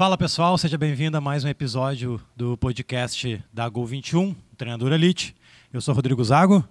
Fala 0.00 0.16
pessoal, 0.16 0.56
seja 0.56 0.78
bem-vindo 0.78 1.18
a 1.18 1.20
mais 1.20 1.44
um 1.44 1.48
episódio 1.48 2.18
do 2.34 2.56
podcast 2.56 3.44
da 3.52 3.68
Gol 3.68 3.84
21, 3.84 4.34
Treinador 4.56 4.92
Elite. 4.92 5.36
Eu 5.70 5.82
sou 5.82 5.94
Rodrigo 5.94 6.24
Zago. 6.24 6.66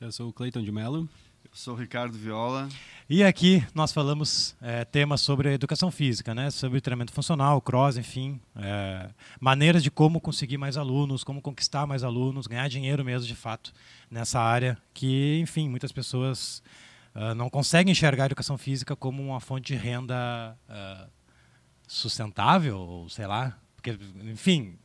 Eu 0.00 0.12
sou 0.12 0.28
o 0.28 0.32
Cleiton 0.32 0.62
de 0.62 0.70
Mello. 0.70 1.08
Eu 1.44 1.50
sou 1.52 1.74
o 1.74 1.76
Ricardo 1.76 2.16
Viola. 2.16 2.68
E 3.10 3.24
aqui 3.24 3.66
nós 3.74 3.92
falamos 3.92 4.54
é, 4.62 4.84
temas 4.84 5.20
sobre 5.20 5.52
educação 5.52 5.90
física, 5.90 6.32
né? 6.32 6.48
sobre 6.52 6.80
treinamento 6.80 7.12
funcional, 7.12 7.60
cross, 7.60 7.96
enfim, 7.96 8.40
é, 8.54 9.10
maneiras 9.40 9.82
de 9.82 9.90
como 9.90 10.20
conseguir 10.20 10.58
mais 10.58 10.76
alunos, 10.76 11.24
como 11.24 11.42
conquistar 11.42 11.88
mais 11.88 12.04
alunos, 12.04 12.46
ganhar 12.46 12.68
dinheiro 12.68 13.04
mesmo 13.04 13.26
de 13.26 13.34
fato 13.34 13.72
nessa 14.08 14.38
área 14.38 14.78
que, 14.94 15.40
enfim, 15.40 15.68
muitas 15.68 15.90
pessoas 15.90 16.62
uh, 17.16 17.34
não 17.34 17.50
conseguem 17.50 17.90
enxergar 17.90 18.22
a 18.22 18.26
educação 18.26 18.56
física 18.56 18.94
como 18.94 19.24
uma 19.24 19.40
fonte 19.40 19.72
de 19.72 19.74
renda 19.74 20.56
uh, 20.68 21.17
sustentável, 21.88 22.78
ou 22.78 23.08
sei 23.08 23.26
lá, 23.26 23.58
porque, 23.74 23.98
enfim, 24.22 24.78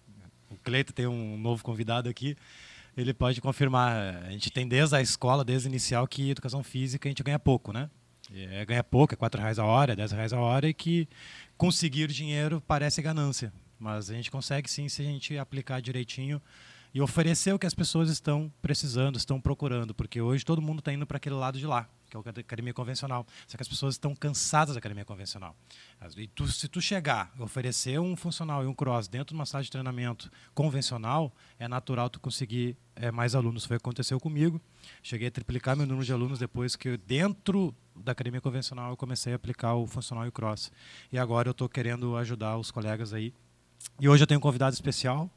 o 0.50 0.56
Cleito 0.58 0.92
tem 0.92 1.06
um 1.06 1.38
novo 1.38 1.64
convidado 1.64 2.10
aqui 2.10 2.36
ele 2.96 3.12
pode 3.12 3.42
confirmar. 3.42 4.24
A 4.24 4.30
gente 4.30 4.52
tem 4.52 4.68
desde 4.68 4.96
a 4.96 5.02
escola, 5.02 5.44
desde 5.44 5.68
o 5.68 5.70
inicial, 5.70 6.08
que 6.08 6.30
educação 6.30 6.62
física 6.62 7.08
a 7.08 7.10
gente 7.10 7.24
ganha 7.24 7.40
pouco, 7.40 7.74
né? 7.74 7.90
é, 8.32 8.66
ganha 8.66 8.84
pouco, 8.84 9.14
é 9.14 9.18
4 9.18 9.42
reais 9.42 9.60
a 9.60 9.66
hora, 9.66 9.94
é 9.94 9.96
10 9.96 10.12
reais 10.12 10.34
a 10.34 10.40
hora, 10.40 10.68
e 10.68 10.74
que 10.74 11.08
conseguir 11.58 12.08
dinheiro 12.08 12.62
parece 12.68 13.02
ganância. 13.02 13.54
Mas 13.80 14.10
a 14.10 14.14
gente 14.14 14.32
consegue 14.32 14.70
sim 14.70 14.88
se 14.88 15.02
a 15.02 15.06
gente 15.06 15.38
aplicar 15.38 15.82
direitinho 15.82 16.42
e 16.94 17.02
oferecer 17.02 17.54
o 17.54 17.60
que 17.60 17.66
as 17.66 17.74
pessoas 17.74 18.10
estão 18.10 18.52
precisando, 18.62 19.18
estão 19.18 19.42
procurando, 19.42 19.94
porque 19.94 20.22
hoje 20.22 20.46
todo 20.46 20.62
mundo 20.62 20.80
está 20.80 20.94
indo 20.94 21.06
para 21.06 21.18
aquele 21.18 21.36
lado 21.36 21.58
de 21.58 21.66
lá 21.66 21.90
que 22.22 22.30
é 22.30 22.34
a 22.36 22.40
academia 22.42 22.74
convencional. 22.74 23.26
Só 23.48 23.58
que 23.58 23.64
as 23.64 23.68
pessoas 23.68 23.96
estão 23.96 24.14
cansadas 24.14 24.76
da 24.76 24.80
academia 24.80 25.06
convencional. 25.06 25.56
E 26.18 26.28
tu, 26.28 26.48
se 26.48 26.68
tu 26.68 26.82
chegar 26.82 27.32
oferecer 27.40 28.00
um 28.00 28.16
funcional 28.16 28.64
e 28.64 28.68
um 28.68 28.74
cross 28.74 29.08
dentro 29.08 29.30
de 29.30 29.36
uma 29.36 29.46
sala 29.46 29.64
de 29.64 29.72
treinamento 29.72 30.30
convencional, 30.54 31.34
é 31.58 31.68
natural 31.68 32.10
tu 32.10 32.20
conseguir 32.20 32.78
é, 32.96 33.12
mais 33.12 33.34
alunos. 33.36 33.66
Foi 33.66 33.78
o 33.78 33.80
que 33.80 33.84
aconteceu 33.84 34.20
comigo. 34.20 34.62
Cheguei 35.02 35.30
a 35.30 35.32
triplicar 35.32 35.76
meu 35.76 35.88
número 35.88 36.06
de 36.06 36.14
alunos 36.14 36.40
depois 36.40 36.76
que 36.76 36.98
dentro 36.98 37.74
da 37.96 38.12
academia 38.12 38.42
convencional 38.42 38.92
eu 38.92 38.98
comecei 38.98 39.34
a 39.34 39.36
aplicar 39.36 39.76
o 39.76 39.88
funcional 39.88 40.26
e 40.26 40.30
o 40.30 40.32
cross. 40.32 40.72
E 41.12 41.18
agora 41.18 41.48
eu 41.48 41.52
estou 41.52 41.70
querendo 41.70 42.18
ajudar 42.18 42.58
os 42.58 42.72
colegas 42.72 43.14
aí. 43.14 43.34
E 44.00 44.08
hoje 44.08 44.24
eu 44.24 44.28
tenho 44.28 44.40
um 44.40 44.42
convidado 44.42 44.74
especial, 44.74 45.30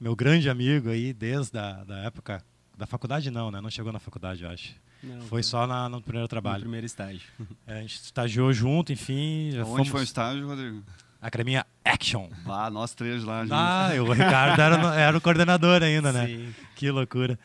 meu 0.00 0.16
grande 0.16 0.50
amigo 0.50 0.90
aí 0.90 1.12
desde 1.12 1.56
a 1.56 1.84
da 1.84 1.98
época 1.98 2.44
da 2.82 2.86
faculdade 2.86 3.30
não, 3.30 3.48
né? 3.48 3.60
Não 3.60 3.70
chegou 3.70 3.92
na 3.92 4.00
faculdade, 4.00 4.42
eu 4.42 4.50
acho. 4.50 4.74
Não, 5.04 5.20
foi 5.22 5.40
só 5.40 5.68
na, 5.68 5.88
no 5.88 6.02
primeiro 6.02 6.26
trabalho. 6.26 6.58
No 6.58 6.62
primeiro 6.62 6.84
estágio. 6.84 7.22
É, 7.64 7.78
a 7.78 7.80
gente 7.80 7.94
estagiou 7.94 8.52
junto, 8.52 8.92
enfim. 8.92 9.50
Onde 9.58 9.64
fomos... 9.64 9.88
foi 9.88 10.00
o 10.00 10.02
estágio, 10.02 10.48
Rodrigo? 10.48 10.82
Academia 11.20 11.64
Action. 11.84 12.28
Ah, 12.44 12.68
nós 12.68 12.92
três 12.92 13.22
lá. 13.22 13.42
Juntos. 13.42 13.56
Ah, 13.56 13.90
o 14.00 14.12
Ricardo 14.12 14.60
era, 14.60 14.94
era 14.96 15.16
o 15.16 15.20
coordenador 15.20 15.80
ainda, 15.80 16.12
né? 16.12 16.26
Sim. 16.26 16.54
Que 16.74 16.90
loucura. 16.90 17.38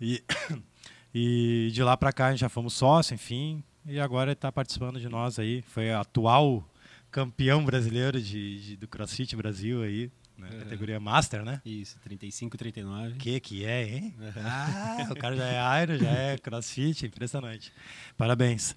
E, 0.00 0.24
e 1.14 1.70
de 1.72 1.84
lá 1.84 1.96
para 1.96 2.12
cá 2.12 2.26
a 2.26 2.30
gente 2.32 2.40
já 2.40 2.48
fomos 2.48 2.74
sócio, 2.74 3.14
enfim. 3.14 3.62
E 3.86 4.00
agora 4.00 4.30
ele 4.30 4.32
está 4.32 4.50
participando 4.50 4.98
de 4.98 5.08
nós 5.08 5.38
aí. 5.38 5.62
Foi 5.62 5.92
atual 5.92 6.68
campeão 7.12 7.64
brasileiro 7.64 8.20
de, 8.20 8.60
de, 8.60 8.76
do 8.76 8.88
CrossFit 8.88 9.36
Brasil 9.36 9.84
aí. 9.84 10.10
Né? 10.40 10.48
Uhum. 10.52 10.58
Categoria 10.60 10.98
Master, 10.98 11.44
né? 11.44 11.60
Isso, 11.64 11.98
35, 12.00 12.56
39. 12.56 13.16
Que 13.16 13.38
que 13.38 13.64
é, 13.64 13.88
hein? 13.88 14.14
Uhum. 14.18 14.42
Ah, 14.44 15.08
o 15.10 15.14
cara 15.14 15.36
já 15.36 15.46
é 15.46 15.82
Iron, 15.82 15.98
já 15.98 16.10
é 16.10 16.38
CrossFit, 16.42 17.06
impressionante. 17.06 17.72
Parabéns. 18.16 18.74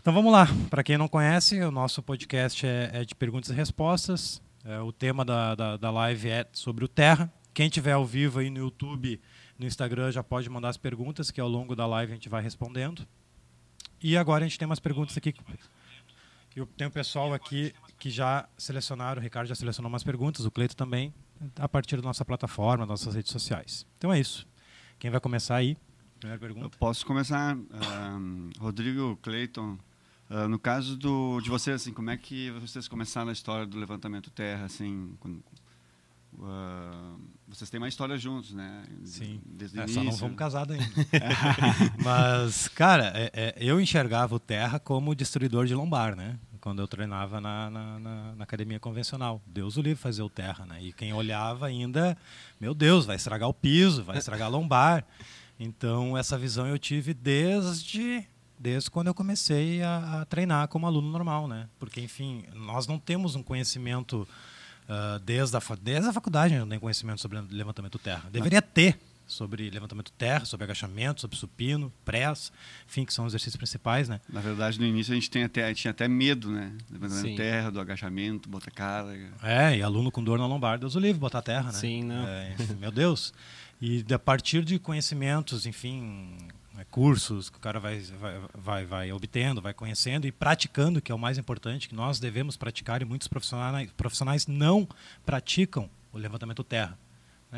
Então 0.00 0.12
vamos 0.12 0.32
lá. 0.32 0.48
Para 0.70 0.82
quem 0.82 0.96
não 0.96 1.06
conhece, 1.06 1.60
o 1.60 1.70
nosso 1.70 2.02
podcast 2.02 2.66
é, 2.66 2.90
é 2.94 3.04
de 3.04 3.14
perguntas 3.14 3.50
e 3.50 3.52
respostas. 3.52 4.40
É, 4.64 4.80
o 4.80 4.90
tema 4.90 5.24
da, 5.24 5.54
da, 5.54 5.76
da, 5.76 5.90
live 5.90 6.30
é 6.30 6.46
sobre 6.52 6.84
o 6.84 6.88
Terra. 6.88 7.32
Quem 7.52 7.68
tiver 7.68 7.92
ao 7.92 8.06
vivo 8.06 8.38
aí 8.38 8.48
no 8.48 8.58
YouTube, 8.58 9.20
no 9.58 9.66
Instagram, 9.66 10.10
já 10.10 10.22
pode 10.22 10.48
mandar 10.48 10.70
as 10.70 10.76
perguntas, 10.76 11.30
que 11.30 11.40
ao 11.40 11.48
longo 11.48 11.76
da 11.76 11.86
live 11.86 12.12
a 12.12 12.14
gente 12.14 12.28
vai 12.28 12.42
respondendo. 12.42 13.06
E 14.02 14.16
agora 14.16 14.44
a 14.44 14.48
gente 14.48 14.58
tem 14.58 14.66
umas 14.66 14.80
perguntas 14.80 15.16
aqui. 15.16 15.34
Eu 16.54 16.66
tenho 16.66 16.90
o 16.90 16.92
pessoal 16.92 17.32
aqui 17.34 17.72
que 17.98 18.10
já 18.10 18.48
selecionaram, 18.56 19.20
o 19.20 19.22
Ricardo 19.22 19.48
já 19.48 19.54
selecionou 19.54 19.90
umas 19.90 20.04
perguntas, 20.04 20.44
o 20.44 20.50
Cleito 20.50 20.76
também, 20.76 21.12
a 21.56 21.68
partir 21.68 21.96
da 21.96 22.02
nossa 22.02 22.24
plataforma, 22.24 22.86
das 22.86 23.00
nossas 23.00 23.14
redes 23.14 23.32
sociais. 23.32 23.86
Então 23.96 24.12
é 24.12 24.20
isso. 24.20 24.46
Quem 24.98 25.10
vai 25.10 25.20
começar 25.20 25.56
aí? 25.56 25.76
Primeira 26.18 26.40
pergunta. 26.40 26.66
Eu 26.66 26.70
posso 26.78 27.06
começar, 27.06 27.56
uh, 27.56 28.50
Rodrigo, 28.58 29.16
Cleiton. 29.22 29.78
Uh, 30.30 30.48
no 30.48 30.58
caso 30.58 30.96
do, 30.96 31.40
de 31.40 31.48
vocês, 31.48 31.76
assim, 31.82 31.92
como 31.92 32.10
é 32.10 32.16
que 32.16 32.50
vocês 32.52 32.86
começaram 32.86 33.30
a 33.30 33.32
história 33.32 33.66
do 33.66 33.78
levantamento 33.78 34.30
terra, 34.30 34.66
assim, 34.66 35.16
quando, 35.20 35.42
uh, 36.34 37.20
vocês 37.46 37.70
têm 37.70 37.78
uma 37.78 37.88
história 37.88 38.16
juntos, 38.18 38.52
né? 38.52 38.84
Sim. 39.04 39.40
Desde 39.46 39.78
é, 39.78 39.82
início. 39.82 40.02
Só 40.02 40.04
não 40.04 40.12
fomos 40.12 40.36
casados 40.36 40.76
ainda. 40.76 40.86
Mas, 42.04 42.68
cara, 42.68 43.12
é, 43.14 43.30
é, 43.32 43.54
eu 43.58 43.80
enxergava 43.80 44.34
o 44.34 44.38
terra 44.38 44.78
como 44.78 45.14
destruidor 45.14 45.66
de 45.66 45.74
lombar, 45.74 46.14
né? 46.14 46.38
Quando 46.58 46.80
eu 46.80 46.88
treinava 46.88 47.40
na, 47.40 47.70
na, 47.70 47.98
na, 47.98 48.34
na, 48.34 48.44
academia 48.44 48.78
convencional. 48.78 49.40
Deus 49.46 49.76
o 49.76 49.82
livre 49.82 50.00
fazer 50.00 50.22
o 50.22 50.28
terra, 50.28 50.66
né? 50.66 50.78
E 50.82 50.92
quem 50.92 51.12
olhava 51.12 51.66
ainda, 51.66 52.16
meu 52.60 52.74
Deus, 52.74 53.06
vai 53.06 53.16
estragar 53.16 53.48
o 53.48 53.54
piso, 53.54 54.02
vai 54.04 54.18
estragar 54.18 54.46
a 54.46 54.50
lombar. 54.50 55.04
Então 55.58 56.16
essa 56.16 56.38
visão 56.38 56.66
eu 56.66 56.78
tive 56.78 57.14
desde 57.14 58.26
desde 58.58 58.90
quando 58.90 59.06
eu 59.06 59.14
comecei 59.14 59.82
a, 59.82 60.20
a 60.20 60.24
treinar 60.24 60.66
como 60.68 60.86
aluno 60.86 61.10
normal, 61.10 61.46
né? 61.46 61.68
Porque 61.78 62.00
enfim, 62.00 62.44
nós 62.54 62.86
não 62.86 62.98
temos 62.98 63.36
um 63.36 63.42
conhecimento 63.42 64.26
uh, 64.88 65.18
desde 65.20 65.56
a 65.56 65.60
desde 65.80 66.08
a 66.08 66.12
faculdade, 66.12 66.58
não 66.58 66.68
tem 66.68 66.78
conhecimento 66.78 67.20
sobre 67.20 67.40
levantamento 67.50 67.98
terra. 67.98 68.28
Deveria 68.30 68.60
ter, 68.60 68.98
sobre 69.28 69.68
levantamento 69.70 70.10
terra, 70.12 70.44
sobre 70.44 70.64
agachamento, 70.64 71.20
sobre 71.20 71.36
supino, 71.36 71.92
press, 72.04 72.50
enfim, 72.88 73.04
que 73.04 73.12
são 73.12 73.26
os 73.26 73.32
exercícios 73.32 73.56
principais, 73.56 74.08
né? 74.08 74.20
Na 74.28 74.40
verdade, 74.40 74.80
no 74.80 74.86
início 74.86 75.12
a 75.12 75.14
gente 75.14 75.30
tem 75.30 75.44
até, 75.44 75.72
tinha 75.74 75.90
até 75.90 76.08
medo, 76.08 76.50
né? 76.50 76.72
Levantamento 76.90 77.26
Sim. 77.26 77.36
terra, 77.36 77.70
do 77.70 77.78
agachamento, 77.78 78.48
botar 78.48 78.70
carga. 78.70 79.30
É, 79.42 79.76
e 79.76 79.82
aluno 79.82 80.10
com 80.10 80.24
dor 80.24 80.38
na 80.38 80.46
lombar, 80.46 80.78
Deus 80.78 80.96
o 80.96 80.98
livre, 80.98 81.20
botar 81.20 81.42
terra, 81.42 81.70
né? 81.70 81.72
Sim, 81.72 82.02
não. 82.04 82.26
É, 82.26 82.56
meu 82.80 82.90
Deus. 82.90 83.32
E 83.80 84.04
a 84.12 84.18
partir 84.18 84.64
de 84.64 84.78
conhecimentos, 84.78 85.66
enfim, 85.66 86.36
é, 86.78 86.84
cursos 86.84 87.50
que 87.50 87.58
o 87.58 87.60
cara 87.60 87.78
vai, 87.78 88.00
vai, 88.00 88.40
vai, 88.54 88.84
vai 88.84 89.12
obtendo, 89.12 89.60
vai 89.60 89.74
conhecendo 89.74 90.26
e 90.26 90.32
praticando, 90.32 91.00
que 91.00 91.12
é 91.12 91.14
o 91.14 91.18
mais 91.18 91.36
importante, 91.36 91.88
que 91.88 91.94
nós 91.94 92.18
devemos 92.18 92.56
praticar 92.56 93.02
e 93.02 93.04
muitos 93.04 93.28
profissionais, 93.28 93.90
profissionais 93.92 94.46
não 94.46 94.88
praticam 95.26 95.90
o 96.12 96.18
levantamento 96.18 96.64
terra? 96.64 96.98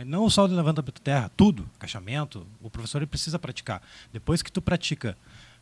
Não 0.07 0.31
só 0.31 0.45
o 0.45 0.47
levantamento 0.47 1.01
terra, 1.01 1.31
tudo, 1.37 1.69
agachamento, 1.79 2.47
o 2.61 2.71
professor 2.71 2.99
ele 2.99 3.07
precisa 3.07 3.39
praticar. 3.39 3.83
Depois 4.13 4.41
que 4.41 4.53
tu 4.53 4.63
pratica 4.63 5.17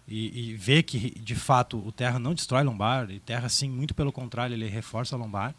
e, 0.06 0.50
e 0.50 0.54
vê 0.54 0.82
que 0.82 1.18
de 1.18 1.34
fato 1.34 1.78
o 1.78 1.92
terra 1.92 2.18
não 2.18 2.34
destrói 2.34 2.62
lombar, 2.62 3.10
e 3.10 3.20
terra 3.20 3.48
sim, 3.48 3.70
muito 3.70 3.94
pelo 3.94 4.12
contrário, 4.12 4.54
ele 4.54 4.66
reforça 4.66 5.16
a 5.16 5.18
lombar. 5.18 5.54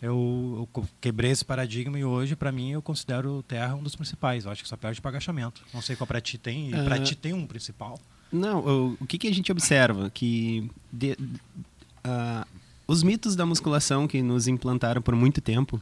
Eu, 0.00 0.68
eu 0.74 0.84
quebrei 1.00 1.30
esse 1.30 1.44
paradigma 1.44 1.98
e 1.98 2.04
hoje, 2.04 2.36
para 2.36 2.52
mim, 2.52 2.72
eu 2.72 2.82
considero 2.82 3.38
o 3.38 3.42
terra 3.42 3.74
um 3.74 3.82
dos 3.82 3.96
principais. 3.96 4.44
Eu 4.44 4.50
acho 4.50 4.62
que 4.62 4.68
só 4.68 4.76
perde 4.76 5.00
para 5.00 5.10
agachamento. 5.10 5.62
Não 5.72 5.80
sei 5.80 5.96
qual 5.96 6.06
para 6.06 6.20
ti 6.20 6.36
tem, 6.36 6.68
e 6.68 6.72
para 6.72 7.00
uh, 7.00 7.02
ti 7.02 7.14
tem 7.14 7.32
um 7.32 7.46
principal. 7.46 7.98
Não, 8.30 8.60
o, 8.60 8.96
o 9.00 9.06
que, 9.06 9.16
que 9.18 9.28
a 9.28 9.32
gente 9.32 9.50
observa? 9.50 10.10
Que 10.10 10.70
de, 10.92 11.12
uh, 11.12 12.46
os 12.86 13.02
mitos 13.02 13.36
da 13.36 13.46
musculação 13.46 14.06
que 14.06 14.20
nos 14.22 14.46
implantaram 14.46 15.00
por 15.00 15.14
muito 15.14 15.40
tempo 15.40 15.80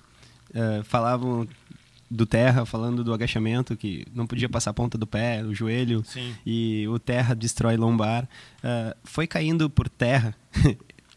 uh, 0.51 0.85
falavam 0.85 1.49
do 2.13 2.27
terra, 2.27 2.67
falando 2.67 3.03
do 3.03 3.15
agachamento, 3.15 3.75
que 3.75 4.05
não 4.15 4.27
podia 4.27 4.49
passar 4.49 4.71
a 4.71 4.75
ponta 4.75 4.99
do 4.99 5.07
pé, 5.07 5.43
o 5.43 5.55
joelho, 5.55 6.05
Sim. 6.05 6.35
e 6.45 6.87
o 6.89 6.99
terra 6.99 7.35
destrói 7.35 7.77
lombar. 7.77 8.25
Uh, 8.59 8.95
foi 9.03 9.27
caindo 9.27 9.71
por 9.71 9.89
terra, 9.89 10.35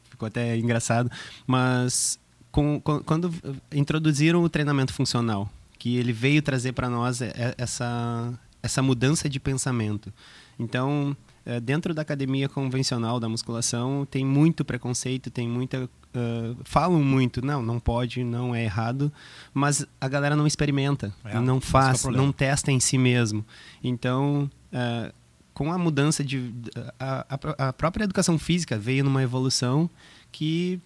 ficou 0.10 0.28
até 0.28 0.58
engraçado, 0.58 1.12
mas 1.46 2.18
com, 2.50 2.80
com, 2.80 3.02
quando 3.02 3.34
introduziram 3.74 4.42
o 4.42 4.50
treinamento 4.50 4.94
funcional, 4.94 5.52
que 5.78 5.98
ele 5.98 6.14
veio 6.14 6.42
trazer 6.42 6.72
para 6.72 6.90
nós 6.90 7.20
essa, 7.58 8.34
essa 8.64 8.82
mudança 8.82 9.28
de 9.28 9.40
pensamento. 9.40 10.14
Então, 10.58 11.16
eh, 11.46 11.60
dentro 11.60 11.94
da 11.94 12.02
academia 12.02 12.50
convencional 12.50 13.20
da 13.20 13.30
musculação, 13.30 14.06
tem 14.10 14.26
muito 14.26 14.66
preconceito, 14.66 15.30
tem 15.30 15.48
muita 15.48 15.90
uh, 16.16 16.58
falam 16.64 17.04
muito, 17.04 17.46
não, 17.46 17.62
não 17.62 17.80
pode, 17.80 18.24
não 18.24 18.56
é 18.56 18.64
errado, 18.64 19.12
mas 19.54 19.86
a 20.00 20.08
galera 20.08 20.36
não 20.36 20.48
experimenta, 20.48 21.14
é, 21.24 21.40
não 21.40 21.60
faz, 21.60 22.06
é 22.06 22.10
não 22.10 22.32
testa 22.32 22.72
em 22.72 22.80
si 22.80 22.98
mesmo. 22.98 23.46
Então, 23.84 24.50
uh, 24.74 25.14
com 25.54 25.72
a 25.72 25.78
mudança 25.78 26.24
de. 26.24 26.54
A, 27.00 27.26
a, 27.30 27.70
a, 27.70 27.74
própria 27.74 28.04
educação 28.04 28.38
física 28.38 28.78
veio 28.78 29.04
numa 29.04 29.24
evolução 29.24 29.90
que 30.32 30.80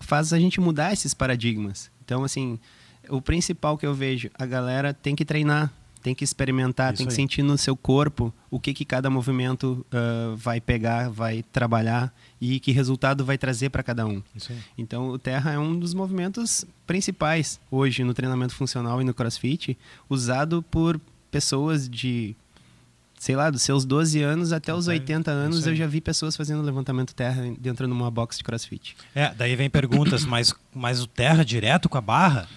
faz 0.00 0.32
a 0.32 0.38
gente 0.38 0.60
mudar 0.60 0.92
esses 0.92 1.14
paradigmas. 1.14 1.90
Então, 2.04 2.24
assim, 2.24 2.58
o 3.08 3.22
principal 3.22 3.78
que 3.78 3.86
eu 3.86 3.94
vejo, 3.94 4.30
a 4.34 4.44
galera 4.44 4.92
tem 4.92 5.14
que 5.14 5.24
treinar, 5.24 5.72
tem 6.02 6.14
que 6.14 6.24
experimentar, 6.24 6.92
Isso 6.92 6.98
tem 6.98 7.06
que 7.06 7.12
aí. 7.12 7.16
sentir 7.16 7.42
no 7.42 7.56
seu 7.58 7.76
corpo 7.76 8.32
o 8.50 8.58
que, 8.58 8.72
que 8.72 8.84
cada 8.84 9.10
movimento 9.10 9.84
ah, 9.92 10.34
vai 10.36 10.60
pegar, 10.60 11.08
vai 11.10 11.42
trabalhar 11.52 12.12
e 12.40 12.58
que 12.60 12.72
resultado 12.72 13.24
vai 13.24 13.36
trazer 13.36 13.70
para 13.70 13.82
cada 13.82 14.06
um. 14.06 14.22
Então, 14.76 15.08
o 15.10 15.18
terra 15.18 15.52
é 15.52 15.58
um 15.58 15.78
dos 15.78 15.92
movimentos 15.94 16.64
principais 16.86 17.60
hoje 17.70 18.04
no 18.04 18.14
treinamento 18.14 18.54
funcional 18.54 19.00
e 19.00 19.04
no 19.04 19.12
crossfit, 19.12 19.76
usado 20.08 20.62
por 20.62 21.00
pessoas 21.30 21.88
de, 21.88 22.34
sei 23.18 23.36
lá, 23.36 23.50
dos 23.50 23.62
seus 23.62 23.84
12 23.84 24.22
anos 24.22 24.52
até 24.52 24.72
os 24.72 24.88
Até- 24.88 24.98
80 25.00 25.30
isso 25.30 25.38
anos, 25.40 25.66
eu 25.66 25.74
já 25.76 25.86
vi 25.86 26.00
pessoas 26.00 26.36
fazendo 26.36 26.62
levantamento 26.62 27.14
terra 27.14 27.42
dentro 27.58 27.86
de 27.86 27.92
uma 27.92 28.10
box 28.10 28.38
de 28.38 28.44
crossfit. 28.44 28.96
É, 29.14 29.34
daí 29.34 29.54
vem 29.56 29.68
perguntas, 29.68 30.24
mas, 30.24 30.54
mas 30.74 31.02
o 31.02 31.06
terra 31.06 31.44
direto 31.44 31.88
com 31.88 31.98
a 31.98 32.00
barra, 32.00 32.48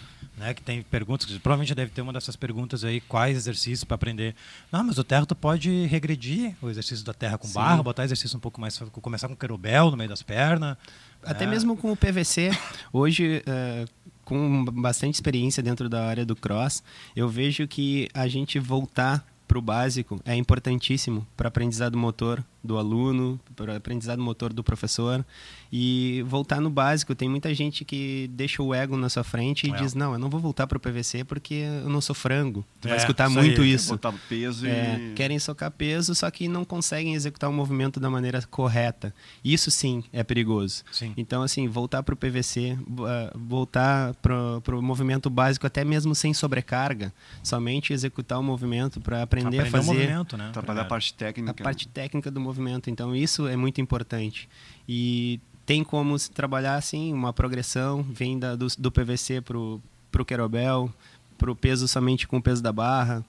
né? 0.41 0.53
Que 0.53 0.61
tem 0.61 0.81
perguntas, 0.81 1.25
que 1.27 1.39
provavelmente 1.39 1.73
deve 1.75 1.91
ter 1.91 2.01
uma 2.01 2.11
dessas 2.11 2.35
perguntas 2.35 2.83
aí, 2.83 2.99
quais 2.99 3.37
exercícios 3.37 3.83
para 3.83 3.95
aprender. 3.95 4.35
Não, 4.71 4.83
mas 4.83 4.97
o 4.97 5.03
terra 5.03 5.25
tu 5.25 5.35
pode 5.35 5.85
regredir 5.85 6.55
o 6.61 6.69
exercício 6.69 7.05
da 7.05 7.13
terra 7.13 7.37
com 7.37 7.47
Sim. 7.47 7.53
barra, 7.53 7.83
botar 7.83 8.03
exercício 8.03 8.35
um 8.35 8.41
pouco 8.41 8.59
mais, 8.59 8.77
começar 9.01 9.27
com 9.27 9.35
querobel 9.35 9.91
no 9.91 9.97
meio 9.97 10.09
das 10.09 10.23
pernas. 10.23 10.75
Até 11.23 11.43
É. 11.43 11.47
mesmo 11.47 11.77
com 11.77 11.91
o 11.91 11.95
PVC, 11.95 12.49
hoje, 12.91 13.43
eh, 13.45 13.85
com 14.25 14.65
bastante 14.65 15.13
experiência 15.13 15.61
dentro 15.61 15.87
da 15.87 16.05
área 16.07 16.25
do 16.25 16.35
cross, 16.35 16.83
eu 17.15 17.29
vejo 17.29 17.67
que 17.67 18.09
a 18.13 18.27
gente 18.27 18.57
voltar 18.57 19.23
para 19.47 19.59
o 19.59 19.61
básico 19.61 20.19
é 20.25 20.35
importantíssimo 20.35 21.27
para 21.37 21.49
aprendizado 21.49 21.97
motor 21.97 22.43
do 22.63 22.77
aluno, 22.77 23.39
para 23.55 23.75
aprendizado 23.75 24.21
motor 24.21 24.53
do 24.53 24.63
professor 24.63 25.25
e 25.71 26.23
voltar 26.27 26.59
no 26.61 26.69
básico. 26.69 27.15
Tem 27.15 27.27
muita 27.29 27.53
gente 27.53 27.83
que 27.85 28.29
deixa 28.33 28.61
o 28.61 28.73
ego 28.73 28.95
na 28.97 29.09
sua 29.09 29.23
frente 29.23 29.67
e 29.67 29.71
É. 29.71 29.75
diz: 29.77 29.93
Não, 29.93 30.13
eu 30.13 30.19
não 30.19 30.29
vou 30.29 30.39
voltar 30.39 30.67
para 30.67 30.77
o 30.77 30.79
PVC 30.81 31.23
porque 31.23 31.53
eu 31.83 31.89
não 31.89 32.01
sou 32.01 32.13
frango. 32.15 32.63
Tu 32.79 32.87
vai 32.87 32.97
É, 32.97 32.99
escutar 32.99 33.29
isso 33.29 33.39
muito 33.39 33.61
aí. 33.61 33.73
isso. 33.73 33.93
Botar 33.93 34.13
peso 34.29 34.65
É, 34.67 34.99
e... 34.99 35.13
querem 35.13 35.39
socar 35.39 35.71
peso, 35.71 36.13
só 36.13 36.29
que 36.29 36.47
não 36.47 36.63
conseguem 36.65 37.13
executar 37.15 37.49
o 37.49 37.53
movimento 37.53 37.99
da 37.99 38.09
maneira 38.09 38.41
correta. 38.49 39.13
Isso 39.43 39.71
sim 39.71 40.03
é 40.13 40.23
perigoso. 40.23 40.83
Sim. 40.91 41.13
Então, 41.17 41.41
assim, 41.41 41.67
voltar 41.67 42.03
para 42.03 42.13
o 42.13 42.17
PVC, 42.17 42.77
ah, 43.07 43.31
voltar 43.35 44.13
para 44.15 44.75
o 44.77 44.81
movimento 44.81 45.29
básico, 45.29 45.65
até 45.65 45.83
mesmo 45.83 46.13
sem 46.13 46.33
sobrecarga, 46.33 47.13
somente 47.43 47.93
executar 47.93 48.39
o 48.39 48.43
movimento 48.43 48.99
para 49.01 49.23
aprender, 49.23 49.47
Aprender 49.61 49.67
a 49.67 49.71
fazer 49.71 49.89
o 49.91 49.93
movimento, 49.93 50.37
né? 50.37 50.49
Trabalhar 50.51 50.81
a 50.81 50.85
Primeiro. 50.85 50.89
parte 50.89 51.13
técnica. 51.13 51.51
a 51.51 51.63
parte 51.63 51.87
técnica 51.87 52.29
do 52.29 52.39
movimento. 52.39 52.50
Então, 52.89 53.15
isso 53.15 53.47
é 53.47 53.55
muito 53.55 53.79
importante. 53.79 54.49
E 54.87 55.39
tem 55.65 55.83
como 55.83 56.17
se 56.17 56.29
trabalhar, 56.31 56.75
assim, 56.75 57.13
uma 57.13 57.31
progressão, 57.31 58.03
vem 58.03 58.37
da, 58.39 58.55
do, 58.55 58.67
do 58.77 58.91
PVC 58.91 59.41
para 59.41 59.57
o 59.57 60.25
querobel, 60.25 60.91
para 61.37 61.51
o 61.51 61.55
peso 61.55 61.87
somente 61.87 62.27
com 62.27 62.37
o 62.37 62.41
peso 62.41 62.61
da 62.61 62.71
barra. 62.71 63.23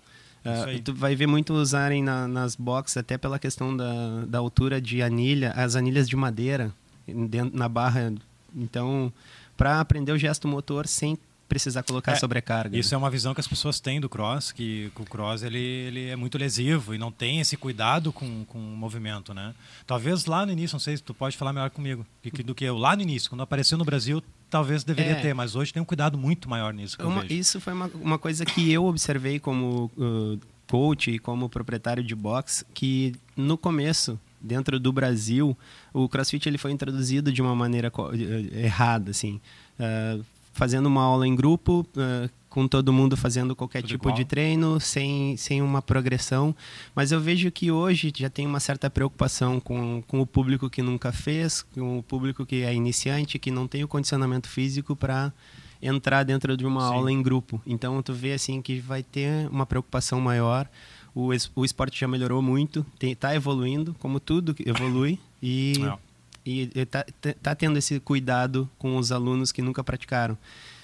Aí. 0.45 0.81
tu 0.81 0.93
vai 0.93 1.15
ver 1.15 1.29
muito 1.29 1.53
usarem 1.55 2.03
na- 2.03 2.27
nas 2.27 2.57
boxes, 2.57 2.97
até 2.97 3.17
pela 3.17 3.39
questão 3.39 3.77
da, 3.77 4.25
da 4.27 4.39
altura 4.39 4.81
de 4.81 5.01
anilha, 5.01 5.53
as 5.53 5.77
anilhas 5.77 6.09
de 6.09 6.17
madeira 6.17 6.73
dentro, 7.07 7.57
na 7.57 7.69
barra. 7.69 8.13
Então, 8.55 9.13
para 9.57 9.79
aprender 9.79 10.11
o 10.11 10.19
gesto 10.19 10.49
motor 10.49 10.89
sem 10.89 11.17
precisar 11.53 11.83
colocar 11.83 12.13
É, 12.13 12.17
sobrecarga. 12.17 12.79
Isso 12.79 12.95
é 12.95 12.99
uma 12.99 13.11
visão 13.11 13.35
que 13.35 13.41
as 13.41 13.47
pessoas 13.47 13.79
têm 13.79 14.01
do 14.01 14.09
cross, 14.09 14.53
que, 14.53 14.91
o 14.99 15.05
cross 15.05 15.43
ele, 15.43 15.59
ele 15.59 16.09
é 16.09 16.17
muito 16.17 16.39
lesivo 16.39 16.95
e 16.95 16.99
não 16.99 17.13
tem 17.13 17.41
esse 17.41 17.59
cuidado 17.59 18.11
com, 18.11 18.45
com 18.47 18.59
o 18.59 18.77
movimento, 18.77 19.35
né? 19.35 19.55
Talvez 19.87 20.25
lá 20.25 20.47
no 20.47 20.53
início, 20.53 20.75
não 20.75 20.81
sei 20.81 20.97
se 20.97 21.03
tu 21.03 21.13
pode 21.13 21.37
falar 21.37 21.53
melhor 21.53 21.69
comigo 21.69 22.07
do 22.45 22.55
que 22.55 22.65
eu. 22.65 22.79
Lá 22.79 22.97
no 22.97 23.03
início, 23.03 23.29
quando 23.29 23.43
apareceu 23.43 23.77
no 23.77 23.85
Brasil, 23.85 24.23
talvez 24.49 24.83
deveria 24.83 25.13
É. 25.13 25.21
ter, 25.21 25.35
mas 25.35 25.55
hoje 25.55 25.73
tem 25.75 25.83
um 25.83 25.85
cuidado 25.85 26.17
muito 26.17 26.49
maior 26.49 26.73
nisso 26.73 26.97
Uma- 27.03 27.27
isso 27.27 27.61
foi 27.61 27.73
uma, 27.75 27.91
uma 27.95 28.19
coisa 28.19 28.47
que 28.47 28.73
eu 28.73 28.87
observei 28.87 29.39
como 29.39 29.91
uh, 29.99 30.41
coach 30.67 31.11
e 31.11 31.19
como 31.19 31.51
proprietário 31.51 32.03
de 32.03 32.15
box, 32.15 32.65
que 32.73 33.15
no 33.37 33.59
começo, 33.59 34.19
dentro 34.41 34.81
do 34.81 34.91
Brasil, 34.91 35.55
o 35.93 36.09
CrossFit 36.09 36.49
ele 36.49 36.57
foi 36.57 36.73
introduzido 36.73 37.31
de 37.31 37.43
uma 37.43 37.55
maneira 37.55 37.93
eh, 38.15 38.65
errada, 38.65 39.11
assim, 39.11 39.39
uh, 39.79 40.25
fazendo 40.53 40.87
uma 40.87 41.03
aula 41.03 41.27
em 41.27 41.35
grupo, 41.35 41.87
uh, 41.97 42.31
com 42.49 42.69
todo 42.69 42.93
mundo 42.93 43.17
fazendo 43.17 43.57
qualquer 43.57 43.81
Tudo 43.81 43.89
tipo 43.89 44.05
igual. 44.09 44.15
de 44.17 44.25
treino, 44.27 44.79
sem, 44.79 45.37
sem 45.39 45.63
uma 45.63 45.81
progressão. 45.81 46.55
Mas 46.95 47.11
eu 47.11 47.19
vejo 47.21 47.51
que 47.51 47.71
hoje 47.71 48.13
já 48.15 48.29
tem 48.29 48.47
uma 48.47 48.61
certa 48.61 48.91
preocupação 48.91 49.59
com, 49.59 50.03
com 50.07 50.21
o 50.21 50.27
público 50.27 50.69
que 50.69 50.83
nunca 50.83 51.13
fez, 51.13 51.63
com 51.63 51.99
o 51.99 52.03
público 52.03 52.45
que 52.45 52.63
é 52.63 52.75
iniciante, 52.75 53.39
que 53.39 53.51
não 53.51 53.67
tem 53.67 53.83
o 53.83 53.89
condicionamento 53.89 54.49
físico 54.49 54.95
para 54.95 55.33
entrar 55.81 56.23
dentro 56.25 56.55
de 56.57 56.67
uma 56.67 56.89
Sim. 56.89 56.95
aula 56.95 57.11
em 57.13 57.23
grupo. 57.23 57.61
Então 57.67 58.01
tu 58.03 58.13
vê 58.13 58.35
assim 58.35 58.61
que 58.61 58.79
vai 58.81 59.03
ter 59.03 59.49
uma 59.49 59.65
preocupação 59.65 60.21
maior. 60.21 60.69
O, 61.15 61.31
o 61.57 61.65
esporte 61.65 62.01
já 62.01 62.07
melhorou 62.09 62.41
muito, 62.43 62.85
está 63.01 63.35
evoluindo, 63.35 63.95
como 63.99 64.21
tudo 64.21 64.55
evolui 64.65 65.19
e 65.43 65.75
É. 65.83 66.12
e 66.45 66.71
está 66.75 67.05
tá 67.43 67.55
tendo 67.55 67.79
esse 67.79 68.01
cuidado 68.01 68.69
com 68.79 68.97
os 68.97 69.13
alunos 69.13 69.53
que 69.53 69.63
nunca 69.63 69.83
praticaram. 69.85 70.37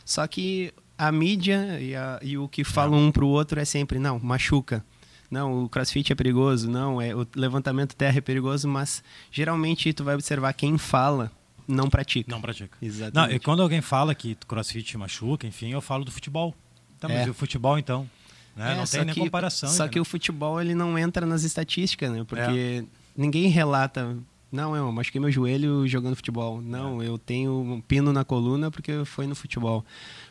Só 0.04 0.26
que 0.26 0.72
a 0.96 1.10
mídia 1.12 1.78
e, 1.80 1.94
a- 1.94 2.18
e 2.22 2.38
o 2.38 2.48
que 2.48 2.64
falam 2.64 2.98
um 2.98 3.10
para 3.12 3.24
o 3.24 3.28
outro 3.28 3.60
é 3.60 3.64
sempre 3.64 3.98
não 3.98 4.18
machuca. 4.18 4.84
Não, 5.30 5.64
o 5.64 5.68
CrossFit 5.68 6.10
é 6.10 6.14
perigoso, 6.14 6.70
não, 6.70 7.02
é 7.02 7.14
o 7.14 7.26
levantamento 7.36 7.94
terra 7.94 8.16
é 8.18 8.20
perigoso, 8.20 8.66
mas 8.66 9.02
geralmente 9.30 9.92
tu 9.92 10.02
vai 10.02 10.14
observar 10.14 10.52
quem 10.54 10.78
fala 10.78 11.30
não 11.66 11.90
pratica. 11.90 12.30
Não 12.32 12.40
pratica. 12.40 12.74
Não, 12.80 12.88
Exatamente. 12.88 13.36
e 13.36 13.38
quando 13.38 13.60
alguém 13.62 13.82
fala 13.82 14.14
que 14.14 14.34
crossfit 14.46 14.96
machuca, 14.96 15.46
enfim, 15.46 15.70
eu 15.70 15.82
falo 15.82 16.02
do 16.04 16.10
futebol. 16.10 16.54
Tá, 16.98 17.08
mas 17.08 17.18
É. 17.18 17.26
e 17.26 17.30
o 17.30 17.34
futebol 17.34 17.78
então? 17.78 18.08
Né? 18.56 18.72
É, 18.72 18.76
não 18.76 18.84
tem 18.86 19.04
nem 19.04 19.14
que- 19.14 19.20
comparação. 19.20 19.68
Só 19.68 19.82
que 19.84 19.90
entendeu? 19.90 20.02
o 20.02 20.04
futebol 20.06 20.60
ele 20.60 20.74
não 20.74 20.98
entra 20.98 21.26
nas 21.26 21.42
estatísticas, 21.44 22.10
né? 22.10 22.24
Porque 22.26 22.84
ninguém 23.16 23.48
relata. 23.48 24.16
Não, 24.50 24.74
eu 24.74 24.90
machuquei 24.90 25.20
meu 25.20 25.30
joelho 25.30 25.86
jogando 25.86 26.16
futebol. 26.16 26.62
Não, 26.62 27.02
eu 27.02 27.18
tenho 27.18 27.52
um 27.52 27.80
pino 27.80 28.12
na 28.12 28.24
coluna 28.24 28.70
porque 28.70 29.04
foi 29.04 29.26
no 29.26 29.34
futebol. 29.34 29.84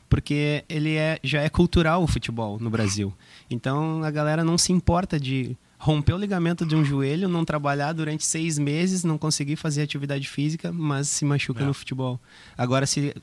Porque 0.10 0.64
ele 0.68 0.96
é, 0.96 1.20
já 1.24 1.42
é 1.42 1.50
cultural 1.50 2.02
o 2.02 2.08
futebol 2.08 2.58
no 2.60 2.70
Brasil. 2.70 3.14
Então 3.50 4.04
a 4.04 4.10
galera 4.10 4.44
não 4.44 4.58
se 4.58 4.72
importa 4.72 5.20
de 5.20 5.56
romper 5.80 6.14
o 6.14 6.18
ligamento 6.18 6.66
de 6.66 6.76
um 6.76 6.84
joelho, 6.84 7.30
não 7.30 7.46
trabalhar 7.46 7.94
durante 7.94 8.26
seis 8.26 8.58
meses, 8.58 9.04
não 9.04 9.16
conseguir 9.16 9.56
fazer 9.56 9.84
atividade 9.84 10.28
física, 10.28 10.72
mas 10.74 11.08
se 11.08 11.24
machuca 11.24 11.62
É. 11.62 11.66
no 11.68 11.74
futebol. 11.74 12.20
Agora 12.58 12.88
se 12.88 13.14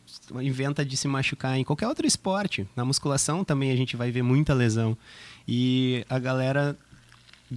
inventa 0.40 0.84
de 0.84 0.96
se 0.96 1.08
machucar 1.08 1.58
em 1.58 1.64
qualquer 1.64 1.88
outro 1.88 2.06
esporte, 2.06 2.64
na 2.76 2.84
musculação 2.84 3.42
também 3.42 3.72
a 3.72 3.76
gente 3.76 3.96
vai 3.96 4.12
ver 4.12 4.22
muita 4.22 4.54
lesão. 4.54 4.96
E 5.48 6.04
a 6.08 6.20
galera 6.20 6.76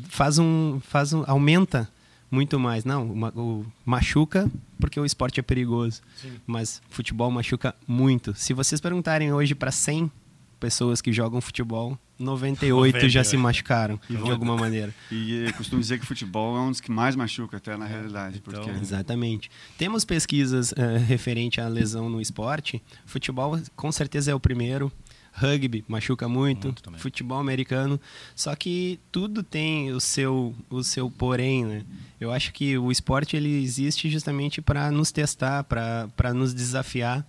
faz 0.10 0.40
um, 0.40 0.80
faz 0.82 1.14
um 1.14 1.24
aumenta 1.28 1.88
muito 2.30 2.60
mais. 2.60 2.84
Não, 2.86 3.10
o, 3.12 3.16
ma- 3.16 3.34
o 3.36 3.66
machuca 3.86 4.50
porque 4.80 5.00
o 5.00 5.06
esporte 5.06 5.40
é 5.40 5.44
perigoso. 5.44 6.02
Sim. 6.22 6.34
Mas 6.46 6.82
futebol 6.90 7.30
machuca 7.32 7.74
muito. 7.88 8.34
Se 8.36 8.54
vocês 8.54 8.80
perguntarem 8.82 9.32
hoje 9.34 9.56
para 9.56 9.72
100 9.72 10.12
pessoas 10.60 11.02
que 11.02 11.14
jogam 11.14 11.40
futebol, 11.40 11.98
98 12.20 13.08
já 13.10 13.20
98. 13.22 13.30
se 13.30 13.38
machucaram 13.38 14.00
E 14.10 14.16
de 14.16 14.32
alguma 14.32 14.58
maneira. 14.58 14.94
E 15.12 15.46
eu 15.46 15.54
costumo 15.54 15.80
dizer 15.80 16.00
que 16.00 16.06
futebol 16.06 16.58
é 16.58 16.62
um 16.62 16.72
dos 16.72 16.82
que 16.82 16.90
mais 16.92 17.16
machuca 17.16 17.58
até 17.58 17.78
na 17.78 17.86
realidade. 17.86 18.42
Então- 18.46 18.64
Porque 18.64 18.80
Exatamente. 18.80 19.52
Temos 19.78 20.04
pesquisas 20.04 20.74
eh, 20.76 20.98
referente 20.98 21.62
à 21.62 21.68
lesão 21.68 22.10
no 22.10 22.20
esporte. 22.20 22.82
Futebol 23.06 23.60
com 23.76 23.92
certeza 23.92 24.32
é 24.32 24.36
o 24.36 24.40
primeiro. 24.40 24.92
Rugby 25.40 25.86
machuca 25.88 26.28
muito, 26.28 26.68
Muito 26.68 27.00
futebol 27.00 27.38
americano. 27.40 28.00
Só 28.36 28.56
que 28.56 29.00
tudo 29.12 29.44
tem 29.44 29.92
o 29.92 30.00
seu 30.00 30.56
o 30.70 30.84
seu 30.84 31.12
porém, 31.12 31.64
né? 31.66 31.84
Eu 32.20 32.32
acho 32.32 32.52
que 32.52 32.78
o 32.78 32.92
esporte 32.92 33.36
ele 33.38 33.62
existe 33.62 34.10
justamente 34.10 34.62
para 34.62 34.90
nos 34.90 35.12
testar, 35.12 35.64
para 35.64 36.34
nos 36.34 36.54
desafiar. 36.54 37.24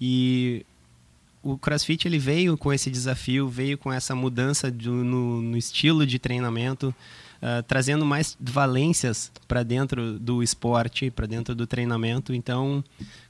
E 0.00 0.64
o 1.42 1.58
CrossFit 1.58 2.06
ele 2.08 2.18
veio 2.18 2.56
com 2.56 2.72
esse 2.72 2.90
desafio, 2.90 3.48
veio 3.48 3.76
com 3.76 3.92
essa 3.92 4.14
mudança 4.14 4.70
do- 4.70 5.04
no, 5.04 5.42
no 5.42 5.56
estilo 5.56 6.06
de 6.06 6.18
treinamento, 6.18 6.94
ah, 7.42 7.62
trazendo 7.66 8.06
mais 8.06 8.36
valências 8.40 9.30
para 9.46 9.62
dentro 9.62 10.18
do 10.18 10.42
esporte, 10.42 11.10
para 11.10 11.26
dentro 11.26 11.54
do 11.54 11.66
treinamento. 11.66 12.32
Então, 12.32 12.82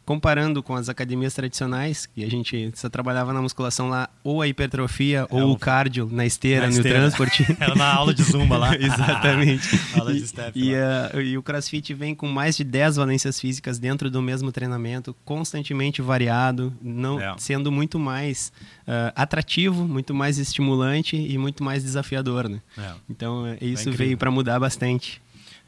comparando 0.04 0.62
com 0.62 0.74
as 0.74 0.88
academias 0.88 1.32
tradicionais, 1.34 2.06
que 2.06 2.24
a 2.24 2.30
gente 2.30 2.72
só 2.74 2.88
trabalhava 2.88 3.32
na 3.32 3.40
musculação 3.40 3.88
lá, 3.88 4.08
ou 4.24 4.42
a 4.42 4.48
hipertrofia, 4.48 5.26
ou 5.30 5.52
o- 5.52 5.58
cardio 5.58 6.08
na 6.10 6.26
esteira, 6.26 6.58
É, 6.58 6.60
Na 6.62 6.66
no 6.66 6.72
esteira. 6.76 6.98
transporte. 6.98 7.46
Era 7.60 7.74
na 7.74 7.94
aula 7.94 8.12
de 8.12 8.22
zumba 8.24 8.56
lá. 8.58 8.74
Exatamente. 8.76 9.68
aula 9.98 10.12
de 10.12 10.20
E- 10.22 10.26
step 10.26 10.58
E, 10.58 10.74
lá. 10.74 11.10
ah, 11.14 11.22
e 11.22 11.38
o 11.38 11.42
CrossFit 11.42 11.94
vem 11.94 12.14
com 12.14 12.26
mais 12.28 12.56
de 12.56 12.64
10 12.64 12.96
valências 12.96 13.38
físicas 13.40 13.78
dentro 13.78 14.10
do 14.10 14.20
mesmo 14.20 14.50
treinamento, 14.50 15.14
constantemente 15.24 16.02
variado, 16.02 16.72
não 16.82 17.20
É. 17.20 17.34
sendo 17.38 17.70
muito 17.70 17.98
mais 17.98 18.52
ah, 18.88 19.12
atrativo, 19.14 19.86
muito 19.86 20.12
mais 20.12 20.36
estimulante 20.38 21.16
e 21.16 21.38
muito 21.38 21.62
mais 21.62 21.84
desafiador, 21.84 22.48
né? 22.48 22.60
É. 22.76 22.90
Então, 23.08 23.46
eh, 23.46 23.56
isso 23.60 23.82
incrível. 23.82 23.98
veio 24.06 24.18
para 24.18 24.30
mudar 24.32 24.58
bastante. 24.58 25.21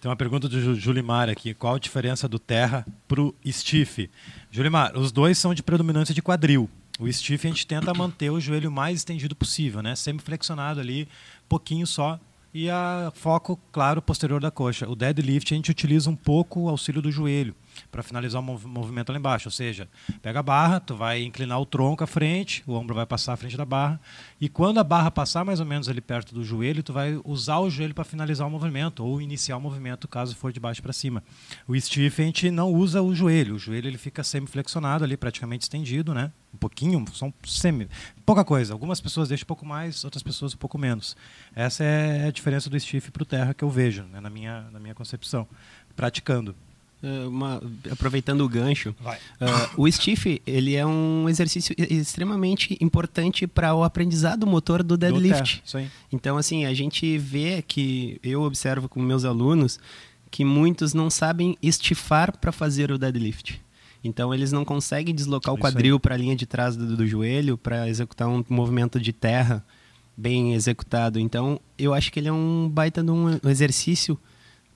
Tem 0.04 0.10
uma 0.10 0.16
pergunta 0.16 0.50
do 0.50 0.60
Ju- 0.60 0.74
Julimar 0.74 1.30
aqui. 1.30 1.54
Qual 1.54 1.76
a 1.76 1.78
diferença 1.78 2.28
do 2.28 2.38
terra 2.38 2.86
pro 3.08 3.34
stiff? 3.50 4.10
Julimar, 4.50 4.94
os 4.98 5.10
dois 5.10 5.38
são 5.38 5.54
de 5.54 5.62
predominância 5.62 6.14
de 6.14 6.20
quadril. 6.20 6.68
O 7.00 7.10
stiff 7.10 7.46
a 7.46 7.50
gente 7.50 7.66
tenta 7.66 7.94
manter 7.94 8.28
o 8.28 8.38
joelho 8.38 8.70
mais 8.70 8.98
estendido 8.98 9.34
possível, 9.34 9.80
né? 9.80 9.96
Sempre 9.96 10.22
flexionado 10.22 10.78
ali, 10.78 11.08
pouquinho 11.48 11.86
só. 11.86 12.20
E 12.52 12.68
a 12.68 13.10
foco, 13.14 13.58
claro, 13.72 14.02
posterior 14.02 14.42
da 14.42 14.50
coxa. 14.50 14.86
O 14.86 14.94
deadlift 14.94 15.54
a 15.54 15.56
gente 15.56 15.70
utiliza 15.70 16.10
um 16.10 16.14
pouco 16.16 16.60
o 16.60 16.68
auxílio 16.68 17.00
do 17.00 17.10
joelho 17.10 17.54
para 17.94 18.02
finalizar 18.02 18.40
o 18.40 18.44
mov 18.44 18.66
movimento 18.66 19.12
lá 19.12 19.18
embaixo. 19.18 19.46
Ou 19.46 19.52
seja, 19.52 19.88
pega 20.20 20.40
a 20.40 20.42
barra, 20.42 20.80
tu 20.80 20.96
vai 20.96 21.22
inclinar 21.22 21.60
o 21.60 21.64
tronco 21.64 22.02
à 22.02 22.06
frente, 22.08 22.64
o 22.66 22.72
ombro 22.72 22.92
vai 22.92 23.06
passar 23.06 23.34
à 23.34 23.36
frente 23.36 23.56
da 23.56 23.64
barra. 23.64 24.00
E 24.40 24.48
quando 24.48 24.78
a 24.78 24.84
barra 24.84 25.12
passar 25.12 25.44
mais 25.44 25.60
ou 25.60 25.66
menos 25.66 25.88
ali 25.88 26.00
perto 26.00 26.34
do 26.34 26.44
joelho, 26.44 26.82
tu 26.82 26.92
vai 26.92 27.20
usar 27.24 27.60
o 27.60 27.70
joelho 27.70 27.94
para 27.94 28.02
finalizar 28.02 28.48
o 28.48 28.50
movimento 28.50 29.04
ou 29.04 29.22
iniciar 29.22 29.56
o 29.56 29.60
movimento 29.60 30.08
caso 30.08 30.34
for 30.34 30.52
de 30.52 30.58
baixo 30.58 30.82
para 30.82 30.92
cima. 30.92 31.22
O 31.68 31.80
stiff 31.80 32.20
a 32.20 32.24
gente 32.24 32.50
não 32.50 32.72
usa 32.72 33.00
o 33.00 33.14
joelho. 33.14 33.54
O 33.54 33.58
joelho 33.60 33.86
ele 33.86 33.98
fica 33.98 34.24
semi-flexionado 34.24 35.04
ali, 35.04 35.16
praticamente 35.16 35.62
estendido, 35.62 36.12
né? 36.12 36.32
Um 36.52 36.56
pouquinho, 36.56 37.04
são 37.14 37.32
semi, 37.44 37.88
pouca 38.26 38.44
coisa. 38.44 38.72
Algumas 38.72 39.00
pessoas 39.00 39.28
deixam 39.28 39.44
um 39.44 39.46
pouco 39.46 39.64
mais, 39.64 40.04
outras 40.04 40.22
pessoas 40.22 40.52
um 40.52 40.56
pouco 40.56 40.76
menos. 40.78 41.16
Essa 41.54 41.84
é 41.84 42.26
a 42.26 42.30
diferença 42.32 42.68
do 42.68 42.78
stiff 42.78 43.12
para 43.12 43.22
o 43.22 43.26
terra 43.26 43.54
que 43.54 43.62
eu 43.62 43.70
vejo, 43.70 44.02
né? 44.04 44.20
na 44.20 44.30
minha 44.30 44.62
na 44.72 44.80
minha 44.80 44.94
concepção, 44.94 45.46
praticando. 45.94 46.56
Uh, 47.04 47.28
uma, 47.28 47.62
aproveitando 47.90 48.40
o 48.40 48.48
gancho, 48.48 48.96
uh, 48.98 49.12
o 49.76 49.90
stiff 49.92 50.40
ele 50.46 50.74
é 50.74 50.86
um 50.86 51.28
exercício 51.28 51.76
extremamente 51.76 52.78
importante 52.80 53.46
para 53.46 53.74
o 53.74 53.84
aprendizado 53.84 54.46
motor 54.46 54.82
do 54.82 54.96
deadlift. 54.96 55.62
Do 55.70 55.90
então, 56.10 56.38
assim, 56.38 56.64
a 56.64 56.72
gente 56.72 57.18
vê 57.18 57.60
que 57.60 58.18
eu 58.22 58.40
observo 58.40 58.88
com 58.88 59.02
meus 59.02 59.26
alunos 59.26 59.78
que 60.30 60.46
muitos 60.46 60.94
não 60.94 61.10
sabem 61.10 61.58
estifar 61.62 62.38
para 62.38 62.50
fazer 62.50 62.90
o 62.90 62.96
deadlift. 62.96 63.60
Então, 64.02 64.32
eles 64.32 64.50
não 64.50 64.64
conseguem 64.64 65.14
deslocar 65.14 65.54
o 65.54 65.58
quadril 65.58 66.00
para 66.00 66.14
a 66.14 66.18
linha 66.18 66.34
de 66.34 66.46
trás 66.46 66.74
do, 66.74 66.96
do 66.96 67.06
joelho 67.06 67.58
para 67.58 67.86
executar 67.86 68.28
um 68.28 68.42
movimento 68.48 68.98
de 68.98 69.12
terra 69.12 69.62
bem 70.16 70.54
executado. 70.54 71.20
Então, 71.20 71.60
eu 71.78 71.92
acho 71.92 72.10
que 72.10 72.18
ele 72.18 72.28
é 72.28 72.32
um 72.32 72.66
baita 72.66 73.02
de 73.02 73.10
um 73.10 73.38
exercício 73.44 74.18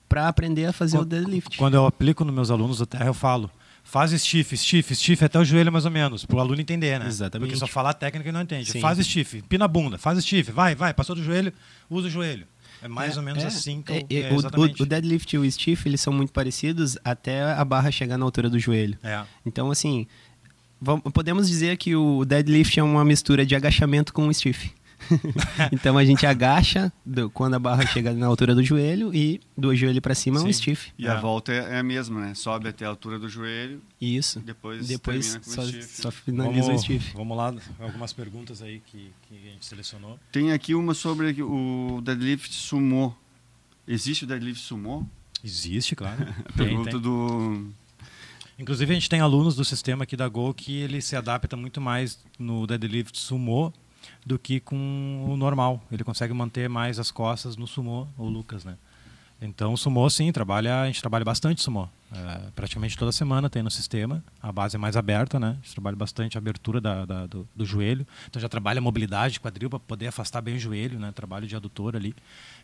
para 0.09 0.27
aprender 0.27 0.65
a 0.65 0.73
fazer 0.73 0.97
quando, 0.97 1.05
o 1.05 1.09
deadlift. 1.09 1.57
Quando 1.57 1.75
eu 1.75 1.85
aplico 1.85 2.25
nos 2.25 2.33
meus 2.33 2.49
alunos 2.51 2.79
da 2.79 2.85
terra, 2.87 3.05
eu 3.05 3.13
falo, 3.13 3.49
faz 3.83 4.11
stiff, 4.11 4.57
stiff, 4.57 4.95
stiff 4.95 5.23
até 5.23 5.39
o 5.39 5.45
joelho 5.45 5.71
mais 5.71 5.85
ou 5.85 5.91
menos, 5.91 6.25
para 6.25 6.35
o 6.35 6.39
aluno 6.39 6.59
entender, 6.59 6.99
né? 6.99 7.07
Exatamente. 7.07 7.47
Porque 7.47 7.59
só 7.59 7.67
falar 7.67 7.91
a 7.91 7.93
técnica 7.93 8.27
e 8.27 8.31
não 8.31 8.41
entende. 8.41 8.71
Sim. 8.71 8.81
Faz 8.81 8.97
stiff, 8.97 9.43
pina 9.43 9.65
a 9.65 9.67
bunda, 9.67 9.99
faz 9.99 10.17
stiff, 10.19 10.51
vai, 10.51 10.73
vai, 10.73 10.93
passou 10.93 11.15
do 11.15 11.23
joelho, 11.23 11.53
usa 11.89 12.07
o 12.07 12.09
joelho. 12.09 12.47
É 12.81 12.87
mais 12.87 13.15
é, 13.15 13.19
ou 13.19 13.25
menos 13.25 13.43
é, 13.43 13.47
assim 13.47 13.81
que 13.81 13.91
é, 13.91 14.05
eu, 14.09 14.25
é, 14.27 14.33
o, 14.33 14.83
o, 14.83 14.85
deadlift 14.85 15.35
e 15.35 15.37
o 15.37 15.51
stiff, 15.51 15.87
eles 15.87 16.01
são 16.01 16.13
muito 16.13 16.31
parecidos 16.31 16.97
até 17.03 17.43
a 17.43 17.63
barra 17.63 17.91
chegar 17.91 18.17
na 18.17 18.25
altura 18.25 18.49
do 18.49 18.57
joelho. 18.57 18.97
É. 19.03 19.21
Então, 19.45 19.69
assim, 19.69 20.07
vamos, 20.81 21.03
podemos 21.13 21.47
dizer 21.47 21.77
que 21.77 21.95
o 21.95 22.23
deadlift 22.25 22.79
é 22.79 22.83
uma 22.83 23.03
mistura 23.03 23.45
de 23.45 23.55
agachamento 23.55 24.13
com 24.13 24.27
o 24.27 24.33
stiff. 24.33 24.71
então 25.71 25.97
a 25.97 26.05
gente 26.05 26.25
agacha 26.25 26.91
do, 27.05 27.29
quando 27.29 27.55
a 27.55 27.59
barra 27.59 27.85
chega 27.85 28.13
na 28.13 28.27
altura 28.27 28.53
do 28.53 28.63
joelho 28.63 29.13
e 29.13 29.41
do 29.57 29.75
joelho 29.75 30.01
para 30.01 30.15
cima 30.15 30.39
Sim. 30.39 30.45
é 30.45 30.49
um 30.49 30.53
stiff. 30.53 30.91
E 30.97 31.07
é. 31.07 31.09
a 31.09 31.19
volta 31.19 31.51
é, 31.51 31.75
é, 31.75 31.79
a 31.79 31.83
mesma, 31.83 32.21
né? 32.21 32.33
Sobe 32.33 32.67
até 32.69 32.85
a 32.85 32.89
altura 32.89 33.17
do 33.17 33.29
joelho. 33.29 33.81
Isso. 33.99 34.39
Depois, 34.39 34.87
depois 34.87 35.39
só, 35.41 35.61
só, 35.81 36.11
finaliza 36.11 36.67
vamos, 36.67 36.81
o 36.81 36.83
stiff. 36.83 37.13
Vamos 37.15 37.37
lá, 37.37 37.53
algumas 37.79 38.13
perguntas 38.13 38.61
aí 38.61 38.81
que, 38.85 39.11
que 39.27 39.47
a 39.47 39.51
gente 39.51 39.65
selecionou. 39.65 40.19
Tem 40.31 40.51
aqui 40.51 40.75
uma 40.75 40.93
sobre 40.93 41.41
o 41.41 42.01
deadlift 42.03 42.53
sumo. 42.53 43.15
Existe 43.87 44.23
o 44.23 44.27
deadlift 44.27 44.61
sumo? 44.61 45.09
Existe, 45.43 45.95
claro. 45.95 46.27
Pergunta 46.55 46.91
tem. 46.91 46.99
do 46.99 47.71
Inclusive, 48.59 48.91
a 48.91 48.93
gente 48.93 49.09
tem 49.09 49.21
alunos 49.21 49.55
do 49.55 49.63
sistema 49.63 50.03
aqui 50.03 50.17
da 50.17 50.27
Go 50.27 50.53
que 50.53 50.81
ele 50.81 51.01
se 51.01 51.15
adapta 51.15 51.55
muito 51.55 51.79
mais 51.79 52.19
no 52.37 52.67
deadlift 52.67 53.17
sumo 53.17 53.73
do 54.25 54.37
que 54.37 54.59
com 54.59 55.25
o 55.27 55.37
normal. 55.37 55.81
Ele 55.91 56.03
consegue 56.03 56.33
manter 56.33 56.69
mais 56.69 56.99
as 56.99 57.11
costas 57.11 57.55
no 57.55 57.67
sumô, 57.67 58.07
o 58.17 58.25
Lucas, 58.25 58.63
né? 58.63 58.77
Então, 59.41 59.73
o 59.73 59.77
sumô, 59.77 60.09
sim, 60.09 60.31
trabalha, 60.31 60.81
a 60.81 60.85
gente 60.87 60.99
trabalha 60.99 61.23
bastante 61.23 61.61
sumô. 61.61 61.87
É, 62.11 62.49
praticamente 62.55 62.97
toda 62.97 63.11
semana 63.11 63.49
tem 63.49 63.61
no 63.61 63.69
sistema. 63.69 64.23
A 64.41 64.51
base 64.51 64.75
é 64.75 64.79
mais 64.79 64.97
aberta, 64.97 65.39
né? 65.39 65.51
A 65.51 65.53
gente 65.53 65.71
trabalha 65.71 65.95
bastante 65.95 66.37
a 66.37 66.39
abertura 66.39 66.81
da, 66.81 67.05
da, 67.05 67.27
do, 67.27 67.47
do, 67.55 67.65
joelho. 67.65 68.05
Então, 68.27 68.41
já 68.41 68.49
trabalha 68.49 68.79
a 68.79 68.81
mobilidade 68.81 69.33
de 69.33 69.39
quadril 69.39 69.69
para 69.69 69.79
poder 69.79 70.07
afastar 70.07 70.41
bem 70.41 70.55
o 70.55 70.59
joelho, 70.59 70.99
né? 70.99 71.11
Trabalho 71.13 71.47
de 71.47 71.55
adutor 71.55 71.95
ali. 71.95 72.13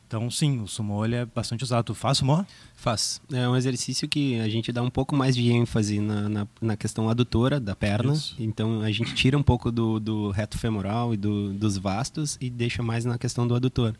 Então, 0.07 0.29
sim, 0.29 0.59
o 0.59 0.67
sumô 0.67 1.05
ele 1.05 1.15
é 1.15 1.25
bastante 1.25 1.63
usado. 1.63 1.85
Tu 1.85 1.95
faz 1.95 2.17
sumô? 2.17 2.43
Faz. 2.75 3.21
É 3.31 3.47
um 3.47 3.55
exercício 3.55 4.07
que 4.07 4.39
a 4.39 4.49
gente 4.49 4.71
dá 4.71 4.81
um 4.81 4.89
pouco 4.89 5.15
mais 5.15 5.35
de 5.35 5.49
ênfase 5.51 5.99
na, 5.99 6.27
na, 6.27 6.47
na 6.59 6.75
questão 6.75 7.07
adutora 7.07 7.59
da 7.59 7.75
perna. 7.75 8.13
Isso. 8.13 8.35
Então, 8.37 8.81
a 8.81 8.91
gente 8.91 9.13
tira 9.13 9.37
um 9.37 9.43
pouco 9.43 9.71
do, 9.71 9.99
do 9.99 10.31
reto 10.31 10.57
femoral 10.57 11.13
e 11.13 11.17
do, 11.17 11.53
dos 11.53 11.77
vastos 11.77 12.37
e 12.41 12.49
deixa 12.49 12.83
mais 12.83 13.05
na 13.05 13.17
questão 13.17 13.47
do 13.47 13.55
adutor. 13.55 13.95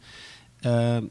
Uh, 0.66 1.10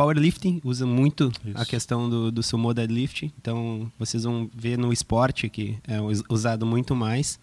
powerlifting 0.00 0.62
usa 0.64 0.86
muito 0.86 1.30
Isso. 1.44 1.58
a 1.60 1.66
questão 1.66 2.08
do, 2.08 2.32
do 2.32 2.42
sumo 2.42 2.72
deadlift. 2.72 3.30
Então, 3.38 3.92
vocês 3.98 4.24
vão 4.24 4.48
ver 4.54 4.78
no 4.78 4.94
esporte 4.94 5.46
que 5.50 5.76
é 5.86 5.98
usado 6.30 6.64
muito 6.64 6.96
mais. 6.96 7.38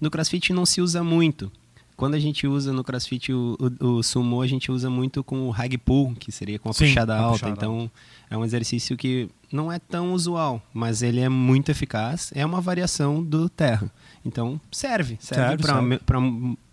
No 0.00 0.10
crossfit 0.10 0.52
não 0.52 0.66
se 0.66 0.80
usa 0.80 1.04
muito. 1.04 1.52
Quando 1.96 2.14
a 2.14 2.18
gente 2.18 2.48
usa 2.48 2.72
no 2.72 2.82
crossfit 2.82 3.32
o, 3.32 3.56
o, 3.80 3.86
o 3.86 4.02
sumo, 4.02 4.42
a 4.42 4.46
gente 4.48 4.72
usa 4.72 4.90
muito 4.90 5.22
com 5.22 5.48
o 5.48 5.52
hag 5.52 5.78
pull, 5.78 6.14
que 6.16 6.32
seria 6.32 6.58
com 6.58 6.70
a 6.70 6.72
Sim, 6.72 6.86
puxada 6.86 7.16
alta. 7.16 7.32
Puxada. 7.32 7.52
Então, 7.52 7.90
é 8.28 8.36
um 8.36 8.44
exercício 8.44 8.96
que 8.96 9.28
não 9.52 9.70
é 9.70 9.78
tão 9.78 10.12
usual, 10.12 10.60
mas 10.74 11.02
ele 11.02 11.20
é 11.20 11.28
muito 11.28 11.70
eficaz. 11.70 12.32
É 12.34 12.44
uma 12.44 12.60
variação 12.60 13.22
do 13.22 13.48
terra. 13.48 13.88
Então, 14.24 14.60
serve. 14.70 15.16
Serve, 15.20 15.62
serve 15.62 15.98
para 15.98 16.20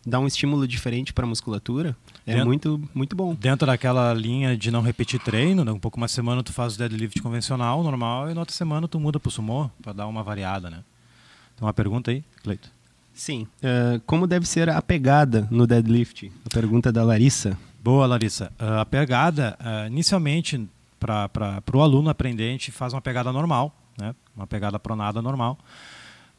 dar 0.06 0.20
um 0.20 0.28
estímulo 0.28 0.68
diferente 0.68 1.14
para 1.14 1.26
a 1.26 1.28
musculatura. 1.28 1.96
É 2.26 2.34
dentro, 2.34 2.46
muito, 2.46 2.90
muito 2.94 3.16
bom. 3.16 3.34
Dentro 3.36 3.66
daquela 3.68 4.14
linha 4.14 4.58
de 4.58 4.70
não 4.70 4.82
repetir 4.82 5.20
treino, 5.20 5.64
né? 5.64 5.72
um 5.72 5.80
pouco 5.80 5.98
uma 5.98 6.08
semana 6.08 6.44
tu 6.44 6.52
faz 6.52 6.76
o 6.76 6.78
deadlift 6.78 7.22
convencional, 7.22 7.82
normal, 7.84 8.30
e 8.30 8.34
na 8.34 8.42
outra 8.42 8.56
semana 8.56 8.88
tu 8.88 9.00
muda 9.00 9.20
para 9.20 9.30
o 9.30 9.32
sumo, 9.32 9.72
para 9.82 9.94
dar 9.94 10.08
uma 10.08 10.24
variada, 10.24 10.70
né? 10.70 10.84
Tem 11.56 11.66
uma 11.66 11.74
pergunta 11.74 12.12
aí, 12.12 12.24
Cleito? 12.44 12.70
Sim. 13.14 13.48
Uh, 13.64 14.00
como 14.06 14.28
deve 14.28 14.46
ser 14.46 14.70
a 14.70 14.82
pegada 14.82 15.48
no 15.50 15.66
deadlift? 15.66 16.32
A 16.46 16.50
pergunta 16.50 16.92
da 16.92 17.04
Larissa. 17.04 17.58
Boa, 17.84 18.06
Larissa. 18.06 18.52
Uh, 18.60 18.80
a 18.82 18.86
pegada, 18.86 19.58
uh, 19.60 19.88
inicialmente, 19.88 20.68
para 21.00 21.64
o 21.74 21.82
aluno 21.82 22.10
aprender, 22.10 22.50
a 22.50 22.52
gente 22.52 22.72
faz 22.72 22.94
uma 22.94 23.02
pegada 23.02 23.32
normal, 23.32 23.76
né? 23.98 24.14
uma 24.36 24.46
pegada 24.46 24.78
pronada 24.78 25.22
normal. 25.22 25.58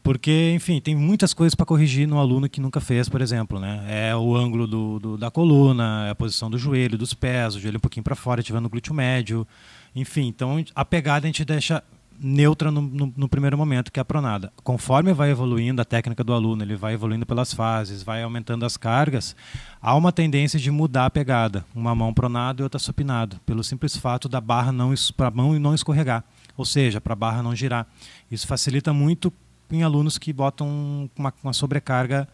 Porque, 0.09 0.53
enfim, 0.55 0.81
tem 0.81 0.97
muitas 0.97 1.35
coisas 1.35 1.55
para 1.55 1.67
corrigir 1.67 2.09
no 2.09 2.19
aluno 2.19 2.49
que 2.49 2.62
nunca 2.62 2.81
fez, 2.81 3.11
por 3.11 3.21
exemplo. 3.21 3.61
Né? 3.61 3.85
É 3.91 4.17
o 4.17 4.35
ângulo 4.35 4.67
do, 4.67 4.99
do, 4.99 5.19
da 5.19 5.31
coluna, 5.31 6.07
é 6.07 6.11
a 6.12 6.15
posição 6.15 6.49
do 6.49 6.57
joelho, 6.57 6.97
dos 6.97 7.12
pés, 7.12 7.55
o 7.55 7.61
joelho 7.61 7.77
um 7.77 7.81
pouquinho 7.81 8.03
para 8.03 8.17
fora, 8.17 8.41
ativando 8.41 8.69
o 8.69 8.71
glúteo 8.71 8.95
médio. 8.95 9.47
Enfim, 9.95 10.27
então 10.27 10.65
a 10.75 10.83
pegada 10.83 11.27
a 11.27 11.29
gente 11.29 11.45
deixa 11.45 11.85
neutra 12.19 12.71
no, 12.71 12.81
no, 12.81 13.12
no, 13.15 13.29
primeiro 13.29 13.59
momento, 13.59 13.93
que 13.93 14.00
é 14.00 14.03
a 14.03 14.05
pronada. 14.05 14.50
Conforme 14.65 15.12
vai 15.12 15.31
evoluindo 15.31 15.83
a 15.83 15.85
técnica 15.85 16.25
do 16.25 16.33
aluno, 16.33 16.62
ele 16.62 16.75
vai 16.75 16.95
evoluindo 16.95 17.27
pelas 17.27 17.53
fases, 17.53 18.03
vai 18.03 18.23
aumentando 18.23 18.65
as 18.65 18.79
cargas, 18.79 19.37
há 19.79 19.95
uma 19.95 20.11
tendência 20.11 20.59
de 20.59 20.71
mudar 20.71 21.05
a 21.05 21.11
pegada, 21.11 21.67
uma 21.75 21.95
mão 21.95 22.15
pronada 22.15 22.62
e 22.62 22.65
outra 22.65 22.79
supinada, 22.79 23.38
pelo 23.45 23.62
simples 23.62 23.95
fato 23.95 24.27
da 24.27 24.41
barra 24.41 24.73
não 24.73 24.95
para 25.15 25.29
a 25.29 25.31
mão 25.31 25.53
não 25.59 25.75
escorregar, 25.75 26.25
ou 26.57 26.65
seja, 26.65 26.99
para 26.99 27.12
a 27.12 27.17
barra 27.17 27.43
não 27.43 27.55
girar. 27.55 27.87
Isso 28.31 28.47
facilita 28.47 28.91
muito 28.91 29.31
em 29.70 29.82
alunos 29.82 30.18
que 30.18 30.32
botam 30.32 31.10
uma, 31.16 31.32
uma 31.42 31.52
sobrecarga 31.52 32.28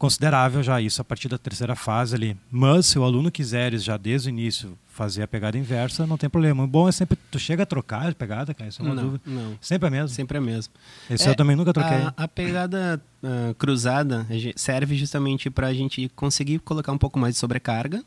considerável 0.00 0.62
já 0.62 0.80
isso 0.80 1.02
a 1.02 1.04
partir 1.04 1.28
da 1.28 1.36
terceira 1.36 1.76
fase 1.76 2.14
ali. 2.14 2.34
Mas 2.50 2.86
se 2.86 2.98
o 2.98 3.04
aluno 3.04 3.30
quiser 3.30 3.76
já 3.78 3.98
desde 3.98 4.28
o 4.28 4.30
início 4.30 4.78
fazer 4.88 5.22
a 5.22 5.28
pegada 5.28 5.58
inversa, 5.58 6.06
não 6.06 6.16
tem 6.16 6.28
problema. 6.28 6.64
O 6.64 6.66
bom 6.66 6.88
é 6.88 6.92
sempre 6.92 7.18
tu 7.30 7.38
chega 7.38 7.64
a 7.64 7.66
trocar 7.66 8.08
a 8.08 8.14
pegada, 8.14 8.54
cara, 8.54 8.70
isso 8.70 8.80
é 8.80 8.84
uma 8.84 8.94
não, 8.94 9.02
dúvida. 9.02 9.22
Não. 9.26 9.58
Sempre 9.60 9.88
é 9.88 9.90
mesmo. 9.90 10.08
Sempre 10.08 10.38
é 10.38 10.40
mesmo. 10.40 10.72
Esse 11.10 11.28
é, 11.28 11.30
eu 11.30 11.34
também 11.34 11.54
nunca 11.54 11.72
troquei. 11.74 11.98
A, 11.98 12.14
a 12.16 12.26
pegada 12.26 13.00
uh, 13.22 13.54
cruzada 13.56 14.26
serve 14.56 14.96
justamente 14.96 15.50
para 15.50 15.66
a 15.66 15.74
gente 15.74 16.08
conseguir 16.16 16.60
colocar 16.60 16.92
um 16.92 16.98
pouco 16.98 17.18
mais 17.18 17.34
de 17.34 17.40
sobrecarga. 17.40 18.02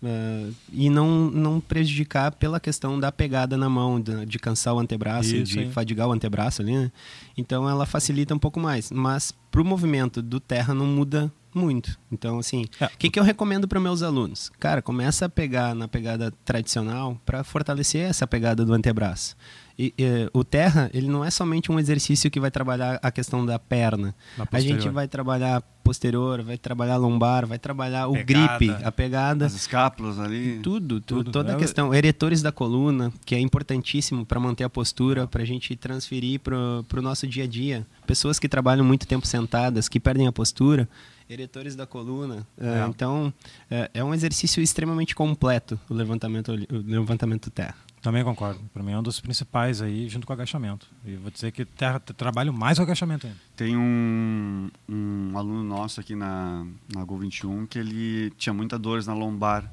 Uh, 0.00 0.54
e 0.72 0.88
não, 0.88 1.28
não 1.28 1.60
prejudicar 1.60 2.30
pela 2.30 2.60
questão 2.60 3.00
da 3.00 3.10
pegada 3.10 3.56
na 3.56 3.68
mão, 3.68 4.00
de, 4.00 4.24
de 4.26 4.38
cansar 4.38 4.74
o 4.74 4.78
antebraço, 4.78 5.34
Isso, 5.34 5.44
de 5.44 5.60
hein? 5.60 5.72
fadigar 5.72 6.08
o 6.08 6.12
antebraço 6.12 6.62
ali, 6.62 6.72
né? 6.72 6.92
Então 7.36 7.68
ela 7.68 7.84
facilita 7.84 8.34
um 8.34 8.38
pouco 8.38 8.60
mais. 8.60 8.92
Mas 8.92 9.34
para 9.50 9.60
o 9.60 9.64
movimento 9.64 10.22
do 10.22 10.38
terra 10.38 10.72
não 10.72 10.86
muda 10.86 11.32
muito. 11.52 11.98
Então, 12.12 12.38
assim, 12.38 12.64
o 12.80 12.84
é. 12.84 12.90
que, 12.98 13.10
que 13.10 13.18
eu 13.18 13.24
recomendo 13.24 13.66
para 13.66 13.80
meus 13.80 14.02
alunos? 14.02 14.50
Cara, 14.60 14.80
começa 14.80 15.26
a 15.26 15.28
pegar 15.28 15.74
na 15.74 15.88
pegada 15.88 16.32
tradicional 16.44 17.20
para 17.26 17.42
fortalecer 17.42 18.08
essa 18.08 18.26
pegada 18.26 18.64
do 18.64 18.72
antebraço. 18.72 19.36
E, 19.78 19.94
e, 19.96 20.28
o 20.32 20.42
terra, 20.42 20.90
ele 20.92 21.06
não 21.06 21.24
é 21.24 21.30
somente 21.30 21.70
um 21.70 21.78
exercício 21.78 22.30
que 22.30 22.40
vai 22.40 22.50
trabalhar 22.50 22.98
a 23.00 23.10
questão 23.12 23.46
da 23.46 23.58
perna. 23.58 24.14
A 24.50 24.60
gente 24.60 24.88
vai 24.88 25.06
trabalhar 25.06 25.62
posterior, 25.84 26.42
vai 26.42 26.58
trabalhar 26.58 26.96
lombar, 26.96 27.46
vai 27.46 27.58
trabalhar 27.58 28.08
o 28.08 28.12
pegada, 28.12 28.58
gripe, 28.58 28.84
a 28.84 28.90
pegada. 28.90 29.46
As 29.46 29.54
escápulas 29.54 30.18
ali. 30.18 30.58
Tudo, 30.62 31.00
tudo 31.00 31.30
toda 31.30 31.52
a 31.52 31.56
é 31.56 31.58
questão. 31.58 31.94
Eretores 31.94 32.42
da 32.42 32.50
coluna, 32.50 33.12
que 33.24 33.34
é 33.34 33.40
importantíssimo 33.40 34.26
para 34.26 34.40
manter 34.40 34.64
a 34.64 34.68
postura, 34.68 35.26
para 35.26 35.42
a 35.42 35.46
gente 35.46 35.74
transferir 35.76 36.40
para 36.40 36.56
o 36.58 37.02
nosso 37.02 37.26
dia 37.26 37.44
a 37.44 37.46
dia. 37.46 37.86
Pessoas 38.06 38.38
que 38.38 38.48
trabalham 38.48 38.84
muito 38.84 39.06
tempo 39.06 39.26
sentadas, 39.26 39.88
que 39.88 40.00
perdem 40.00 40.26
a 40.26 40.32
postura, 40.32 40.88
eretores 41.28 41.76
da 41.76 41.86
coluna. 41.86 42.46
É. 42.58 42.80
É, 42.80 42.86
então, 42.88 43.32
é, 43.70 43.90
é, 43.94 44.04
um 44.04 44.12
exercício 44.12 44.62
extremamente 44.62 45.14
completo 45.14 45.78
o 45.88 45.94
levantamento, 45.94 46.52
o 46.52 46.76
levantamento 46.86 47.50
terra. 47.50 47.76
Também 48.02 48.22
concordo. 48.24 48.60
Para 48.72 48.82
mim 48.82 48.92
é 48.92 48.98
um 48.98 49.02
dos 49.02 49.20
principais 49.20 49.82
aí, 49.82 50.08
junto 50.08 50.26
com 50.26 50.32
o 50.32 50.34
agachamento. 50.34 50.86
E 51.04 51.16
vou 51.16 51.30
dizer 51.30 51.52
que 51.52 51.64
terra, 51.64 51.98
trabalho 51.98 52.52
mais 52.52 52.78
o 52.78 52.82
agachamento 52.82 53.26
ainda. 53.26 53.38
Tem 53.56 53.76
um, 53.76 54.70
um 54.88 55.36
aluno 55.36 55.62
nosso 55.62 56.00
aqui 56.00 56.14
na, 56.14 56.66
na 56.94 57.04
Gol 57.04 57.18
21 57.18 57.66
que 57.66 57.78
ele 57.78 58.30
tinha 58.36 58.52
muitas 58.52 58.78
dores 58.80 59.06
na 59.06 59.14
lombar. 59.14 59.70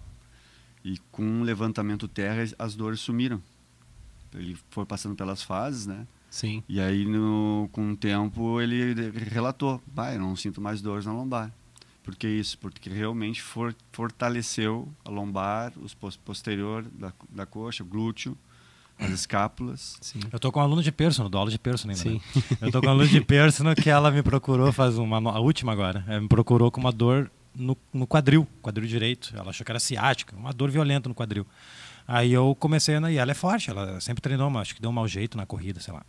E 0.83 0.99
com 1.11 1.41
o 1.41 1.43
levantamento 1.43 2.07
terra, 2.07 2.43
as 2.59 2.75
dores 2.75 2.99
sumiram. 2.99 3.41
Ele 4.33 4.57
foi 4.69 4.85
passando 4.85 5.15
pelas 5.15 5.41
fases, 5.41 5.87
né? 5.87 6.05
Sim. 6.29 6.61
E 6.67 6.79
aí, 6.79 7.05
no, 7.05 7.69
com 7.71 7.91
o 7.91 7.95
tempo, 7.95 8.61
ele 8.61 9.09
relatou: 9.31 9.81
Pai, 9.95 10.15
eu 10.15 10.19
não 10.19 10.35
sinto 10.35 10.59
mais 10.59 10.81
dores 10.81 11.05
na 11.05 11.13
lombar. 11.13 11.51
Por 12.05 12.15
que 12.15 12.27
isso? 12.27 12.55
Porque 12.59 12.87
realmente 12.87 13.41
for, 13.41 13.75
fortaleceu 13.91 14.87
a 15.03 15.09
lombar, 15.09 15.73
o 15.75 16.17
posterior 16.19 16.85
da, 16.93 17.11
da 17.27 17.47
coxa, 17.47 17.81
o 17.81 17.85
glúteo, 17.85 18.37
as 18.99 19.09
escápulas. 19.09 19.97
Sim. 19.99 20.19
Eu 20.31 20.39
tô 20.39 20.51
com 20.51 20.59
um 20.59 20.63
aluno 20.63 20.83
de 20.83 20.91
personal, 20.91 21.27
dou 21.29 21.39
aula 21.39 21.49
de 21.49 21.57
personal 21.57 21.97
ainda. 21.97 22.11
Né? 22.11 22.21
Eu 22.61 22.71
tô 22.71 22.79
com 22.79 22.85
um 22.85 22.91
aluno 22.91 23.07
de 23.07 23.21
personal 23.21 23.73
que 23.73 23.89
ela 23.89 24.11
me 24.11 24.21
procurou 24.21 24.71
faz 24.71 24.99
uma 24.99 25.17
a 25.31 25.39
última 25.39 25.71
agora. 25.71 26.05
Ela 26.07 26.21
me 26.21 26.27
procurou 26.27 26.69
com 26.69 26.79
uma 26.79 26.91
dor 26.91 27.31
no, 27.55 27.75
no 27.91 28.05
quadril, 28.05 28.47
quadril 28.61 28.87
direito. 28.87 29.33
Ela 29.35 29.49
achou 29.49 29.65
que 29.65 29.71
era 29.71 29.79
ciática, 29.79 30.35
uma 30.35 30.53
dor 30.53 30.69
violenta 30.69 31.09
no 31.09 31.15
quadril. 31.15 31.47
Aí 32.07 32.31
eu 32.31 32.55
comecei. 32.59 32.95
E 32.95 33.17
ela 33.17 33.31
é 33.31 33.33
forte, 33.33 33.69
ela 33.69 33.99
sempre 33.99 34.21
treinou, 34.21 34.49
mas 34.49 34.63
acho 34.63 34.75
que 34.75 34.81
deu 34.81 34.89
um 34.91 34.93
mau 34.93 35.07
jeito 35.07 35.35
na 35.37 35.45
corrida, 35.45 35.79
sei 35.79 35.93
lá. 35.93 36.03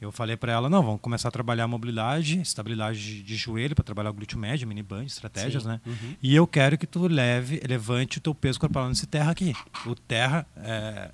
Eu 0.00 0.10
falei 0.10 0.36
para 0.36 0.52
ela: 0.52 0.70
não, 0.70 0.82
vamos 0.82 1.00
começar 1.00 1.28
a 1.28 1.30
trabalhar 1.30 1.64
a 1.64 1.68
mobilidade, 1.68 2.40
estabilidade 2.40 3.22
de, 3.22 3.36
joelho, 3.36 3.74
para 3.74 3.84
trabalhar 3.84 4.10
o 4.10 4.14
glúteo 4.14 4.38
médio, 4.38 4.66
mini 4.66 4.82
band, 4.82 5.04
estratégias, 5.04 5.62
Sim. 5.62 5.70
né? 5.70 5.80
Uhum. 5.86 6.16
E 6.22 6.34
eu 6.34 6.46
quero 6.46 6.78
que 6.78 6.86
tu 6.86 7.06
leve, 7.06 7.60
levante 7.68 8.18
o 8.18 8.20
teu 8.20 8.34
peso 8.34 8.58
corporal 8.58 8.88
nesse 8.88 9.06
terra 9.06 9.30
aqui. 9.30 9.54
O 9.86 9.94
terra. 9.94 10.46
É, 10.56 11.10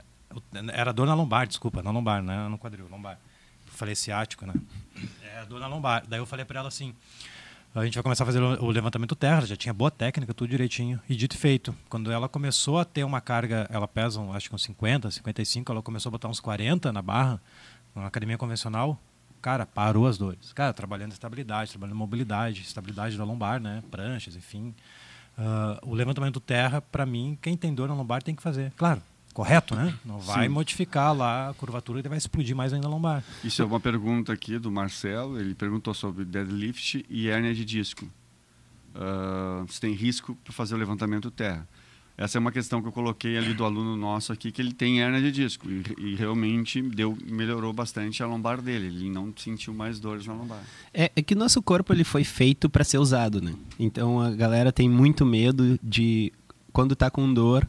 era 0.73 0.93
dor 0.93 1.07
na 1.07 1.15
lombar, 1.15 1.47
desculpa, 1.47 1.83
na 1.83 1.91
lombar, 1.91 2.23
né? 2.23 2.49
No 2.49 2.59
quadril, 2.59 2.87
lombar. 2.89 3.19
falei 3.67 3.95
ciático, 3.95 4.47
né? 4.47 4.55
É 5.35 5.45
dor 5.47 5.59
na 5.59 5.67
lombar. 5.67 6.05
Daí 6.07 6.21
eu 6.21 6.27
falei 6.27 6.45
para 6.45 6.61
ela 6.61 6.69
assim: 6.69 6.95
a 7.75 7.85
gente 7.85 7.95
vai 7.95 8.03
começar 8.03 8.25
a 8.25 8.27
fazer 8.27 8.43
o 8.43 8.71
levantamento 8.71 9.15
terra, 9.15 9.47
já 9.47 9.57
tinha 9.57 9.73
boa 9.73 9.91
técnica, 9.91 10.33
tudo 10.35 10.51
direitinho. 10.51 11.01
E 11.09 11.15
dito 11.15 11.37
e 11.37 11.39
feito, 11.39 11.75
quando 11.89 12.11
ela 12.11 12.29
começou 12.29 12.79
a 12.79 12.85
ter 12.85 13.05
uma 13.05 13.21
carga, 13.21 13.69
ela 13.71 13.87
pesa 13.87 14.21
acho 14.33 14.49
que 14.49 14.55
uns 14.55 14.63
50, 14.63 15.11
55, 15.11 15.71
ela 15.71 15.83
começou 15.83 16.11
a 16.11 16.13
botar 16.13 16.29
uns 16.29 16.41
40 16.41 16.93
na 16.93 17.03
barra, 17.03 17.41
na 17.95 18.07
academia 18.07 18.39
convencional, 18.39 18.99
cara, 19.41 19.67
parou 19.67 20.07
as 20.07 20.19
dores. 20.19 20.53
Cara, 20.53 20.73
trabalhando 20.73 21.13
estabilidade, 21.13 21.71
trabalhando 21.71 21.97
mobilidade, 21.97 22.63
estabilidade 22.63 23.17
da 23.17 23.25
lombar, 23.25 23.61
né? 23.61 23.83
Pranchas, 23.91 24.35
enfim. 24.35 24.75
Uh, 25.39 25.91
o 25.91 25.95
levantamento 25.95 26.41
terra, 26.41 26.81
para 26.81 27.07
mim, 27.07 27.39
quem 27.41 27.57
tem 27.57 27.73
dor 27.73 27.89
na 27.89 27.95
lombar 27.95 28.23
tem 28.23 28.35
que 28.35 28.43
fazer. 28.43 28.73
Claro, 28.77 29.03
correto, 29.39 29.77
né? 29.77 29.95
Não 30.05 30.19
vai 30.19 30.49
Sim. 30.49 30.53
modificar 30.53 31.17
lá 31.17 31.51
a 31.51 31.55
curvatura 31.55 32.01
e 32.01 32.03
vai 32.03 32.19
explodir 32.19 32.57
mais 32.57 32.73
ainda 32.73 32.89
a 32.89 32.91
lombar. 32.91 33.23
Isso 33.45 33.63
é 33.63 33.65
uma 33.65 33.79
pergunta 33.79 34.33
aqui 34.33 34.59
do 34.59 34.69
Marcelo. 34.69 35.39
Ele 35.39 35.55
perguntou 35.55 35.95
sobre 35.95 36.25
deadlift 36.25 37.07
e 37.09 37.29
hérnia 37.29 37.55
de 37.55 37.65
disco. 37.65 38.05
Uh, 38.97 39.65
se 39.71 39.81
tem 39.81 39.93
risco 39.93 40.37
para 40.43 40.53
fazer 40.53 40.75
o 40.75 40.77
levantamento 40.77 41.31
terra. 41.31 41.69
Essa 42.17 42.37
é 42.37 42.41
uma 42.41 42.51
questão 42.51 42.83
que 42.83 42.89
eu 42.89 42.93
coloquei 42.93 43.39
ali 43.39 43.55
do 43.55 43.65
aluno 43.65 43.97
nosso 43.97 44.33
aqui, 44.33 44.51
que 44.51 44.61
ele 44.61 44.73
tem 44.73 45.03
hérnia 45.03 45.23
de 45.23 45.31
disco. 45.31 45.71
E, 45.71 45.85
e 45.99 46.15
realmente 46.17 46.83
deu, 46.83 47.17
melhorou 47.25 47.73
bastante 47.73 48.21
a 48.25 48.27
lombar 48.27 48.61
dele. 48.61 48.87
Ele 48.87 49.09
não 49.09 49.33
sentiu 49.37 49.73
mais 49.73 50.01
dores 50.01 50.27
na 50.27 50.35
lombar. 50.35 50.65
É, 50.93 51.13
é 51.15 51.23
que 51.23 51.35
o 51.35 51.39
nosso 51.39 51.63
corpo 51.63 51.93
ele 51.93 52.03
foi 52.03 52.25
feito 52.25 52.69
para 52.69 52.83
ser 52.83 52.99
usado, 52.99 53.41
né? 53.41 53.55
Então 53.79 54.21
a 54.21 54.33
galera 54.33 54.73
tem 54.73 54.89
muito 54.89 55.25
medo 55.25 55.79
de, 55.81 56.33
quando 56.73 56.95
está 56.95 57.09
com 57.09 57.33
dor, 57.33 57.69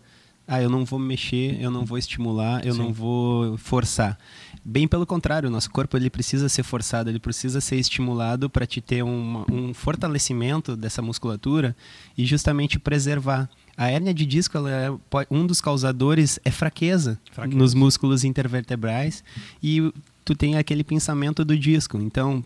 ah, 0.52 0.60
eu 0.60 0.70
não 0.70 0.84
vou 0.84 0.98
mexer, 0.98 1.62
eu 1.62 1.70
não 1.70 1.86
vou 1.86 1.96
estimular, 1.96 2.66
eu 2.66 2.74
Sim. 2.74 2.80
não 2.80 2.92
vou 2.92 3.56
forçar. 3.60 4.18
Bem 4.66 4.88
pelo 4.88 5.06
contrário, 5.06 5.48
o 5.48 5.52
nosso 5.52 5.70
corpo 5.70 5.96
ele 5.96 6.10
precisa 6.10 6.50
ser 6.50 6.64
forçado, 6.64 7.08
ele 7.08 7.20
precisa 7.20 7.62
ser 7.62 7.76
estimulado 7.76 8.50
para 8.50 8.66
te 8.66 8.82
ter 8.82 9.04
um, 9.04 9.46
um 9.48 9.74
fortalecimento 9.76 10.76
dessa 10.76 11.04
musculatura 11.04 11.76
e 12.18 12.26
justamente 12.26 12.80
preservar. 12.80 13.48
A 13.78 13.92
hérnia 13.92 14.12
de 14.12 14.26
disco, 14.26 14.58
é, 14.68 14.92
um 15.30 15.46
dos 15.46 15.62
causadores 15.62 16.40
é 16.44 16.50
fraqueza, 16.50 17.20
fraqueza, 17.32 17.56
nos 17.56 17.76
músculos 17.76 18.24
intervertebrais 18.24 19.24
e 19.62 19.94
tu 20.26 20.36
tem 20.36 20.58
aquele 20.58 20.84
pensamento 20.84 21.46
do 21.46 21.56
disco. 21.56 22.00
Então, 22.00 22.44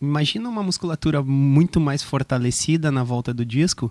imagina 0.00 0.46
uma 0.46 0.62
musculatura 0.62 1.22
muito 1.22 1.80
mais 1.80 2.02
fortalecida 2.02 2.92
na 2.92 3.02
volta 3.02 3.32
do 3.32 3.46
disco 3.46 3.90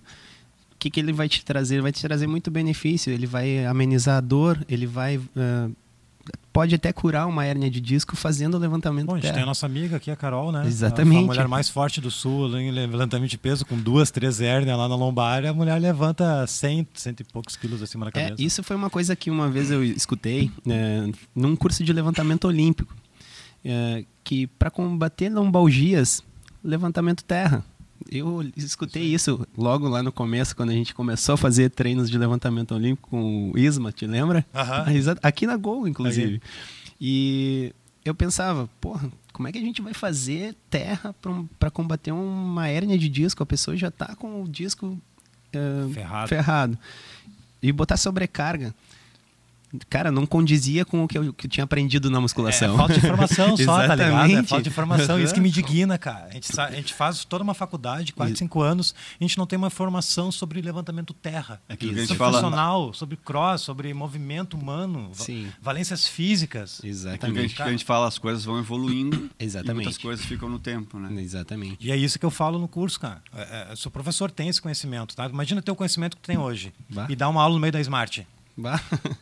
que, 0.85 0.89
que 0.91 0.99
ele 0.99 1.11
vai 1.11 1.27
te 1.27 1.43
trazer? 1.43 1.75
Ele 1.75 1.81
vai 1.81 1.91
te 1.91 2.01
trazer 2.01 2.27
muito 2.27 2.51
benefício, 2.51 3.11
ele 3.11 3.25
vai 3.25 3.65
amenizar 3.65 4.17
a 4.17 4.21
dor, 4.21 4.63
ele 4.69 4.85
vai. 4.85 5.17
Uh, 5.17 5.75
pode 6.53 6.73
até 6.75 6.93
curar 6.93 7.27
uma 7.27 7.43
hérnia 7.45 7.69
de 7.69 7.81
disco 7.81 8.15
fazendo 8.15 8.55
o 8.55 8.57
levantamento 8.57 9.07
Bom, 9.07 9.15
a 9.15 9.19
gente 9.19 9.33
tem 9.33 9.43
a 9.43 9.45
nossa 9.45 9.65
amiga 9.65 9.97
aqui, 9.97 10.09
a 10.09 10.15
Carol, 10.15 10.51
né? 10.51 10.63
Exatamente. 10.65 11.23
A 11.23 11.27
mulher 11.27 11.47
mais 11.47 11.69
forte 11.69 11.99
do 11.99 12.09
sul, 12.09 12.57
em 12.59 12.71
levantamento 12.71 13.29
de 13.29 13.37
peso, 13.37 13.65
com 13.65 13.77
duas, 13.77 14.11
três 14.11 14.41
hérnias 14.41 14.77
lá 14.77 14.87
na 14.87 14.95
lombar, 14.95 15.45
a 15.45 15.53
mulher 15.53 15.79
levanta 15.79 16.45
cem, 16.47 16.87
cento 16.93 17.21
e 17.21 17.23
poucos 17.23 17.55
quilos 17.55 17.81
acima 17.81 18.05
da 18.05 18.09
é, 18.09 18.23
cabeça. 18.23 18.41
É, 18.41 18.45
isso 18.45 18.63
foi 18.63 18.75
uma 18.75 18.89
coisa 18.89 19.15
que 19.15 19.31
uma 19.31 19.49
vez 19.49 19.71
eu 19.71 19.83
escutei 19.83 20.51
né, 20.63 21.11
num 21.35 21.55
curso 21.55 21.83
de 21.83 21.91
levantamento 21.91 22.45
olímpico, 22.45 22.95
é, 23.63 24.05
que 24.23 24.47
para 24.47 24.69
combater 24.69 25.29
lombalgias, 25.29 26.23
levantamento 26.63 27.23
terra. 27.23 27.63
Eu 28.11 28.43
escutei 28.55 29.03
isso 29.03 29.47
logo 29.57 29.87
lá 29.87 30.03
no 30.03 30.11
começo, 30.11 30.55
quando 30.55 30.69
a 30.69 30.73
gente 30.73 30.93
começou 30.93 31.33
a 31.33 31.37
fazer 31.37 31.69
treinos 31.69 32.09
de 32.09 32.17
levantamento 32.17 32.75
olímpico 32.75 33.09
com 33.09 33.51
o 33.51 33.57
Isma, 33.57 33.91
te 33.91 34.05
lembra? 34.05 34.45
Uhum. 34.53 35.15
Aqui 35.23 35.47
na 35.47 35.57
Gol, 35.57 35.87
inclusive. 35.87 36.41
E 36.99 37.73
eu 38.03 38.13
pensava, 38.13 38.69
porra, 38.79 39.11
como 39.33 39.47
é 39.47 39.51
que 39.51 39.57
a 39.57 39.61
gente 39.61 39.81
vai 39.81 39.93
fazer 39.93 40.55
terra 40.69 41.13
para 41.59 41.71
combater 41.71 42.11
uma 42.11 42.67
hérnia 42.67 42.97
de 42.97 43.09
disco? 43.09 43.43
A 43.43 43.45
pessoa 43.45 43.75
já 43.75 43.87
está 43.89 44.15
com 44.15 44.43
o 44.43 44.47
disco 44.47 44.87
uh, 44.87 45.89
ferrado. 45.93 46.27
ferrado. 46.27 46.77
E 47.61 47.71
botar 47.71 47.97
sobrecarga 47.97 48.73
cara, 49.89 50.11
não 50.11 50.25
condizia 50.25 50.85
com 50.85 51.03
o 51.03 51.07
que 51.07 51.17
eu, 51.17 51.33
que 51.33 51.47
eu 51.47 51.49
tinha 51.49 51.63
aprendido 51.63 52.09
na 52.09 52.19
musculação. 52.19 52.73
É, 52.73 52.77
falta 52.77 52.93
de 52.93 52.99
informação 52.99 53.57
só, 53.57 53.87
tá 53.87 53.95
ligado? 53.95 54.31
É 54.31 54.43
falta 54.43 54.63
de 54.63 54.69
informação. 54.69 55.19
Isso 55.19 55.33
que 55.33 55.39
me 55.39 55.49
indigna, 55.49 55.97
cara. 55.97 56.27
A 56.29 56.33
gente, 56.33 56.59
a 56.59 56.71
gente 56.71 56.93
faz 56.93 57.25
toda 57.25 57.43
uma 57.43 57.53
faculdade, 57.53 58.13
4, 58.13 58.35
5 58.35 58.61
anos, 58.61 58.95
a 59.19 59.23
gente 59.23 59.37
não 59.37 59.45
tem 59.45 59.57
uma 59.57 59.67
informação 59.67 60.31
sobre 60.31 60.61
levantamento 60.61 61.13
terra. 61.13 61.61
É 61.67 61.75
que 61.75 61.87
sobre 62.05 62.17
fala... 62.17 62.33
funcional, 62.33 62.93
sobre 62.93 63.17
cross, 63.17 63.61
sobre 63.61 63.93
movimento 63.93 64.57
humano, 64.57 65.09
Sim. 65.13 65.47
valências 65.61 66.07
físicas. 66.07 66.81
Exatamente. 66.83 67.53
É 67.53 67.55
que 67.55 67.61
a, 67.61 67.71
gente, 67.71 67.83
a 67.83 67.85
fala, 67.85 68.07
as 68.07 68.17
coisas 68.17 68.43
vão 68.45 68.59
evoluindo. 68.59 69.29
Exatamente. 69.39 69.71
E 69.71 69.85
muitas 69.85 69.97
coisas 69.97 70.25
ficam 70.25 70.49
no 70.49 70.59
tempo, 70.59 70.99
né? 70.99 71.21
Exatamente. 71.21 71.77
E 71.79 71.91
é 71.91 71.97
isso 71.97 72.19
que 72.19 72.25
eu 72.25 72.31
falo 72.31 72.59
no 72.59 72.67
curso, 72.67 72.99
cara. 72.99 73.21
É, 73.33 73.71
é, 73.71 73.75
se 73.75 73.87
o 73.87 73.91
professor 73.91 74.31
tem 74.31 74.49
esse 74.49 74.61
conhecimento, 74.61 75.15
tá? 75.15 75.27
Imagina 75.27 75.61
ter 75.61 75.71
o 75.71 75.75
conhecimento 75.75 76.15
que 76.15 76.21
tu 76.21 76.27
tem 76.27 76.37
hoje 76.37 76.73
bah. 76.89 77.07
e 77.09 77.15
dar 77.15 77.29
uma 77.29 77.41
aula 77.41 77.55
no 77.55 77.59
meio 77.59 77.73
da 77.73 77.81
Smart. 77.81 78.25
Bah. 78.57 78.79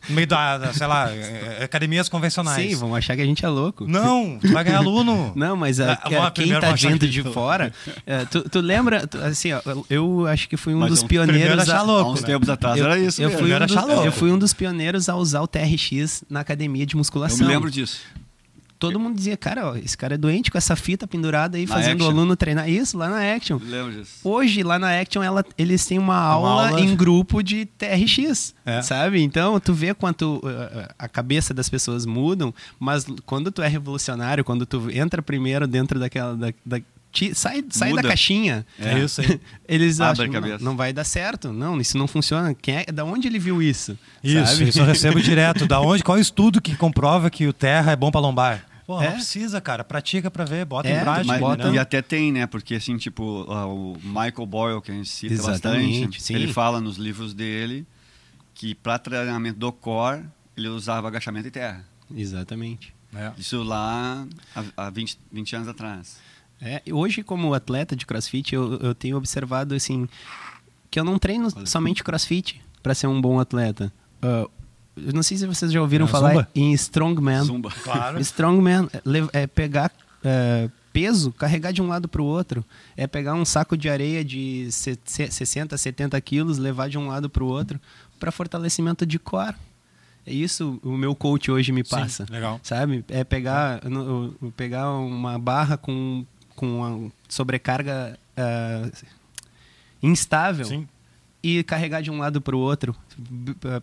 No 0.08 0.14
meio 0.14 0.28
da, 0.28 0.58
da, 0.58 0.72
sei 0.72 0.86
lá, 0.86 1.10
é, 1.10 1.56
é, 1.60 1.64
academias 1.64 2.08
convencionais. 2.08 2.70
Sim, 2.70 2.76
vão 2.76 2.94
achar 2.94 3.16
que 3.16 3.22
a 3.22 3.26
gente 3.26 3.44
é 3.44 3.48
louco. 3.48 3.84
Não, 3.86 4.38
tu 4.38 4.52
vai 4.52 4.62
ganhar 4.62 4.78
aluno. 4.78 5.32
Não, 5.36 5.56
mas 5.56 5.80
a, 5.80 5.92
ah, 5.94 6.30
quem 6.30 6.58
tá 6.60 6.72
dentro 6.72 7.08
de 7.08 7.22
fora. 7.24 7.72
Uh, 7.88 8.26
tu, 8.30 8.48
tu, 8.48 8.60
lembra, 8.60 9.06
tu, 9.06 9.18
assim, 9.18 9.52
ó, 9.52 9.60
eu 9.90 10.26
acho 10.28 10.48
que 10.48 10.56
fui 10.56 10.72
um 10.72 10.78
mas 10.78 10.90
dos 10.90 11.02
pioneiros. 11.02 11.68
A, 11.68 11.82
louco, 11.82 12.10
há 12.10 12.12
uns 12.12 12.20
né? 12.20 12.26
tempos 12.28 12.48
atrás 12.48 12.78
eu, 12.78 12.84
era 12.84 12.98
isso. 12.98 13.20
Eu 13.20 13.30
fui, 13.30 13.52
um 13.52 13.58
dos, 13.58 14.04
eu 14.04 14.12
fui 14.12 14.30
um 14.30 14.38
dos 14.38 14.52
pioneiros 14.52 15.08
a 15.08 15.16
usar 15.16 15.40
o 15.40 15.48
TRX 15.48 16.22
na 16.30 16.40
academia 16.40 16.86
de 16.86 16.96
musculação. 16.96 17.40
Eu 17.40 17.46
me 17.46 17.52
lembro 17.52 17.70
disso 17.70 18.02
todo 18.86 19.00
mundo 19.00 19.16
dizia, 19.16 19.36
cara, 19.36 19.70
ó, 19.70 19.76
esse 19.76 19.96
cara 19.96 20.14
é 20.14 20.18
doente 20.18 20.50
com 20.50 20.58
essa 20.58 20.76
fita 20.76 21.06
pendurada 21.06 21.56
aí, 21.56 21.66
na 21.66 21.74
fazendo 21.74 22.02
action. 22.02 22.06
o 22.06 22.10
aluno 22.10 22.36
treinar. 22.36 22.68
Isso, 22.68 22.96
lá 22.96 23.08
na 23.08 23.34
Action. 23.34 23.58
Lembro 23.62 23.92
disso. 23.92 24.20
Hoje, 24.22 24.62
lá 24.62 24.78
na 24.78 25.00
Action, 25.00 25.22
ela, 25.22 25.44
eles 25.56 25.84
têm 25.86 25.98
uma, 25.98 26.14
uma 26.14 26.20
aula, 26.20 26.68
aula, 26.68 26.80
em 26.80 26.94
grupo 26.94 27.42
de 27.42 27.66
TRX, 27.66 28.54
é. 28.64 28.82
sabe? 28.82 29.22
Então, 29.22 29.58
tu 29.60 29.72
vê 29.72 29.94
quanto 29.94 30.36
uh, 30.36 30.94
a 30.98 31.08
cabeça 31.08 31.54
das 31.54 31.68
pessoas 31.68 32.06
mudam, 32.06 32.54
mas 32.78 33.06
quando 33.24 33.50
tu 33.50 33.62
é 33.62 33.68
revolucionário, 33.68 34.44
quando 34.44 34.66
tu 34.66 34.90
entra 34.90 35.22
primeiro 35.22 35.66
dentro 35.66 35.98
daquela... 35.98 36.36
Da, 36.36 36.52
da, 36.64 36.80
sai, 37.32 37.64
sai 37.70 37.92
da 37.92 38.02
caixinha. 38.02 38.66
É. 38.78 38.98
isso 38.98 39.20
aí. 39.20 39.40
Eles 39.68 40.00
Abre 40.00 40.12
acham, 40.12 40.24
a 40.24 40.26
não, 40.26 40.34
cabeça. 40.34 40.64
não 40.64 40.76
vai 40.76 40.92
dar 40.92 41.04
certo. 41.04 41.52
Não, 41.52 41.80
isso 41.80 41.96
não 41.96 42.06
funciona. 42.06 42.54
Quem 42.54 42.76
é, 42.78 42.92
da 42.92 43.04
onde 43.04 43.28
ele 43.28 43.38
viu 43.38 43.62
isso? 43.62 43.96
Isso, 44.22 44.46
sabe? 44.46 44.68
isso 44.68 44.80
eu 44.80 44.84
recebo 44.84 45.20
direto. 45.20 45.66
Da 45.66 45.80
onde? 45.80 46.02
Qual 46.02 46.18
estudo 46.18 46.60
que 46.60 46.76
comprova 46.76 47.30
que 47.30 47.46
o 47.46 47.52
terra 47.52 47.92
é 47.92 47.96
bom 47.96 48.10
para 48.10 48.20
lombar? 48.20 48.73
Pô, 48.86 49.00
É. 49.00 49.06
não 49.06 49.12
precisa, 49.14 49.60
cara. 49.60 49.82
Pratica 49.82 50.30
pra 50.30 50.44
ver, 50.44 50.64
bota 50.66 50.88
É, 50.88 50.98
em 50.98 51.00
prática. 51.00 51.26
Mas- 51.26 51.40
bota-? 51.40 51.68
E 51.70 51.78
até 51.78 52.02
tem, 52.02 52.30
né? 52.32 52.46
Porque, 52.46 52.74
assim, 52.74 52.96
tipo, 52.98 53.22
o 53.48 53.96
Michael 54.02 54.46
Boyle, 54.46 54.80
que 54.82 54.90
a 54.90 54.94
gente 54.94 55.08
cita 55.08 55.32
Exatamente, 55.32 55.92
bastante, 56.00 56.22
sim. 56.22 56.34
ele 56.34 56.52
fala 56.52 56.80
nos 56.80 56.96
livros 56.96 57.32
dele 57.32 57.86
que 58.54 58.74
para 58.74 58.98
treinamento 58.98 59.58
do 59.58 59.72
core, 59.72 60.24
ele 60.56 60.68
usava 60.68 61.08
agachamento 61.08 61.48
e 61.48 61.50
terra. 61.50 61.84
Exatamente. 62.14 62.94
É. 63.14 63.32
Isso 63.38 63.62
lá 63.62 64.26
há, 64.54 64.64
há 64.86 64.90
20, 64.90 65.18
20 65.32 65.56
anos 65.56 65.68
atrás. 65.68 66.18
É, 66.60 66.82
hoje, 66.92 67.22
como 67.22 67.52
atleta 67.54 67.96
de 67.96 68.04
crossfit, 68.06 68.54
eu, 68.54 68.74
eu 68.78 68.94
tenho 68.94 69.16
observado 69.16 69.74
assim 69.74 70.08
que 70.90 70.98
eu 71.00 71.04
não 71.04 71.18
treino 71.18 71.48
Olha. 71.56 71.66
somente 71.66 72.04
crossfit 72.04 72.60
para 72.82 72.94
ser 72.94 73.06
um 73.06 73.20
bom 73.20 73.40
atleta. 73.40 73.92
Ah, 74.22 74.46
eu 74.96 75.12
não 75.12 75.22
sei 75.22 75.36
se 75.36 75.46
vocês 75.46 75.72
já 75.72 75.80
ouviram 75.80 76.06
É, 76.06 76.08
falar 76.08 76.30
zumba? 76.30 76.48
em 76.54 76.72
strongman. 76.72 77.42
Zumba. 77.44 77.70
Claro. 77.82 78.20
Strongman 78.20 78.88
é, 79.32 79.42
é 79.42 79.46
pegar 79.46 79.90
é, 80.22 80.68
peso, 80.92 81.32
carregar 81.32 81.72
de 81.72 81.82
um 81.82 81.88
lado 81.88 82.06
para 82.08 82.22
o 82.22 82.24
outro. 82.24 82.64
É 82.96 83.06
pegar 83.06 83.34
um 83.34 83.44
saco 83.44 83.76
de 83.76 83.88
areia 83.88 84.24
de 84.24 84.68
se- 84.70 84.98
se- 85.04 85.30
60, 85.30 85.76
70 85.76 86.20
quilos, 86.20 86.58
levar 86.58 86.88
de 86.88 86.96
um 86.98 87.08
lado 87.08 87.28
para 87.28 87.42
o 87.42 87.46
outro 87.48 87.80
para 88.20 88.30
fortalecimento 88.30 89.04
de 89.04 89.18
core. 89.18 89.56
É 90.26 90.32
isso 90.32 90.80
o 90.82 90.92
meu 90.96 91.14
coach 91.14 91.50
hoje 91.50 91.70
me 91.72 91.84
passa. 91.84 92.24
Sim, 92.24 92.32
legal. 92.32 92.58
Sabe? 92.62 93.04
É 93.08 93.22
pegar, 93.24 93.80
eu 93.84 94.34
pegar 94.56 94.90
uma 94.92 95.38
barra 95.38 95.76
com, 95.76 96.24
com 96.56 96.78
uma 96.80 97.12
sobrecarga 97.28 98.18
ah, 98.36 98.88
instável 100.02 100.64
Sim. 100.64 100.88
E 101.46 101.62
carregar 101.62 102.00
de 102.00 102.10
um 102.10 102.16
lado 102.18 102.40
para 102.40 102.56
o 102.56 102.58
outro 102.58 102.96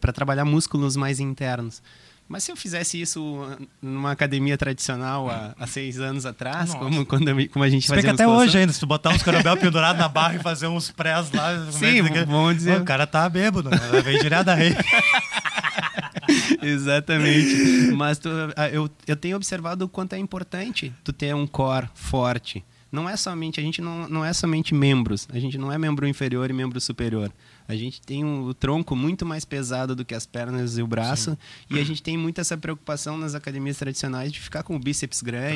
para 0.01 0.11
trabalhar 0.11 0.43
músculos 0.43 0.95
mais 0.95 1.19
internos. 1.19 1.81
Mas 2.27 2.43
se 2.45 2.51
eu 2.51 2.55
fizesse 2.55 2.99
isso 2.99 3.45
numa 3.81 4.11
academia 4.11 4.57
tradicional 4.57 5.29
há, 5.29 5.53
há 5.59 5.67
seis 5.67 5.99
anos 5.99 6.25
atrás, 6.25 6.69
Nossa. 6.73 6.79
como, 6.79 7.05
quando 7.05 7.27
eu 7.27 7.49
como 7.49 7.63
a 7.63 7.69
gente 7.69 7.87
fazia 7.87 8.11
até 8.13 8.23
musculação- 8.25 8.47
hoje 8.47 8.57
ainda, 8.57 8.71
se 8.73 8.79
tu 8.79 8.87
botar 8.87 9.09
uns 9.11 9.21
carabel 9.21 9.55
pendurado 9.57 9.97
na 9.97 10.07
barra 10.07 10.35
e 10.35 10.39
fazer 10.39 10.65
uns 10.67 10.89
press 10.89 11.29
lá... 11.33 11.51
é 11.67 11.71
Sim, 11.71 12.03
que- 12.05 12.23
vamos 12.25 12.55
dizer- 12.55 12.77
Pô, 12.77 12.81
O 12.81 12.85
cara 12.85 13.05
tá 13.05 13.27
bêbado, 13.29 13.69
né? 13.69 13.77
Vem 14.03 14.17
direto 14.19 14.45
da 14.45 14.55
rei. 14.55 14.73
Exatamente. 16.61 17.91
Mas 17.95 18.17
tu- 18.17 18.29
a- 18.55 18.69
eu, 18.69 18.89
eu 19.05 19.15
tenho 19.15 19.35
observado 19.35 19.85
o 19.85 19.89
quanto 19.89 20.13
é 20.13 20.17
importante 20.17 20.93
tu 21.03 21.11
ter 21.13 21.35
um 21.35 21.45
core 21.45 21.89
forte. 21.93 22.63
Não 22.91 23.07
é 23.07 23.15
somente, 23.15 23.59
a 23.59 23.63
gente 23.63 23.81
não, 23.81 24.07
não 24.09 24.25
é 24.25 24.33
somente 24.33 24.73
membros. 24.73 25.27
A 25.31 25.39
gente 25.39 25.57
não 25.57 25.71
é 25.71 25.77
membro 25.77 26.05
inferior 26.07 26.49
e 26.49 26.53
membro 26.53 26.79
superior. 26.81 27.31
A 27.67 27.73
gente 27.75 28.01
tem 28.01 28.25
um, 28.25 28.43
o 28.43 28.53
tronco 28.53 28.95
muito 28.97 29.25
mais 29.25 29.45
pesado 29.45 29.95
do 29.95 30.03
que 30.03 30.13
as 30.13 30.25
pernas 30.25 30.77
e 30.77 30.81
o 30.81 30.87
braço. 30.87 31.37
E 31.69 31.79
a 31.79 31.83
gente 31.85 32.03
tem 32.03 32.17
muito 32.17 32.41
essa 32.41 32.57
preocupação 32.57 33.17
nas 33.17 33.33
academias 33.33 33.77
tradicionais 33.77 34.29
de 34.31 34.39
ficar 34.41 34.63
com 34.63 34.75
o 34.75 34.79
bíceps 34.79 35.21
grande, 35.21 35.53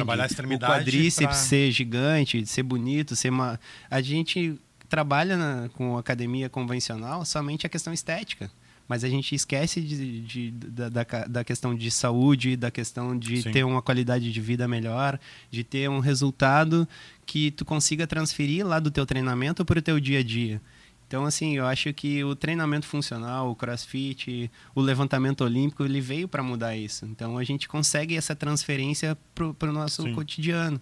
o 0.55 0.59
quadríceps 0.77 1.15
pra- 1.27 1.33
ser 1.35 1.71
gigante, 1.71 2.45
ser 2.45 2.63
bonito, 2.63 3.15
ser 3.17 3.29
uma... 3.31 3.59
A 3.91 4.01
gente 4.01 4.55
trabalha 4.87 5.35
na- 5.35 5.69
com 5.73 5.97
academia 5.97 6.47
convencional 6.47 7.25
somente 7.25 7.65
a 7.65 7.69
questão 7.69 7.91
estética. 7.91 8.49
Mas 8.87 9.03
a 9.03 9.09
gente 9.09 9.33
esquece 9.33 9.81
de, 9.81 10.21
de- 10.21 10.51
da, 10.51 10.89
da, 10.89 11.03
da 11.27 11.43
questão 11.43 11.73
de 11.75 11.89
saúde, 11.89 12.55
da 12.55 12.69
questão 12.69 13.17
de 13.17 13.41
Sim. 13.41 13.51
ter 13.51 13.63
uma 13.63 13.81
qualidade 13.81 14.31
de 14.31 14.39
vida 14.41 14.67
melhor, 14.67 15.19
de 15.49 15.63
ter 15.63 15.89
um 15.89 15.99
resultado 15.99 16.87
que 17.25 17.49
tu 17.51 17.65
consiga 17.65 18.05
transferir 18.05 18.65
lá 18.65 18.79
do 18.79 18.91
teu 18.91 19.05
treinamento 19.05 19.65
para 19.65 19.79
o 19.79 19.81
teu 19.81 19.99
dia 19.99 20.19
a 20.19 20.23
dia. 20.23 20.61
Então, 21.07 21.23
assim, 21.25 21.55
eu 21.55 21.65
acho 21.67 21.93
que 21.93 22.23
o 22.23 22.35
treinamento 22.35 22.87
funcional, 22.87 23.49
o 23.51 23.55
crossfit, 23.55 24.49
o 24.73 24.81
levantamento 24.81 25.41
olímpico, 25.43 25.83
ele 25.85 26.01
veio 26.01 26.27
para 26.27 26.41
mudar 26.43 26.75
isso. 26.75 27.05
Então, 27.05 27.37
a 27.37 27.43
gente 27.43 27.67
consegue 27.67 28.15
essa 28.17 28.35
transferência 28.35 29.15
para 29.33 29.69
o 29.69 29.73
nosso 29.73 30.01
Sim. 30.03 30.13
cotidiano. 30.15 30.81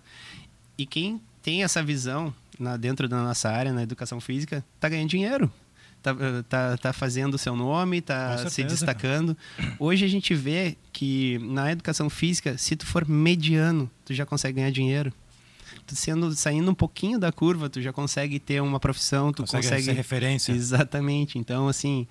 E 0.78 0.86
quem 0.86 1.22
tem 1.42 1.64
essa 1.64 1.84
visão 1.84 2.34
na, 2.58 2.78
dentro 2.78 3.08
da 3.10 3.22
nossa 3.22 3.50
área, 3.50 3.74
na 3.74 3.84
educação 3.84 4.22
física, 4.22 4.64
está 4.76 4.88
ganhando 4.88 5.10
dinheiro. 5.10 5.52
Tá, 6.04 6.14
tá, 6.50 6.78
tá 6.78 6.92
fazendo 6.94 7.36
o 7.36 7.38
seu 7.38 7.56
nome, 7.56 8.02
tá 8.02 8.50
se 8.50 8.62
destacando. 8.66 9.38
Hoje 9.80 10.04
a 10.04 10.08
gente 10.10 10.36
vê 10.36 10.76
que 10.92 11.40
na 11.40 11.72
educação 11.72 12.10
física, 12.10 12.58
se 12.58 12.76
tu 12.76 12.86
for 12.86 13.08
mediano, 13.08 13.90
tu 14.04 14.14
já 14.14 14.26
consegue 14.26 14.58
ganhar 14.58 14.70
dinheiro. 14.70 15.14
Tu 15.88 15.96
sendo, 15.96 16.36
saindo 16.36 16.70
um 16.70 16.76
pouquinho 16.76 17.18
da 17.18 17.32
curva, 17.32 17.70
tu 17.70 17.82
já 17.82 17.94
consegue 17.94 18.38
ter 18.38 18.62
uma 18.62 18.82
profissão, 18.82 19.32
tu 19.32 19.44
Consegue, 19.44 19.64
consegue... 19.64 19.84
ser 19.84 19.94
referência. 19.94 20.52
Exatamente. 20.52 21.40
Então, 21.40 21.70
assim, 21.70 22.06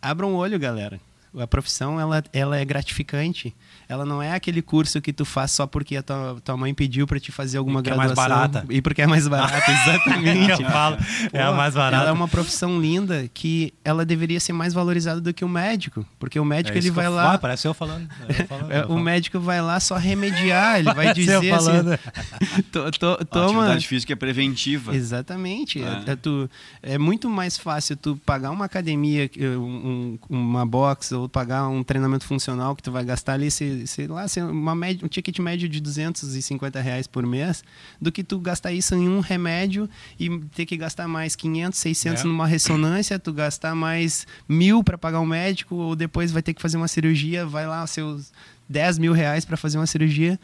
abram 0.00 0.32
o 0.32 0.36
olho, 0.36 0.58
galera. 0.58 0.98
A 1.38 1.46
profissão, 1.46 2.00
ela, 2.00 2.22
ela 2.32 2.56
é 2.58 2.64
gratificante. 2.64 3.54
Ela 3.88 4.04
não 4.04 4.22
é 4.22 4.32
aquele 4.32 4.60
curso 4.62 5.00
que 5.00 5.12
tu 5.12 5.24
faz 5.24 5.50
só 5.52 5.66
porque 5.66 5.96
a 5.96 6.02
tua, 6.02 6.40
tua 6.44 6.56
mãe 6.56 6.72
pediu 6.74 7.06
para 7.06 7.18
te 7.20 7.30
fazer 7.32 7.58
alguma 7.58 7.82
que 7.82 7.90
é 7.90 7.94
mais 7.94 8.12
graduação. 8.12 8.48
barata. 8.50 8.66
E 8.72 8.80
porque 8.82 9.02
é 9.02 9.06
mais 9.06 9.26
barata, 9.28 9.70
exatamente. 9.70 10.62
Eu 10.62 10.70
falo, 10.70 10.96
é 11.32 11.42
a 11.42 11.50
Pô, 11.50 11.56
mais 11.56 11.74
barata. 11.74 12.02
Ela 12.02 12.10
é 12.10 12.12
uma 12.12 12.28
profissão 12.28 12.80
linda 12.80 13.28
que 13.32 13.72
ela 13.84 14.04
deveria 14.04 14.40
ser 14.40 14.52
mais 14.52 14.72
valorizada 14.74 15.20
do 15.20 15.32
que 15.34 15.44
o 15.44 15.48
médico. 15.48 16.04
Porque 16.18 16.38
o 16.40 16.44
médico, 16.44 16.76
É 16.76 16.80
ele 16.80 16.90
vai 16.90 17.06
eu- 17.06 17.12
lá... 17.14 17.34
Ah, 17.34 17.38
parece 17.38 17.66
eu 17.68 17.74
falando. 17.74 18.08
Eu 18.28 18.46
falando, 18.46 18.70
é, 18.72 18.78
eu 18.78 18.84
o 18.84 18.86
falando. 18.88 19.02
médico 19.04 19.40
vai 19.40 19.60
lá 19.62 19.80
só 19.80 19.96
remediar, 19.96 20.78
ele 20.80 20.92
vai 20.92 21.06
Parece 21.14 21.20
eu 21.30 21.40
dizer 21.40 21.52
assim... 21.54 21.66
falando. 21.66 21.98
"To- 22.72 22.90
to- 22.92 23.18
A 23.20 23.24
toma, 23.24 23.46
atividade 23.60 23.86
física 23.88 24.12
é 24.12 24.16
preventiva. 24.16 24.94
Exatamente. 24.94 25.82
É. 25.82 26.02
É, 26.06 26.10
é 26.12 26.16
tu- 26.16 26.50
é 26.82 26.98
muito 26.98 27.28
mais 27.30 27.56
fácil 27.56 27.96
tu 27.96 28.16
pagar 28.24 28.50
uma 28.50 28.64
academia, 28.64 29.30
um- 29.58 30.18
uma 30.28 30.66
box, 30.66 31.14
ou 31.20 31.28
pagar 31.28 31.68
um 31.68 31.82
treinamento 31.82 32.24
funcional 32.24 32.74
que 32.76 32.82
tu 32.82 32.90
vai 32.92 33.04
gastar 33.04 33.34
ali, 33.34 33.50
sei, 33.50 33.86
sei 33.86 34.06
lá, 34.06 34.26
uma 34.50 34.74
média, 34.74 35.04
um 35.04 35.08
ticket 35.08 35.38
médio 35.38 35.68
de 35.68 35.80
250 35.80 36.80
reais 36.80 37.06
por 37.06 37.24
mês, 37.26 37.62
do 38.00 38.10
que 38.10 38.22
tu 38.24 38.38
gastar 38.38 38.72
isso 38.72 38.94
em 38.94 39.08
um 39.08 39.20
remédio 39.20 39.88
e 40.18 40.38
ter 40.54 40.66
que 40.66 40.76
gastar 40.76 41.06
mais 41.08 41.34
500, 41.36 41.78
600 41.78 42.22
É. 42.22 42.26
numa 42.26 42.46
ressonância, 42.46 43.18
tu 43.18 43.32
gastar 43.32 43.74
mais 43.74 44.26
mil 44.48 44.82
para 44.82 44.96
pagar 44.98 45.20
um 45.20 45.26
médico, 45.26 45.74
ou 45.74 45.96
depois 45.96 46.30
vai 46.32 46.42
ter 46.42 46.54
que 46.54 46.62
fazer 46.62 46.76
uma 46.76 46.88
cirurgia, 46.88 47.44
vai 47.46 47.66
lá 47.66 47.86
seus 47.86 48.32
10 48.68 48.98
mil 48.98 49.12
reais 49.12 49.44
para 49.44 49.56
fazer 49.56 49.78
uma 49.78 49.86
cirurgia, 49.86 50.38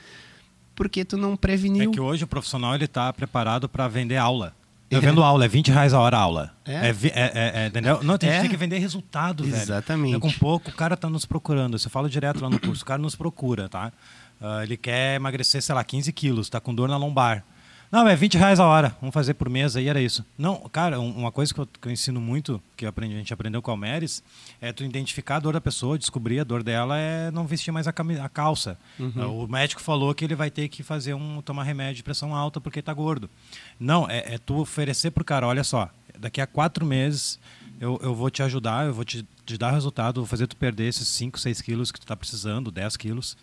porque 0.75 1.05
tu 1.05 1.17
não 1.17 1.35
É 1.35 1.37
preveniu. 1.37 1.91
que 1.91 2.01
hoje 2.01 2.25
o 2.25 2.27
profissional 2.27 2.75
ele 2.75 2.87
tá 2.89 3.13
preparado 3.13 3.69
para 3.69 3.87
vender 3.89 4.17
aula. 4.17 4.55
Eu 4.95 5.03
É. 5.03 5.11
vendo 5.11 5.23
aula, 5.25 5.45
é 5.45 5.49
20 5.49 5.71
reais 5.71 5.93
a 5.93 6.01
hora 6.01 6.17
a 6.17 6.21
aula. 6.21 6.51
É? 6.65 6.73
É, 6.73 6.89
é, 6.89 7.11
é- 7.15 7.53
é, 7.65 7.67
entendeu? 7.67 8.03
Não, 8.03 8.17
tem, 8.19 8.31
É. 8.31 8.41
tem 8.41 8.51
que 8.51 8.57
vender 8.57 8.79
resultado, 8.79 9.45
velho. 9.45 9.57
Exatamente. 9.57 10.17
É 10.17 10.19
com 10.21 10.31
pouco, 10.33 10.71
o 10.71 10.75
cara 10.75 10.97
tá 10.97 11.09
nos 11.11 11.25
procurando. 11.25 11.79
Você 11.79 11.89
fala 11.89 12.09
direto 12.09 12.43
lá 12.43 12.49
no 12.51 12.59
curso, 12.61 12.83
o 12.83 12.87
cara 12.87 13.01
nos 13.01 13.15
procura, 13.15 13.69
tá? 13.69 13.93
Ah, 14.41 14.63
ele 14.63 14.77
quer 14.77 15.17
emagrecer, 15.17 15.63
sei 15.63 15.75
lá, 15.75 15.83
15 15.85 16.13
quilos, 16.13 16.49
tá 16.49 16.61
com 16.61 16.75
dor 16.75 16.89
na 16.89 16.97
lombar. 16.97 17.45
Não, 17.93 18.09
é 18.09 18.17
20 18.17 18.37
reais 18.37 18.59
a 18.59 18.67
hora, 18.67 18.97
vamos 19.01 19.15
fazer 19.15 19.35
por 19.35 19.49
mês 19.49 19.77
aí, 19.77 19.87
era 19.89 20.01
isso. 20.01 20.25
Não, 20.37 20.69
cara, 20.69 20.99
um- 20.99 21.13
uma 21.17 21.31
coisa 21.31 21.55
que 21.55 21.61
eu, 21.61 21.67
que 21.67 21.87
eu 21.87 21.93
ensino 21.93 22.21
muito, 22.21 22.61
que 22.77 22.85
aprendi- 22.85 23.15
a 23.15 23.19
gente 23.19 23.33
aprendeu 23.33 23.63
com 23.63 23.71
a 23.71 23.75
Almeres, 23.75 24.21
é 24.61 24.73
tu 24.73 24.83
identificar 24.85 25.37
a 25.37 25.41
dor 25.41 25.53
da 25.53 25.61
pessoa, 25.61 25.97
descobrir 25.97 26.41
a 26.41 26.45
dor 26.45 26.65
dela 26.65 26.99
é 26.99 27.31
não 27.31 27.47
vestir 27.47 27.71
mais 27.71 27.87
a, 27.87 27.93
cami- 27.93 28.19
a 28.19 28.29
calça. 28.29 28.77
Ah, 29.17 29.27
O 29.29 29.47
médico 29.47 29.81
falou 29.81 30.13
que 30.13 30.25
ele 30.25 30.35
vai 30.35 30.51
ter 30.51 30.67
que 30.69 30.83
fazer 30.83 31.15
um, 31.15 31.41
tomar 31.41 31.63
remédio 31.63 31.95
de 31.97 32.03
pressão 32.03 32.35
alta 32.35 32.61
porque 32.61 32.83
tá 32.83 32.93
gordo. 32.93 33.31
Não, 33.79 34.11
é, 34.11 34.35
é 34.35 34.39
tu 34.39 34.57
oferecer 34.59 35.13
pro 35.13 35.25
cara, 35.25 35.47
olha 35.47 35.63
só, 35.63 35.89
daqui 36.19 36.41
a 36.41 36.47
quatro 36.49 36.85
meses 36.85 37.39
eu, 37.81 38.01
eu 38.03 38.13
vou 38.15 38.29
te 38.29 38.43
ajudar, 38.43 38.87
eu 38.87 38.95
vou 38.95 39.05
te, 39.05 39.25
te 39.47 39.57
dar 39.57 39.71
resultado, 39.71 40.21
vou 40.21 40.27
fazer 40.27 40.49
tu 40.49 40.57
perder 40.57 40.89
esses 40.89 41.07
5, 41.07 41.39
6 41.39 41.61
quilos 41.61 41.93
que 41.93 42.01
tu 42.01 42.07
tá 42.07 42.17
precisando, 42.17 42.73
10 42.73 42.97
quilos, 42.97 43.37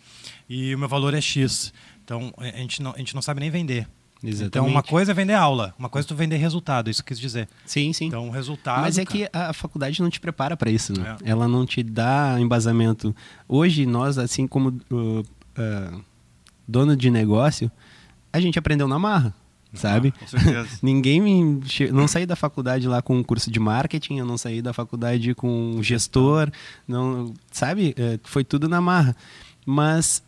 e 0.48 0.74
o 0.74 0.78
meu 0.78 0.88
valor 0.88 1.14
é 1.14 1.20
X. 1.22 1.72
Então, 2.04 2.34
a 2.36 2.44
gente 2.58 2.82
não, 2.82 2.92
a 2.92 2.98
gente 2.98 3.14
não 3.14 3.22
sabe 3.22 3.40
nem 3.40 3.48
vender. 3.50 3.88
Exatamente. 4.22 4.48
Então, 4.48 4.66
uma 4.66 4.82
coisa 4.82 5.10
é 5.10 5.14
vender 5.14 5.34
aula, 5.34 5.74
uma 5.78 5.88
coisa 5.88 6.06
é 6.06 6.08
tu 6.08 6.14
vender 6.14 6.36
resultado, 6.36 6.88
isso 6.88 7.04
quis 7.04 7.18
dizer. 7.18 7.48
Sim, 7.66 7.92
sim. 7.92 8.06
Então, 8.06 8.30
resultado. 8.30 8.82
Mas 8.82 8.96
é 8.96 9.04
cara, 9.04 9.18
que 9.18 9.28
a 9.32 9.52
faculdade 9.52 10.00
não 10.00 10.08
te 10.08 10.20
prepara 10.20 10.56
para 10.56 10.70
isso, 10.70 10.92
né? 10.98 11.16
É. 11.24 11.30
Ela 11.30 11.48
não 11.48 11.66
te 11.66 11.82
dá 11.82 12.36
embasamento. 12.38 13.14
Hoje, 13.48 13.84
nós, 13.84 14.18
assim 14.18 14.46
como 14.46 14.68
uh, 14.90 15.20
uh, 15.20 16.04
dono 16.66 16.96
de 16.96 17.10
negócio, 17.10 17.70
a 18.32 18.40
gente 18.40 18.58
aprendeu 18.58 18.86
na 18.86 18.98
marra, 18.98 19.34
sabe? 19.74 20.12
Com 20.12 20.26
certeza. 20.26 20.68
Ninguém 20.80 21.20
me 21.20 21.60
não 21.90 22.06
saí 22.06 22.24
da 22.24 22.36
faculdade 22.36 22.86
lá 22.86 23.02
com 23.02 23.16
um 23.16 23.22
curso 23.24 23.50
de 23.50 23.58
marketing, 23.58 24.18
eu 24.18 24.26
não 24.26 24.38
saí 24.38 24.62
da 24.62 24.72
faculdade 24.72 25.34
com 25.34 25.76
um 25.76 25.82
gestor, 25.82 26.50
não, 26.86 27.34
sabe? 27.50 27.94
É, 27.98 28.20
Foi 28.22 28.44
tudo 28.44 28.68
na 28.68 28.80
marra. 28.80 29.16
Mas 29.66 30.22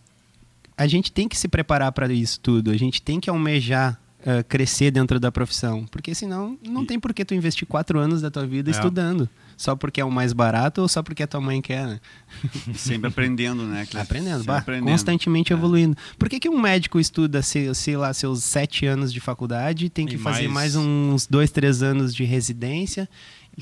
a 0.76 0.86
gente 0.86 1.12
tem 1.12 1.28
que 1.28 1.36
se 1.36 1.48
preparar 1.48 1.92
para 1.92 2.12
isso 2.12 2.40
tudo, 2.40 2.70
a 2.70 2.76
gente 2.76 3.00
tem 3.00 3.20
que 3.20 3.30
almejar 3.30 4.00
uh, 4.20 4.42
crescer 4.48 4.90
dentro 4.90 5.20
da 5.20 5.30
profissão. 5.30 5.84
Porque 5.86 6.14
senão 6.14 6.58
não 6.66 6.84
tem 6.84 6.98
por 6.98 7.12
que 7.14 7.24
tu 7.24 7.34
investir 7.34 7.66
quatro 7.66 7.98
anos 7.98 8.20
da 8.22 8.30
tua 8.30 8.46
vida 8.46 8.70
É. 8.70 8.72
estudando. 8.72 9.28
Só 9.56 9.76
porque 9.76 10.00
é 10.00 10.04
o 10.04 10.10
mais 10.10 10.32
barato 10.32 10.80
ou 10.82 10.88
só 10.88 11.00
porque 11.00 11.22
a 11.22 11.28
tua 11.28 11.40
mãe 11.40 11.62
quer, 11.62 11.86
né? 11.86 12.00
Sempre 12.74 13.06
aprendendo, 13.08 13.62
né? 13.62 13.86
Cleiton? 13.86 14.00
Aprendendo, 14.00 14.42
bah, 14.44 14.58
aprendendo. 14.58 14.90
constantemente 14.90 15.52
É. 15.52 15.56
evoluindo. 15.56 15.96
Por 16.18 16.28
que, 16.28 16.40
que 16.40 16.48
um 16.48 16.60
médico 16.60 16.98
estuda, 16.98 17.40
sei, 17.40 17.72
sei 17.72 17.96
lá, 17.96 18.12
seus 18.12 18.42
sete 18.42 18.84
anos 18.84 19.12
de 19.12 19.20
faculdade 19.20 19.86
e 19.86 19.88
tem 19.88 20.06
que 20.06 20.16
E 20.16 20.18
fazer 20.18 20.48
mais- 20.48 20.74
mais 20.74 20.76
uns 20.76 21.26
dois, 21.28 21.52
três 21.52 21.84
anos 21.84 22.12
de 22.12 22.24
residência 22.24 23.08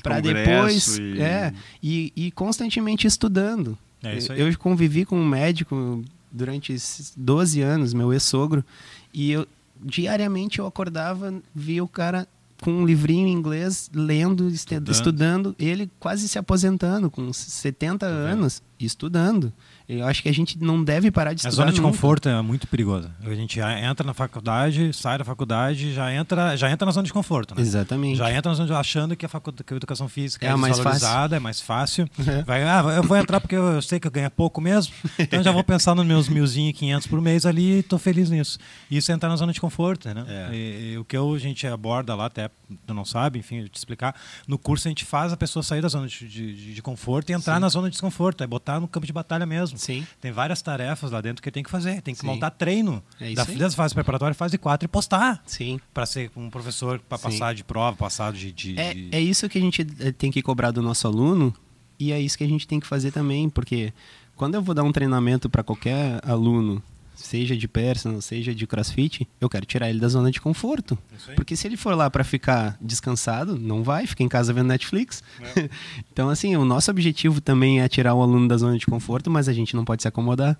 para 0.01 0.19
depois 0.19 0.97
e- 0.97 1.21
é 1.21 1.53
e, 1.83 2.11
e 2.15 2.31
constantemente 2.31 3.05
estudando. 3.05 3.77
É 4.01 4.17
isso 4.17 4.31
aí. 4.33 4.41
Eu 4.41 4.57
convivi 4.57 5.05
com 5.05 5.15
um 5.19 5.25
médico 5.25 6.03
durante 6.33 6.73
esses 6.73 7.13
12 7.15 7.61
anos, 7.61 7.93
meu 7.93 8.11
ex-sogro, 8.11 8.65
e 9.13 9.31
eu 9.31 9.47
diariamente 9.85 10.59
eu 10.59 10.65
acordava, 10.65 11.33
via 11.53 11.83
o 11.83 11.87
cara 11.87 12.27
com 12.61 12.71
um 12.71 12.85
livrinho 12.85 13.27
em 13.27 13.33
inglês, 13.33 13.89
lendo, 13.93 14.47
Estudando. 14.47 14.91
estudando, 14.91 15.55
ele 15.59 15.91
quase 15.99 16.27
se 16.29 16.39
aposentando, 16.39 17.11
com 17.11 17.31
70 17.33 18.07
vendo? 18.07 18.17
anos, 18.17 18.63
estudando. 18.79 19.51
Eu 19.87 20.05
acho 20.07 20.23
que 20.23 20.29
a 20.29 20.33
gente 20.33 20.57
não 20.59 20.83
deve 20.83 21.11
parar 21.11 21.33
de 21.33 21.45
A 21.45 21.49
estudar. 21.49 21.55
zona 21.65 21.71
de 21.71 21.81
nunca. 21.81 21.91
conforto 21.91 22.29
é 22.29 22.41
muito 22.41 22.67
perigosa. 22.67 23.11
A 23.23 23.33
gente 23.35 23.59
entra 23.59 24.05
na 24.05 24.13
faculdade, 24.13 24.93
sai 24.93 25.17
da 25.17 25.25
faculdade, 25.25 25.93
já 25.93 26.13
entra, 26.13 26.55
já 26.55 26.71
entra 26.71 26.85
na 26.85 26.91
zona 26.91 27.05
de 27.05 27.11
conforto, 27.13 27.53
né? 27.55 27.61
Exatamente. 27.61 28.17
Já 28.17 28.31
entra 28.31 28.49
na 28.51 28.55
zona 28.55 28.67
de, 28.67 28.73
achando 28.73 29.15
que 29.15 29.25
a, 29.25 29.29
facu- 29.29 29.51
que 29.51 29.73
a 29.73 29.77
educação 29.77 30.07
física 30.07 30.45
É 30.45 30.49
é, 30.49 30.51
a 30.51 30.57
mais 30.57 30.75
desvalorizada, 30.75 31.35
é 31.35 31.39
mais 31.39 31.59
fácil. 31.61 32.09
É. 32.25 32.41
Vai, 32.43 32.63
ah, 32.63 32.81
eu 32.95 33.03
vou 33.03 33.17
entrar 33.17 33.39
porque 33.41 33.55
eu, 33.55 33.63
eu 33.73 33.81
sei 33.81 33.99
que 33.99 34.07
eu 34.07 34.11
ganho 34.11 34.31
pouco 34.31 34.61
mesmo, 34.61 34.93
então 35.19 35.43
já 35.43 35.51
vou 35.51 35.63
pensar 35.63 35.93
nos 35.93 36.05
meus 36.05 36.29
milzinho 36.29 36.69
e 36.69 36.73
quinhentos 36.73 37.05
por 37.05 37.19
mês 37.21 37.45
ali 37.45 37.79
e 37.79 37.83
tô 37.83 37.97
feliz 37.99 38.29
nisso. 38.29 38.57
Isso 38.89 39.11
é 39.11 39.15
entrar 39.15 39.27
na 39.29 39.35
zona 39.35 39.51
de 39.51 39.59
conforto, 39.59 40.07
né? 40.13 40.25
É. 40.27 40.49
E, 40.55 40.91
e 40.93 40.97
o 40.97 41.03
que 41.03 41.15
eu- 41.17 41.33
a 41.33 41.37
gente 41.37 41.67
aborda 41.67 42.15
lá, 42.15 42.25
até 42.27 42.49
tu 42.87 42.93
não 42.93 43.03
sabe, 43.05 43.39
enfim, 43.39 43.57
eu 43.59 43.69
te 43.69 43.75
explicar, 43.77 44.15
no 44.47 44.57
curso 44.57 44.87
a 44.87 44.89
gente 44.89 45.03
faz 45.05 45.33
a 45.33 45.37
pessoa 45.37 45.61
sair 45.61 45.81
da 45.81 45.87
zona 45.89 46.07
de, 46.07 46.27
de- 46.27 46.73
de 46.73 46.81
conforto 46.81 47.29
e 47.29 47.33
entrar 47.33 47.55
Sim. 47.55 47.61
na 47.61 47.67
zona 47.69 47.87
de 47.89 47.91
desconforto, 47.91 48.43
é 48.43 48.47
botar 48.47 48.79
no 48.79 48.87
campo 48.87 49.05
de 49.05 49.13
batalha 49.13 49.45
mesmo. 49.45 49.72
Sim. 49.75 50.05
Tem 50.21 50.31
várias 50.31 50.61
tarefas 50.61 51.11
lá 51.11 51.21
dentro 51.21 51.41
que 51.41 51.51
tem 51.51 51.63
que 51.63 51.69
fazer. 51.69 52.01
Tem 52.01 52.13
que 52.13 52.21
Sim. 52.21 52.27
montar 52.27 52.49
treino 52.51 53.03
É 53.19 53.31
isso 53.31 53.35
da, 53.45 53.53
das 53.53 53.75
fases 53.75 53.93
preparatórias, 53.93 54.37
fase 54.37 54.57
4 54.57 54.85
e 54.85 54.87
postar. 54.87 55.41
Sim. 55.45 55.79
Para 55.93 56.05
ser 56.05 56.31
um 56.35 56.49
professor, 56.49 56.99
para 56.99 57.17
passar 57.17 57.53
de 57.53 57.63
prova, 57.63 57.95
passar 57.97 58.31
de. 58.33 58.51
de- 58.51 58.79
É, 58.79 58.93
de- 58.93 59.09
é 59.11 59.19
isso 59.19 59.47
que 59.49 59.57
a 59.57 59.61
gente 59.61 59.85
eh, 59.99 60.11
tem 60.11 60.31
que 60.31 60.41
cobrar 60.41 60.71
do 60.71 60.81
nosso 60.81 61.07
aluno 61.07 61.53
e 61.99 62.11
é 62.11 62.19
isso 62.19 62.37
que 62.37 62.43
a 62.43 62.47
gente 62.47 62.67
tem 62.67 62.79
que 62.79 62.87
fazer 62.87 63.11
também, 63.11 63.49
porque 63.49 63.93
quando 64.35 64.55
eu 64.55 64.61
vou 64.61 64.73
dar 64.75 64.83
um 64.83 64.91
treinamento 64.91 65.49
para 65.49 65.63
qualquer 65.63 66.19
aluno, 66.27 66.81
seja 67.23 67.55
de 67.55 67.67
personal, 67.67 68.21
seja 68.21 68.53
de 68.53 68.67
crossfit, 68.67 69.27
eu 69.39 69.49
quero 69.49 69.65
tirar 69.65 69.89
ele 69.89 69.99
da 69.99 70.07
zona 70.07 70.29
de 70.29 70.41
conforto. 70.41 70.97
Porque 71.35 71.55
se 71.55 71.65
ele 71.65 71.77
for 71.77 71.95
lá 71.95 72.09
para 72.09 72.23
ficar 72.23 72.77
descansado, 72.81 73.57
não 73.57 73.81
vai, 73.81 74.05
fica 74.05 74.23
em 74.23 74.27
casa 74.27 74.51
vendo 74.51 74.67
Netflix. 74.67 75.23
É. 75.55 75.69
então, 76.11 76.29
assim, 76.29 76.55
o 76.55 76.65
nosso 76.65 76.91
objetivo 76.91 77.39
também 77.39 77.81
é 77.81 77.87
tirar 77.87 78.13
o 78.13 78.21
aluno 78.21 78.47
da 78.47 78.57
zona 78.57 78.77
de 78.77 78.85
conforto, 78.85 79.31
mas 79.31 79.47
a 79.47 79.53
gente 79.53 79.75
não 79.75 79.85
pode 79.85 80.01
se 80.01 80.07
acomodar. 80.07 80.59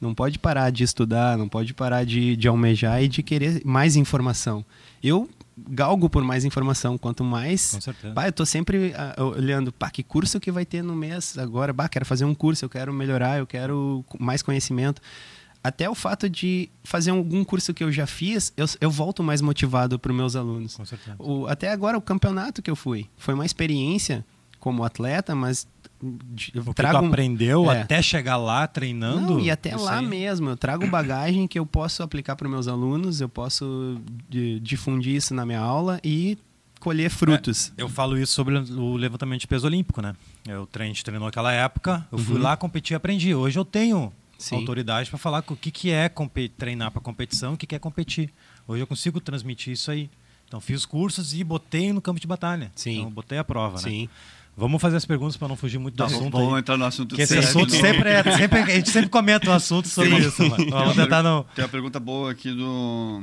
Não 0.00 0.14
pode 0.14 0.38
parar 0.38 0.70
de 0.70 0.82
estudar, 0.82 1.36
não 1.36 1.46
pode 1.46 1.74
parar 1.74 2.04
de, 2.04 2.34
de 2.34 2.48
almejar 2.48 3.02
e 3.02 3.08
de 3.08 3.22
querer 3.22 3.60
mais 3.64 3.96
informação. 3.96 4.64
Eu 5.02 5.28
galgo 5.68 6.08
por 6.08 6.24
mais 6.24 6.44
informação. 6.44 6.96
Quanto 6.96 7.22
mais. 7.22 7.72
Com 7.72 7.80
certeza. 7.80 8.14
Bah, 8.14 8.26
eu 8.26 8.32
tô 8.32 8.46
sempre 8.46 8.94
ah, 8.96 9.14
olhando, 9.22 9.70
pá, 9.70 9.90
que 9.90 10.02
curso 10.02 10.40
que 10.40 10.50
vai 10.50 10.64
ter 10.64 10.82
no 10.82 10.96
mês 10.96 11.36
agora? 11.38 11.72
Bah, 11.72 11.88
quero 11.88 12.06
fazer 12.06 12.24
um 12.24 12.34
curso, 12.34 12.64
eu 12.64 12.68
quero 12.68 12.92
melhorar, 12.92 13.38
eu 13.38 13.46
quero 13.46 14.04
mais 14.18 14.42
conhecimento. 14.42 15.02
Até 15.62 15.90
o 15.90 15.94
fato 15.94 16.28
de 16.28 16.70
fazer 16.82 17.10
algum 17.10 17.44
curso 17.44 17.74
que 17.74 17.84
eu 17.84 17.92
já 17.92 18.06
fiz, 18.06 18.52
eu, 18.56 18.64
eu 18.80 18.90
volto 18.90 19.22
mais 19.22 19.42
motivado 19.42 19.98
para 19.98 20.10
os 20.10 20.16
meus 20.16 20.34
alunos. 20.36 20.74
Com 20.76 20.84
certeza. 20.86 21.16
O- 21.18 21.46
até 21.46 21.70
agora, 21.70 21.98
o 21.98 22.00
campeonato 22.00 22.62
que 22.62 22.70
eu 22.70 22.76
fui, 22.76 23.06
foi 23.18 23.34
uma 23.34 23.44
experiência 23.44 24.24
como 24.58 24.84
atleta, 24.84 25.34
mas 25.34 25.68
de- 26.02 26.52
eu 26.54 26.62
O 26.62 26.66
que 26.66 26.74
trago 26.74 26.98
tu 26.98 27.04
um- 27.04 27.08
aprendeu 27.08 27.70
É. 27.70 27.82
até 27.82 28.00
chegar 28.00 28.38
lá 28.38 28.66
treinando. 28.66 29.34
não, 29.34 29.40
e 29.40 29.50
até 29.50 29.76
lá 29.76 29.98
aí. 29.98 30.06
mesmo, 30.06 30.48
eu 30.48 30.56
trago 30.56 30.86
bagagem 30.86 31.46
que 31.46 31.58
eu 31.58 31.66
posso 31.66 32.02
aplicar 32.02 32.36
para 32.36 32.46
os 32.46 32.50
meus 32.50 32.66
alunos, 32.68 33.20
eu 33.20 33.28
posso 33.28 34.00
difundir 34.62 35.14
isso 35.16 35.34
na 35.34 35.44
minha 35.44 35.60
aula 35.60 36.00
e 36.02 36.38
colher 36.78 37.10
frutos. 37.10 37.70
Eu 37.76 37.88
falo 37.88 38.16
isso 38.18 38.32
sobre 38.32 38.56
o 38.56 38.96
levantamento 38.96 39.40
de 39.42 39.46
peso 39.46 39.66
olímpico, 39.66 40.00
né? 40.00 40.14
Eu 40.48 40.66
treino, 40.66 40.90
a 40.90 40.94
gente 40.94 41.04
treinou 41.04 41.28
aquela 41.28 41.52
época, 41.52 42.06
eu 42.10 42.16
fui 42.16 42.36
Uhum. 42.36 42.42
lá, 42.42 42.56
competi 42.56 42.94
e 42.94 42.96
aprendi. 42.96 43.34
Hoje 43.34 43.58
eu 43.58 43.64
tenho 43.64 44.10
Sim. 44.42 44.56
autoridade 44.56 45.08
para 45.10 45.18
falar 45.18 45.44
o 45.48 45.56
que, 45.56 45.70
que 45.70 45.90
é 45.90 46.10
treinar 46.56 46.90
para 46.90 47.00
competição, 47.00 47.54
o 47.54 47.56
que, 47.56 47.66
que 47.66 47.74
é 47.74 47.78
competir. 47.78 48.32
Hoje 48.66 48.82
eu 48.82 48.86
consigo 48.86 49.20
transmitir 49.20 49.72
isso 49.72 49.90
aí. 49.90 50.08
Então 50.48 50.60
fiz 50.60 50.84
cursos 50.84 51.32
e 51.34 51.44
botei 51.44 51.92
no 51.92 52.00
campo 52.00 52.18
de 52.20 52.26
batalha. 52.26 52.72
Sim. 52.74 52.98
Então 53.00 53.10
botei 53.10 53.38
a 53.38 53.44
prova, 53.44 53.76
né? 53.76 53.82
Sim. 53.82 54.08
Vamos 54.56 54.82
fazer 54.82 54.96
as 54.96 55.06
perguntas 55.06 55.36
para 55.36 55.46
não 55.48 55.56
fugir 55.56 55.78
muito 55.78 55.94
do 55.94 55.98
Tá, 55.98 56.06
assunto. 56.06 56.32
vamos 56.36 56.54
aí. 56.54 56.60
entrar 56.60 56.76
no 56.76 56.84
assunto 56.84 57.14
Que 57.14 57.22
esse 57.22 57.38
assunto 57.38 57.72
né? 57.72 57.80
sempre 57.80 58.10
é. 58.10 58.36
Sempre, 58.36 58.58
a 58.60 58.66
gente 58.66 58.90
sempre 58.90 59.08
comenta 59.08 59.48
um 59.48 59.52
assunto 59.52 59.88
sobre 59.88 60.10
Sim. 60.20 60.28
isso, 60.28 60.42
mano. 60.42 60.56
Tem 60.56 60.70
Vamos 60.70 60.96
uma 60.96 61.04
tentar 61.04 61.22
não. 61.22 61.44
Tem 61.54 61.64
uma 61.64 61.68
pergunta 61.70 62.00
boa 62.00 62.30
aqui 62.32 62.52
do 62.52 63.22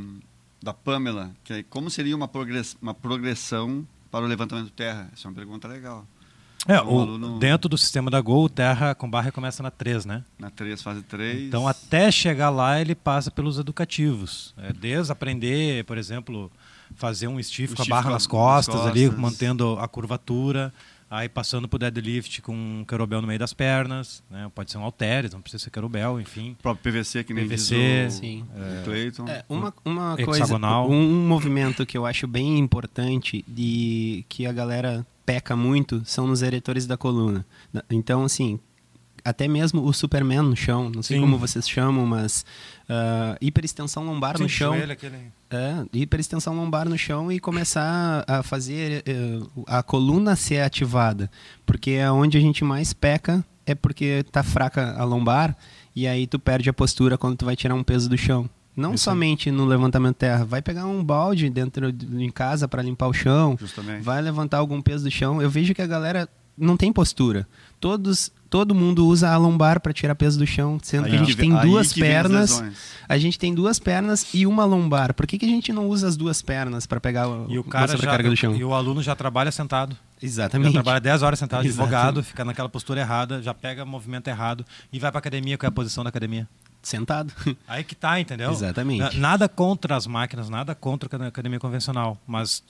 da 0.64 0.74
Pamela, 0.74 1.32
que 1.44 1.54
é 1.54 1.64
como 1.64 1.90
seria 1.90 2.16
uma, 2.16 2.28
progress, 2.28 2.76
uma 2.82 2.94
progressão 2.94 3.86
para 4.10 4.26
o 4.26 4.28
levantamento 4.28 4.70
terra? 4.72 5.10
Essa 5.14 5.28
é 5.28 5.30
uma 5.30 5.36
pergunta 5.36 5.68
legal. 5.68 6.06
É, 6.68 6.82
o- 6.82 7.00
aluno- 7.02 7.40
dentro 7.40 7.70
do 7.70 7.78
sistema 7.78 8.10
da 8.10 8.20
Gol, 8.20 8.46
o 8.46 8.50
Terra 8.50 8.96
com 8.96 9.10
barra 9.10 9.32
começa 9.32 9.62
na 9.64 9.72
3, 9.72 10.06
né? 10.06 10.24
Na 10.40 10.50
3, 10.50 10.82
fase 10.82 11.02
3. 11.04 11.44
Então, 11.44 11.68
até 11.68 12.10
chegar 12.12 12.50
lá, 12.50 12.80
ele 12.82 12.96
passa 12.96 13.30
pelos 13.32 13.58
educativos. 13.60 14.54
É, 14.58 14.74
desde 14.74 15.12
aprender, 15.12 15.84
por 15.86 15.98
exemplo, 15.98 16.52
fazer 16.96 17.28
um 17.28 17.42
stiff 17.42 17.76
com 17.76 17.82
a 17.82 17.86
stiff 17.86 17.90
barra 17.90 18.04
com 18.04 18.10
a- 18.10 18.14
nas 18.14 18.24
nas 18.24 18.28
costas, 18.28 18.82
ali, 18.86 19.06
costas. 19.06 19.20
mantendo 19.20 19.78
a 19.80 19.88
curvatura. 19.88 20.74
Aí 21.10 21.30
passando 21.30 21.70
pro 21.70 21.80
deadlift 21.80 22.42
com 22.42 22.54
um 22.54 22.84
querobel 22.86 23.22
no 23.22 23.28
meio 23.28 23.40
das 23.40 23.54
pernas. 23.54 24.22
Né? 24.30 24.52
Pode 24.54 24.70
ser 24.70 24.78
um 24.78 24.84
halteres, 24.84 25.32
não 25.32 25.40
precisa 25.40 25.64
ser 25.64 25.70
querobel, 25.70 26.20
enfim. 26.20 26.52
O 26.60 26.64
próprio 26.64 26.84
PVC, 26.92 27.24
que 27.24 27.34
nem 27.34 27.46
PVC, 27.48 27.76
diz 28.08 28.14
o, 28.16 28.18
sim. 28.20 28.44
o 28.44 28.84
Clayton. 28.84 29.26
É, 29.30 29.46
uma 29.48 29.74
uma 29.86 30.18
coisa, 30.18 30.44
Hexagonal. 30.44 30.90
um 30.92 31.26
movimento 31.26 31.86
que 31.86 31.98
eu 31.98 32.06
acho 32.06 32.28
bem 32.28 32.60
importante 32.60 33.46
e 33.56 34.26
que 34.28 34.46
a 34.46 34.52
galera 34.52 35.08
peca 35.28 35.56
muito 35.58 36.02
são 36.06 36.26
nos 36.26 36.42
eretores 36.42 36.88
da 36.88 36.96
coluna. 36.96 37.46
Então, 37.92 38.24
assim, 38.24 38.58
até 39.26 39.46
mesmo 39.46 39.84
o 39.84 39.92
Superman 39.94 40.42
no 40.42 40.56
chão, 40.56 40.90
não 40.90 41.04
sei 41.04 41.18
Sim. 41.18 41.22
como 41.24 41.38
vocês 41.38 41.68
chamam, 41.70 42.06
mas 42.06 42.46
ah, 42.88 43.38
hiperextensão 43.42 44.06
lombar 44.06 44.40
no 44.40 44.48
Sim, 44.48 44.56
chão. 44.56 44.74
joelho, 44.74 44.94
aquele- 44.94 45.18
É, 45.50 45.86
hiperextensão 45.94 46.56
lombar 46.56 46.88
no 46.88 46.98
chão 46.98 47.30
e 47.32 47.40
começar 47.40 48.24
a 48.28 48.42
fazer 48.42 49.04
eh, 49.06 49.40
a 49.68 49.84
coluna 49.84 50.36
ser 50.36 50.62
ativada. 50.62 51.30
Porque 51.66 51.92
é 51.92 52.10
onde 52.12 52.38
a 52.38 52.42
gente 52.42 52.64
mais 52.64 52.94
peca, 52.94 53.44
é 53.66 53.76
porque 53.76 54.24
tá 54.32 54.44
fraca 54.44 54.96
a 54.98 55.04
lombar 55.04 55.56
e 55.96 56.08
aí 56.08 56.26
tu 56.26 56.40
perde 56.40 56.70
a 56.70 56.74
postura 56.74 57.18
quando 57.18 57.36
tu 57.38 57.46
vai 57.46 57.56
tirar 57.56 57.76
um 57.76 57.84
peso 57.84 58.10
do 58.10 58.18
chão. 58.18 58.50
Não 58.78 58.94
Isso 58.94 59.10
aí. 59.10 59.14
somente 59.16 59.50
no 59.52 59.66
levantamento 59.66 60.16
terra, 60.18 60.46
vai 60.46 60.62
pegar 60.62 60.86
um 60.86 61.04
balde 61.04 61.50
dentro 61.50 61.92
de, 61.92 62.24
em 62.24 62.30
casa 62.30 62.68
para 62.68 62.84
limpar 62.84 63.08
o 63.08 63.14
chão, 63.14 63.58
Justamente. 63.60 64.04
vai 64.04 64.22
levantar 64.22 64.60
algum 64.60 64.80
peso 64.84 65.04
do 65.06 65.10
chão. 65.12 65.42
Eu 65.42 65.50
vejo 65.50 65.74
que 65.74 65.82
a 65.82 65.88
galera 65.88 66.30
não 66.56 66.78
tem 66.78 66.94
postura. 66.94 67.48
Todos, 67.80 68.32
todo 68.50 68.74
mundo 68.76 69.06
usa 69.08 69.30
a 69.30 69.38
lombar 69.38 69.80
para 69.80 69.92
tirar 69.94 70.14
peso 70.16 70.38
do 70.40 70.46
chão, 70.48 70.80
sendo 70.82 71.06
Aí 71.06 71.10
que 71.12 71.16
a 71.16 71.20
gente 71.20 71.32
que 71.36 71.42
vem- 71.42 71.50
tem 71.52 71.60
aí 71.60 71.68
duas 71.68 71.92
pernas. 71.94 72.64
A 73.10 73.18
gente 73.18 73.38
tem 73.40 73.54
duas 73.54 73.80
pernas 73.80 74.28
e 74.34 74.46
uma 74.48 74.64
lombar. 74.66 75.14
Por 75.14 75.26
que, 75.28 75.38
que 75.40 75.46
a 75.46 75.50
gente 75.50 75.72
não 75.74 75.88
usa 75.88 76.08
as 76.08 76.16
duas 76.18 76.42
pernas 76.44 76.86
para 76.86 77.00
pegar 77.00 77.28
E 77.50 77.58
o 77.60 77.64
cara 77.64 77.88
já, 77.88 77.94
sobrecarga 77.94 78.30
do 78.30 78.36
chão? 78.36 78.56
e 78.56 78.64
o 78.64 78.74
aluno 78.74 79.02
já 79.02 79.16
trabalha 79.16 79.52
sentado. 79.52 79.94
Já 80.20 80.26
Exatamente. 80.28 80.74
trabalha 80.74 81.00
10 81.00 81.22
horas 81.24 81.38
sentado, 81.40 81.66
Exato. 81.66 81.82
advogado, 81.84 82.24
fica 82.24 82.44
naquela 82.46 82.70
postura 82.70 83.02
errada, 83.02 83.42
já 83.42 83.54
pega 83.54 83.86
movimento 83.86 84.28
errado 84.28 84.66
e 84.92 85.00
vai 85.00 85.12
pra 85.12 85.20
academia, 85.20 85.58
qual 85.58 85.68
é 85.68 85.70
a 85.70 85.72
posição 85.72 86.04
da 86.04 86.10
academia? 86.10 86.48
Sentado. 86.88 87.34
Aí 87.68 87.84
que 87.84 87.94
tá, 87.94 88.18
entendeu? 88.20 88.50
Exatamente. 88.50 89.00
Na- 89.20 89.28
Nada 89.32 89.50
contra 89.50 89.96
as 89.96 90.08
máquinas, 90.08 90.50
nada 90.50 90.74
contra 90.74 91.22
a 91.24 91.28
academia 91.28 91.60
convencional, 91.60 92.18
mas 92.26 92.64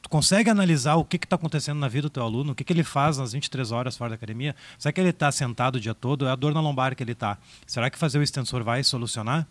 tu 0.00 0.08
consegue 0.08 0.48
analisar 0.48 0.94
o 0.94 1.04
que 1.04 1.16
está 1.16 1.34
acontecendo 1.34 1.80
na 1.80 1.88
vida 1.88 2.02
do 2.02 2.10
teu 2.10 2.22
aluno, 2.22 2.52
o 2.52 2.54
que, 2.54 2.62
que 2.62 2.72
ele 2.72 2.84
faz 2.84 3.18
nas 3.18 3.32
23 3.32 3.72
horas 3.72 3.96
fora 3.96 4.10
da 4.10 4.14
academia? 4.14 4.54
Será 4.78 4.92
que 4.92 5.00
ele 5.00 5.08
está 5.10 5.32
sentado 5.32 5.74
o 5.76 5.80
dia 5.80 5.92
todo? 5.94 6.24
É 6.26 6.30
a 6.30 6.36
dor 6.36 6.54
na 6.54 6.60
lombar 6.60 6.94
que 6.94 7.02
ele 7.02 7.12
está. 7.12 7.36
Será 7.66 7.90
que 7.90 7.98
fazer 7.98 8.18
o 8.18 8.22
extensor 8.22 8.62
vai 8.62 8.84
solucionar? 8.84 9.44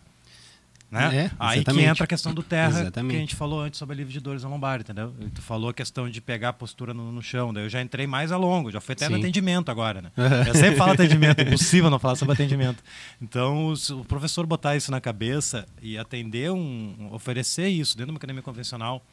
Né? 0.94 1.16
É, 1.26 1.30
Aí 1.40 1.64
que 1.64 1.80
entra 1.80 2.04
a 2.04 2.06
questão 2.06 2.32
do 2.32 2.40
terra 2.42 2.82
Exatamente. 2.82 3.10
que 3.10 3.16
a 3.16 3.20
gente 3.20 3.34
falou 3.34 3.60
antes 3.60 3.78
sobre 3.78 3.94
alívio 3.94 4.12
de 4.12 4.20
dores 4.20 4.44
na 4.44 4.48
lombar, 4.48 4.80
entendeu? 4.80 5.12
E 5.20 5.28
Tu 5.28 5.42
falou 5.42 5.70
a 5.70 5.74
questão 5.74 6.08
de 6.08 6.20
pegar 6.20 6.50
a 6.50 6.52
postura 6.52 6.94
no, 6.94 7.10
no 7.10 7.20
chão, 7.20 7.52
daí 7.52 7.64
eu 7.64 7.68
já 7.68 7.82
entrei 7.82 8.06
mais 8.06 8.30
a 8.30 8.36
longo, 8.36 8.70
já 8.70 8.80
fui 8.80 8.92
até 8.92 9.08
no 9.08 9.16
atendimento 9.16 9.70
agora, 9.70 10.00
né? 10.02 10.12
Eu 10.46 10.54
sempre 10.54 10.76
falo 10.76 10.92
atendimento, 10.92 11.40
é 11.40 11.42
impossível 11.42 11.90
não 11.90 11.98
falar 11.98 12.14
sobre 12.14 12.34
atendimento. 12.34 12.82
Então, 13.20 13.66
os- 13.66 13.90
o 13.90 14.04
professor 14.04 14.46
botar 14.46 14.76
isso 14.76 14.90
na 14.92 15.00
cabeça 15.00 15.66
e 15.82 15.98
atender 15.98 16.50
um, 16.52 17.08
oferecer 17.10 17.66
isso 17.68 17.96
dentro 17.96 18.06
de 18.06 18.12
uma 18.12 18.18
academia 18.18 18.42
convencional, 18.42 19.04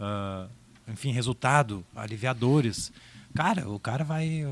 ah, 0.00 0.46
enfim, 0.90 1.12
resultado, 1.12 1.84
aliviadores. 1.94 2.90
Cara, 3.38 3.68
o 3.70 3.78
cara 3.78 4.02
vai. 4.02 4.44
o- 4.44 4.48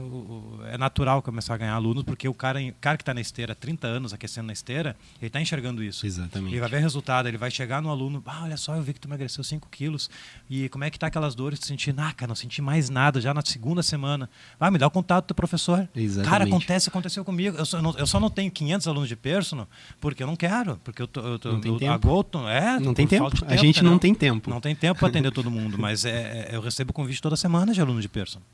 o- 0.60 0.60
é 0.66 0.78
natural 0.78 1.20
começar 1.20 1.54
a 1.54 1.56
ganhar 1.56 1.74
alunos, 1.74 2.04
porque 2.04 2.28
o 2.28 2.32
cara, 2.32 2.60
o 2.62 2.72
cara 2.80 2.96
que 2.96 3.02
está 3.02 3.12
na 3.12 3.20
esteira 3.20 3.50
há 3.52 3.56
30 3.56 3.88
anos, 3.88 4.14
aquecendo 4.14 4.46
na 4.46 4.52
esteira, 4.52 4.96
ele 5.20 5.26
está 5.26 5.40
enxergando 5.40 5.82
isso. 5.82 6.06
Exatamente. 6.06 6.52
Ele 6.52 6.60
vai 6.60 6.68
ver 6.68 6.78
resultado, 6.78 7.26
ele 7.26 7.36
vai 7.36 7.50
chegar 7.50 7.82
no 7.82 7.90
aluno, 7.90 8.22
ah, 8.24 8.44
olha 8.44 8.56
só, 8.56 8.76
eu 8.76 8.82
vi 8.82 8.92
que 8.92 9.00
tu 9.00 9.08
emagreceu 9.08 9.42
5 9.42 9.68
quilos. 9.72 10.08
E 10.48 10.68
como 10.68 10.84
é 10.84 10.90
que 10.90 11.00
tá 11.00 11.08
aquelas 11.08 11.34
dores? 11.34 11.58
Tu 11.58 11.66
senti, 11.66 11.92
ah, 11.96 12.12
cara, 12.12 12.28
não 12.28 12.36
senti 12.36 12.62
mais 12.62 12.88
nada 12.88 13.20
já 13.20 13.34
na 13.34 13.42
segunda 13.44 13.82
semana. 13.82 14.30
Vai, 14.56 14.70
me 14.70 14.78
dá 14.78 14.86
o 14.86 14.90
contato 14.92 15.24
do 15.24 15.26
teu 15.28 15.34
professor. 15.34 15.88
Exatamente. 15.92 16.30
Cara, 16.30 16.44
acontece, 16.44 16.88
aconteceu 16.88 17.24
comigo. 17.24 17.56
Eu 17.58 17.66
só, 17.66 17.82
não, 17.82 17.92
eu 17.98 18.06
só 18.06 18.20
não 18.20 18.30
tenho 18.30 18.52
500 18.52 18.86
alunos 18.86 19.08
de 19.08 19.16
personal, 19.16 19.66
porque 20.00 20.22
eu 20.22 20.28
não 20.28 20.36
quero. 20.36 20.76
Porque 20.84 21.02
eu 21.02 21.08
tô. 21.08 21.20
Eu 21.22 21.38
tô 21.40 21.50
Não 21.50 21.60
tem 21.60 21.72
eu, 21.72 21.78
tempo. 21.80 21.92
A 21.92 21.96
Goto, 21.98 22.46
é. 22.46 22.78
Não 22.78 22.94
tem 22.94 23.04
tempo. 23.04 23.34
de 23.34 23.52
A 23.52 23.56
gente 23.56 23.82
não 23.82 23.98
tem 23.98 24.14
tempo. 24.14 24.48
Não 24.48 24.60
tem 24.60 24.76
tempo 24.76 25.00
para 25.00 25.08
atender 25.08 25.32
todo 25.32 25.50
mundo, 25.50 25.76
mas 25.76 26.04
é, 26.04 26.50
é- 26.52 26.54
eu 26.54 26.60
recebo 26.60 26.92
convite 26.92 27.20
toda 27.20 27.34
semana 27.34 27.72
de 27.74 27.80
aluno 27.80 28.00
de 28.00 28.08
personal. 28.08 28.46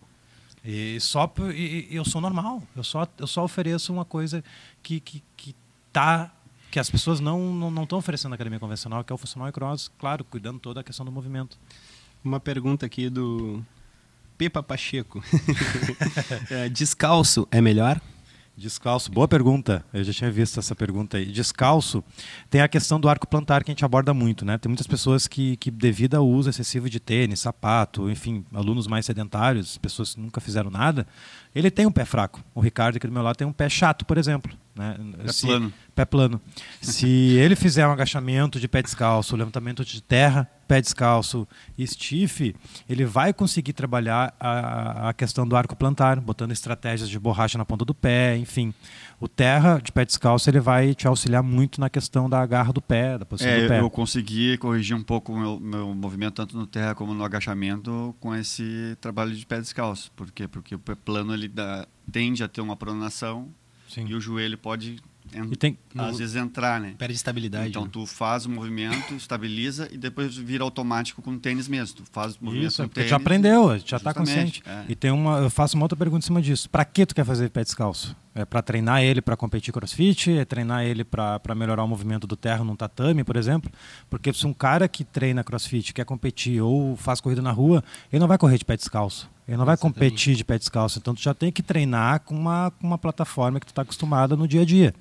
E 0.64 1.00
só 1.00 1.32
e, 1.52 1.88
eu 1.90 2.04
sou 2.04 2.20
normal. 2.20 2.62
Eu 2.76 2.84
só 2.84 3.06
eu 3.18 3.26
só 3.26 3.44
ofereço 3.44 3.92
uma 3.92 4.04
coisa 4.04 4.44
que 4.82 5.00
que, 5.00 5.22
que 5.36 5.54
tá 5.92 6.30
que 6.70 6.78
as 6.78 6.88
pessoas 6.88 7.20
não 7.20 7.52
não 7.52 7.70
não 7.70 7.82
estão 7.82 7.98
oferecendo 7.98 8.30
na 8.30 8.34
academia 8.36 8.60
convencional, 8.60 9.02
que 9.02 9.12
é 9.12 9.14
o 9.14 9.18
funcional 9.18 9.48
e 9.48 9.52
cross, 9.52 9.90
claro, 9.98 10.24
cuidando 10.24 10.58
toda 10.58 10.80
a 10.80 10.84
questão 10.84 11.04
do 11.04 11.12
movimento. 11.12 11.58
Uma 12.24 12.38
pergunta 12.38 12.86
aqui 12.86 13.10
do 13.10 13.64
Pepa 14.38 14.62
Pacheco. 14.62 15.22
É, 16.50 16.68
Descalço 16.68 17.46
é 17.50 17.60
melhor? 17.60 18.00
Descalço, 18.54 19.10
boa 19.10 19.26
pergunta. 19.26 19.82
Eu 19.94 20.04
já 20.04 20.12
tinha 20.12 20.30
visto 20.30 20.60
essa 20.60 20.74
pergunta 20.74 21.16
aí. 21.16 21.24
Descalço, 21.24 22.04
tem 22.50 22.60
a 22.60 22.68
questão 22.68 23.00
do 23.00 23.08
arco 23.08 23.26
plantar 23.26 23.64
que 23.64 23.70
a 23.70 23.72
gente 23.72 23.84
aborda 23.84 24.12
muito, 24.12 24.44
né? 24.44 24.58
Tem 24.58 24.68
muitas 24.68 24.86
pessoas 24.86 25.26
que, 25.26 25.56
que 25.56 25.70
devido 25.70 26.16
ao 26.16 26.28
uso 26.28 26.50
excessivo 26.50 26.90
de 26.90 27.00
tênis, 27.00 27.40
sapato, 27.40 28.10
enfim, 28.10 28.44
alunos 28.52 28.86
mais 28.86 29.06
sedentários, 29.06 29.78
pessoas 29.78 30.14
que 30.14 30.20
nunca 30.20 30.38
fizeram 30.38 30.70
nada, 30.70 31.06
ele 31.54 31.70
tem 31.70 31.86
um 31.86 31.92
pé 31.92 32.04
fraco. 32.04 32.44
O 32.54 32.60
Ricardo 32.60 32.96
aqui 32.96 33.06
do 33.06 33.12
meu 33.12 33.22
lado 33.22 33.36
tem 33.36 33.46
um 33.46 33.52
pé 33.52 33.70
chato, 33.70 34.04
por 34.04 34.18
exemplo. 34.18 34.54
Né? 34.74 34.96
Pé 35.26 35.32
plano. 35.46 35.72
Pé 35.94 36.04
plano. 36.04 36.40
Se 36.80 37.06
ele 37.36 37.54
fizer 37.54 37.86
um 37.86 37.90
agachamento 37.92 38.58
de 38.58 38.66
pé 38.66 38.82
descalço, 38.82 39.36
levantamento 39.36 39.84
de 39.84 40.02
terra, 40.02 40.48
pé 40.66 40.80
descalço 40.80 41.46
e 41.76 41.86
stiff, 41.86 42.54
ele 42.88 43.04
vai 43.04 43.34
conseguir 43.34 43.74
trabalhar 43.74 44.34
a, 44.40 45.10
a 45.10 45.12
questão 45.12 45.46
do 45.46 45.54
arco 45.56 45.76
plantar, 45.76 46.18
botando 46.20 46.52
estratégias 46.52 47.10
de 47.10 47.18
borracha 47.18 47.58
na 47.58 47.66
ponta 47.66 47.84
do 47.84 47.94
pé, 47.94 48.34
enfim. 48.38 48.72
O 49.20 49.28
terra 49.28 49.78
de 49.78 49.92
pé 49.92 50.06
descalço 50.06 50.48
ele 50.48 50.58
vai 50.58 50.94
te 50.94 51.06
auxiliar 51.06 51.42
muito 51.42 51.78
na 51.78 51.90
questão 51.90 52.28
da 52.30 52.44
garra 52.46 52.72
do 52.72 52.80
pé, 52.80 53.18
da 53.18 53.26
posição 53.26 53.52
É, 53.52 53.62
do 53.64 53.68
pé. 53.68 53.80
eu 53.80 53.90
consegui 53.90 54.56
corrigir 54.56 54.96
um 54.96 55.02
pouco 55.02 55.34
o 55.34 55.38
meu, 55.38 55.60
meu 55.60 55.94
movimento, 55.94 56.34
tanto 56.36 56.56
no 56.56 56.66
terra 56.66 56.94
como 56.94 57.12
no 57.12 57.22
agachamento, 57.22 58.16
com 58.18 58.34
esse 58.34 58.96
trabalho 59.02 59.34
de 59.34 59.44
pé 59.44 59.60
descalço. 59.60 60.10
Por 60.16 60.30
quê? 60.32 60.48
Porque 60.48 60.74
o 60.74 60.78
pé 60.78 60.94
plano 60.94 61.34
ele 61.34 61.46
dá, 61.48 61.86
tende 62.10 62.42
a 62.42 62.48
ter 62.48 62.62
uma 62.62 62.74
pronação 62.74 63.48
Sim. 63.92 64.06
e 64.08 64.14
o 64.14 64.20
joelho 64.20 64.56
pode, 64.56 64.96
E 65.50 65.56
tem, 65.56 65.78
às 65.96 66.18
vezes, 66.18 66.36
entrar, 66.36 66.80
né? 66.80 66.94
Perde 66.98 67.14
estabilidade. 67.14 67.68
Então 67.70 67.84
né? 67.84 67.90
tu 67.90 68.04
faz 68.06 68.44
o 68.44 68.50
movimento, 68.50 69.14
estabiliza 69.14 69.88
e 69.90 69.96
depois 69.96 70.36
vira 70.36 70.62
automático 70.64 71.22
com 71.22 71.30
o 71.32 71.38
tênis 71.38 71.68
mesmo. 71.68 71.96
Tu 71.96 72.04
faz 72.10 72.34
o 72.36 72.44
movimento 72.44 72.68
Isso, 72.68 72.76
com 72.78 72.82
é 72.82 72.86
o 72.86 72.88
tênis. 72.88 73.10
já 73.10 73.16
aprendeu, 73.16 73.78
já 73.84 73.96
está 73.96 74.12
consciente. 74.12 74.62
é. 74.66 74.84
E 74.88 74.94
tem 74.94 75.10
uma, 75.10 75.38
eu 75.38 75.48
faço 75.50 75.76
uma 75.76 75.84
outra 75.84 75.96
pergunta 75.96 76.24
em 76.24 76.26
cima 76.26 76.42
disso. 76.42 76.68
Para 76.68 76.84
que 76.84 77.06
tu 77.06 77.14
quer 77.14 77.24
fazer 77.24 77.48
pé 77.50 77.62
descalço? 77.62 78.14
É 78.34 78.44
para 78.46 78.62
treinar 78.62 79.02
ele 79.02 79.20
para 79.20 79.36
competir 79.36 79.72
crossfit? 79.74 80.32
É 80.32 80.44
treinar 80.44 80.84
ele 80.84 81.04
para 81.04 81.54
melhorar 81.54 81.84
o 81.84 81.88
movimento 81.88 82.26
do 82.26 82.34
terra 82.36 82.64
num 82.64 82.74
tatame, 82.76 83.22
por 83.24 83.36
exemplo? 83.36 83.70
Porque 84.08 84.32
se 84.32 84.46
um 84.46 84.54
cara 84.54 84.88
que 84.88 85.04
treina 85.04 85.44
crossfit 85.44 85.92
quer 85.92 86.04
competir 86.04 86.60
ou 86.62 86.96
faz 86.96 87.20
corrida 87.20 87.42
na 87.42 87.52
rua, 87.52 87.84
ele 88.10 88.20
não 88.20 88.28
vai 88.28 88.38
correr 88.38 88.56
de 88.58 88.64
pé 88.64 88.76
descalço. 88.76 89.30
Ele 89.52 89.58
não 89.58 89.66
vai 89.66 89.76
competir 89.76 90.34
de 90.34 90.42
pé 90.42 90.58
descalço. 90.58 90.98
Então 90.98 91.14
tu 91.14 91.20
já 91.20 91.34
tem 91.34 91.52
que 91.52 91.62
treinar 91.62 92.20
com 92.20 92.34
uma, 92.34 92.70
com 92.70 92.86
uma 92.86 92.96
plataforma 92.96 93.60
que 93.60 93.66
tu 93.66 93.68
está 93.68 93.82
acostumada 93.82 94.34
no 94.34 94.48
dia 94.48 94.62
a 94.62 94.64
dia. 94.64 94.94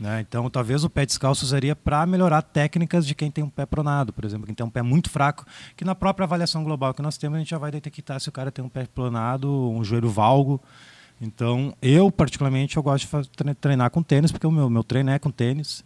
né? 0.00 0.20
Então, 0.20 0.50
talvez 0.50 0.82
o 0.82 0.90
pé 0.90 1.06
descalço 1.06 1.44
usaria 1.44 1.76
para 1.76 2.04
melhorar 2.04 2.42
técnicas 2.42 3.06
de 3.06 3.14
quem 3.14 3.30
tem 3.30 3.44
um 3.44 3.48
pé 3.48 3.64
pronado, 3.64 4.12
por 4.12 4.24
exemplo, 4.24 4.46
quem 4.46 4.54
tem 4.54 4.66
um 4.66 4.70
pé 4.70 4.82
muito 4.82 5.08
fraco, 5.08 5.46
que 5.76 5.84
na 5.84 5.94
própria 5.94 6.24
avaliação 6.24 6.64
global 6.64 6.92
que 6.92 7.02
nós 7.02 7.16
temos, 7.16 7.36
a 7.36 7.38
gente 7.38 7.50
já 7.50 7.58
vai 7.58 7.70
detectar 7.70 8.18
se 8.18 8.28
o 8.28 8.32
cara 8.32 8.50
tem 8.50 8.64
um 8.64 8.68
pé 8.68 8.84
pronado, 8.92 9.48
um 9.70 9.84
joelho 9.84 10.10
valgo. 10.10 10.60
Então, 11.20 11.72
eu, 11.80 12.10
particularmente, 12.10 12.76
eu 12.76 12.82
gosto 12.82 13.08
de 13.22 13.54
treinar 13.54 13.90
com 13.90 14.02
tênis, 14.02 14.32
porque 14.32 14.44
o 14.48 14.50
meu, 14.50 14.68
meu 14.68 14.82
treino 14.82 15.10
é 15.10 15.20
com 15.20 15.30
tênis. 15.30 15.84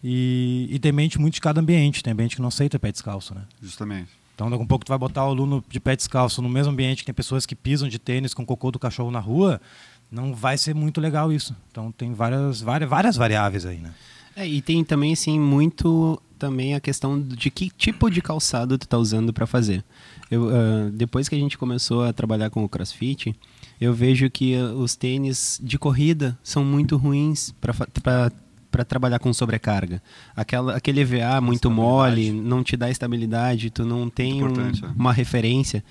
E, 0.00 0.68
e 0.70 0.78
depende 0.78 1.18
muito 1.18 1.34
de 1.34 1.40
cada 1.40 1.60
ambiente. 1.60 2.04
Tem 2.04 2.12
ambiente 2.12 2.36
que 2.36 2.40
não 2.40 2.48
aceita 2.48 2.78
pé 2.78 2.92
descalço, 2.92 3.34
né? 3.34 3.42
Justamente. 3.60 4.17
Então, 4.38 4.48
daqui 4.48 4.62
a 4.62 4.66
pouco 4.66 4.84
tu 4.84 4.90
vai 4.90 4.98
botar 4.98 5.26
o 5.26 5.30
aluno 5.30 5.64
de 5.68 5.80
pé 5.80 5.96
descalço 5.96 6.40
no 6.40 6.48
mesmo 6.48 6.72
ambiente 6.72 6.98
que 6.98 7.06
tem 7.06 7.14
pessoas 7.14 7.44
que 7.44 7.56
pisam 7.56 7.88
de 7.88 7.98
tênis 7.98 8.32
com 8.32 8.46
cocô 8.46 8.70
do 8.70 8.78
cachorro 8.78 9.10
na 9.10 9.18
rua, 9.18 9.60
não 10.08 10.32
vai 10.32 10.56
ser 10.56 10.76
muito 10.76 11.00
legal 11.00 11.32
isso. 11.32 11.56
Então, 11.72 11.90
tem 11.90 12.12
várias, 12.12 12.60
várias, 12.60 12.88
várias 12.88 13.16
variáveis 13.16 13.66
aí, 13.66 13.78
né? 13.78 13.92
É, 14.36 14.46
e 14.46 14.62
tem 14.62 14.84
também, 14.84 15.12
assim, 15.12 15.40
muito 15.40 16.22
também 16.38 16.76
a 16.76 16.78
questão 16.78 17.20
de 17.20 17.50
que 17.50 17.68
tipo 17.68 18.08
de 18.08 18.22
calçado 18.22 18.78
tu 18.78 18.86
tá 18.86 18.96
usando 18.96 19.32
para 19.32 19.44
fazer. 19.44 19.84
Eu, 20.30 20.48
ah, 20.50 20.88
depois 20.92 21.28
que 21.28 21.34
a 21.34 21.38
gente 21.38 21.58
começou 21.58 22.04
a 22.04 22.12
trabalhar 22.12 22.48
com 22.48 22.62
o 22.62 22.68
CrossFit, 22.68 23.34
eu 23.80 23.92
vejo 23.92 24.30
que 24.30 24.54
os 24.56 24.94
tênis 24.94 25.58
de 25.60 25.76
corrida 25.76 26.38
são 26.44 26.64
muito 26.64 26.96
ruins 26.96 27.52
para 27.60 28.30
trabalhar 28.84 29.18
com 29.18 29.32
sobrecarga. 29.32 30.02
Aquela, 30.36 30.76
aquele 30.76 31.00
EVA 31.00 31.40
muito 31.40 31.70
mole, 31.70 32.30
não 32.32 32.62
te 32.62 32.76
dá 32.76 32.90
estabilidade, 32.90 33.70
tu 33.70 33.84
não 33.84 34.08
tem 34.08 34.42
um- 34.42 34.48
é. 34.48 34.72
uma 34.96 35.12
referência. 35.12 35.82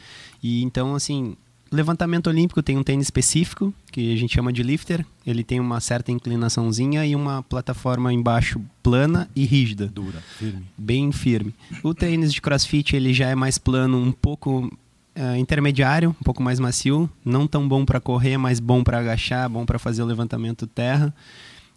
E 0.43 0.61
então, 0.63 0.95
assim, 0.95 1.35
levantamento 1.71 2.27
olímpico 2.27 2.61
tem 2.63 2.77
um 2.77 2.83
tênis 2.83 3.07
específico, 3.07 3.73
que 3.91 4.13
a 4.13 4.17
gente 4.17 4.33
chama 4.33 4.53
de 4.53 4.63
lifter. 4.63 5.05
Ele 5.25 5.43
tem 5.43 5.59
uma 5.59 5.79
certa 5.79 6.11
inclinaçãozinha 6.11 7.05
e 7.05 7.15
uma 7.15 7.43
plataforma 7.43 8.13
embaixo 8.13 8.61
plana 8.81 9.29
e 9.35 9.43
rígida, 9.45 9.87
Dura, 9.87 10.19
firme. 10.37 10.63
bem 10.77 11.11
firme. 11.11 11.53
O 11.83 11.93
tênis 11.93 12.33
de 12.33 12.41
crossfit 12.41 12.95
ele 12.95 13.13
já 13.13 13.27
é 13.29 13.35
mais 13.35 13.57
plano, 13.57 13.97
um 13.97 14.11
pouco 14.13 14.71
eh, 15.13 15.37
intermediário, 15.39 16.11
um 16.11 16.23
pouco 16.23 16.41
mais 16.43 16.59
macio. 16.59 17.09
Não 17.25 17.47
tão 17.47 17.67
bom 17.67 17.83
para 17.83 17.99
correr, 17.99 18.37
mas 18.37 18.59
bom 18.59 18.83
para 18.83 18.99
agachar, 18.99 19.49
bom 19.49 19.65
para 19.65 19.79
fazer 19.79 20.03
o 20.03 20.05
levantamento 20.05 20.65
terra. 20.67 21.13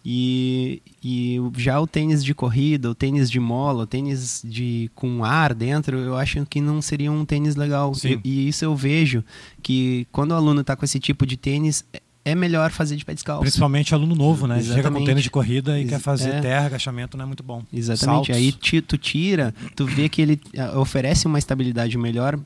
E, 0.03 0.81
e 1.03 1.37
já 1.57 1.79
o 1.79 1.85
tênis 1.85 2.23
de 2.23 2.33
corrida, 2.33 2.89
o 2.89 2.95
tênis 2.95 3.29
de 3.29 3.39
mola, 3.39 3.83
o 3.83 3.87
tênis 3.87 4.41
de 4.43 4.89
com 4.95 5.23
ar 5.23 5.53
dentro, 5.53 5.97
eu 5.97 6.17
acho 6.17 6.43
que 6.47 6.59
não 6.59 6.81
seria 6.81 7.11
um 7.11 7.23
tênis 7.23 7.55
legal. 7.55 7.91
E, 8.03 8.19
e 8.23 8.47
isso 8.47 8.65
eu 8.65 8.75
vejo 8.75 9.23
que 9.61 10.07
quando 10.11 10.31
o 10.31 10.35
aluno 10.35 10.61
está 10.61 10.75
com 10.75 10.83
esse 10.83 10.99
tipo 10.99 11.25
de 11.25 11.37
tênis, 11.37 11.85
é- 12.25 12.35
melhor 12.35 12.71
fazer 12.71 12.95
de 12.95 13.05
pé 13.05 13.13
descalço. 13.13 13.41
Principalmente 13.41 13.93
aluno 13.93 14.15
novo, 14.15 14.47
né? 14.47 14.55
Chega 14.59 14.67
com 14.73 14.79
Exatamente. 14.79 15.05
tênis 15.05 15.23
de 15.23 15.29
corrida 15.29 15.77
e 15.77 15.81
Ex- 15.81 15.89
quer 15.89 15.99
fazer 15.99 16.29
é. 16.29 16.41
terra, 16.41 16.65
agachamento, 16.67 17.15
não 17.17 17.23
é 17.23 17.27
muito 17.27 17.43
bom. 17.43 17.63
Exatamente. 17.71 18.27
Saltos. 18.27 18.35
Aí 18.35 18.51
tu 18.81 18.97
tira, 18.97 19.53
tu 19.75 19.85
vê 19.85 20.07
que 20.09 20.21
ele 20.21 20.39
ah, 20.57 20.79
oferece 20.79 21.27
uma 21.27 21.37
estabilidade 21.39 21.97
melhor 21.97 22.39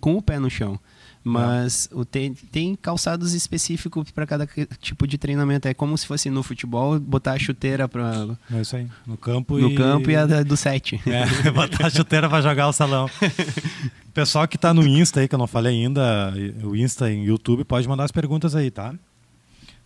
com 0.00 0.16
o 0.16 0.22
pé 0.22 0.38
no 0.38 0.48
chão. 0.50 0.78
Mas 1.24 1.88
o 1.92 2.04
tem, 2.04 2.34
tem 2.34 2.74
calçados 2.74 3.32
específicos 3.32 4.10
para 4.10 4.26
cada 4.26 4.48
tipo 4.80 5.06
de 5.06 5.16
treinamento. 5.16 5.68
É 5.68 5.74
como 5.74 5.96
se 5.96 6.06
fosse 6.06 6.28
no 6.30 6.42
futebol, 6.42 6.98
botar 6.98 7.32
a 7.32 7.38
chuteira 7.38 7.88
pra, 7.88 8.36
É 8.52 8.60
isso 8.60 8.76
aí. 8.76 8.88
No 9.06 9.16
campo 9.16 9.56
no 9.58 9.70
e... 9.70 9.74
campo 9.74 10.10
e 10.10 10.16
a 10.16 10.42
do 10.42 10.56
set. 10.56 11.00
É, 11.06 11.24
botar 11.52 11.86
a 11.86 11.90
chuteira 11.90 12.28
pra 12.28 12.40
jogar 12.40 12.68
o 12.68 12.72
salão. 12.72 13.06
O 13.06 14.10
pessoal 14.12 14.48
que 14.48 14.58
tá 14.58 14.74
no 14.74 14.86
Insta 14.86 15.20
aí, 15.20 15.28
que 15.28 15.34
eu 15.34 15.38
não 15.38 15.46
falei 15.46 15.76
ainda, 15.76 16.34
o 16.64 16.74
Insta 16.74 17.10
e 17.10 17.20
o 17.20 17.24
YouTube, 17.24 17.64
pode 17.64 17.86
mandar 17.86 18.04
as 18.04 18.12
perguntas 18.12 18.56
aí, 18.56 18.70
tá? 18.70 18.94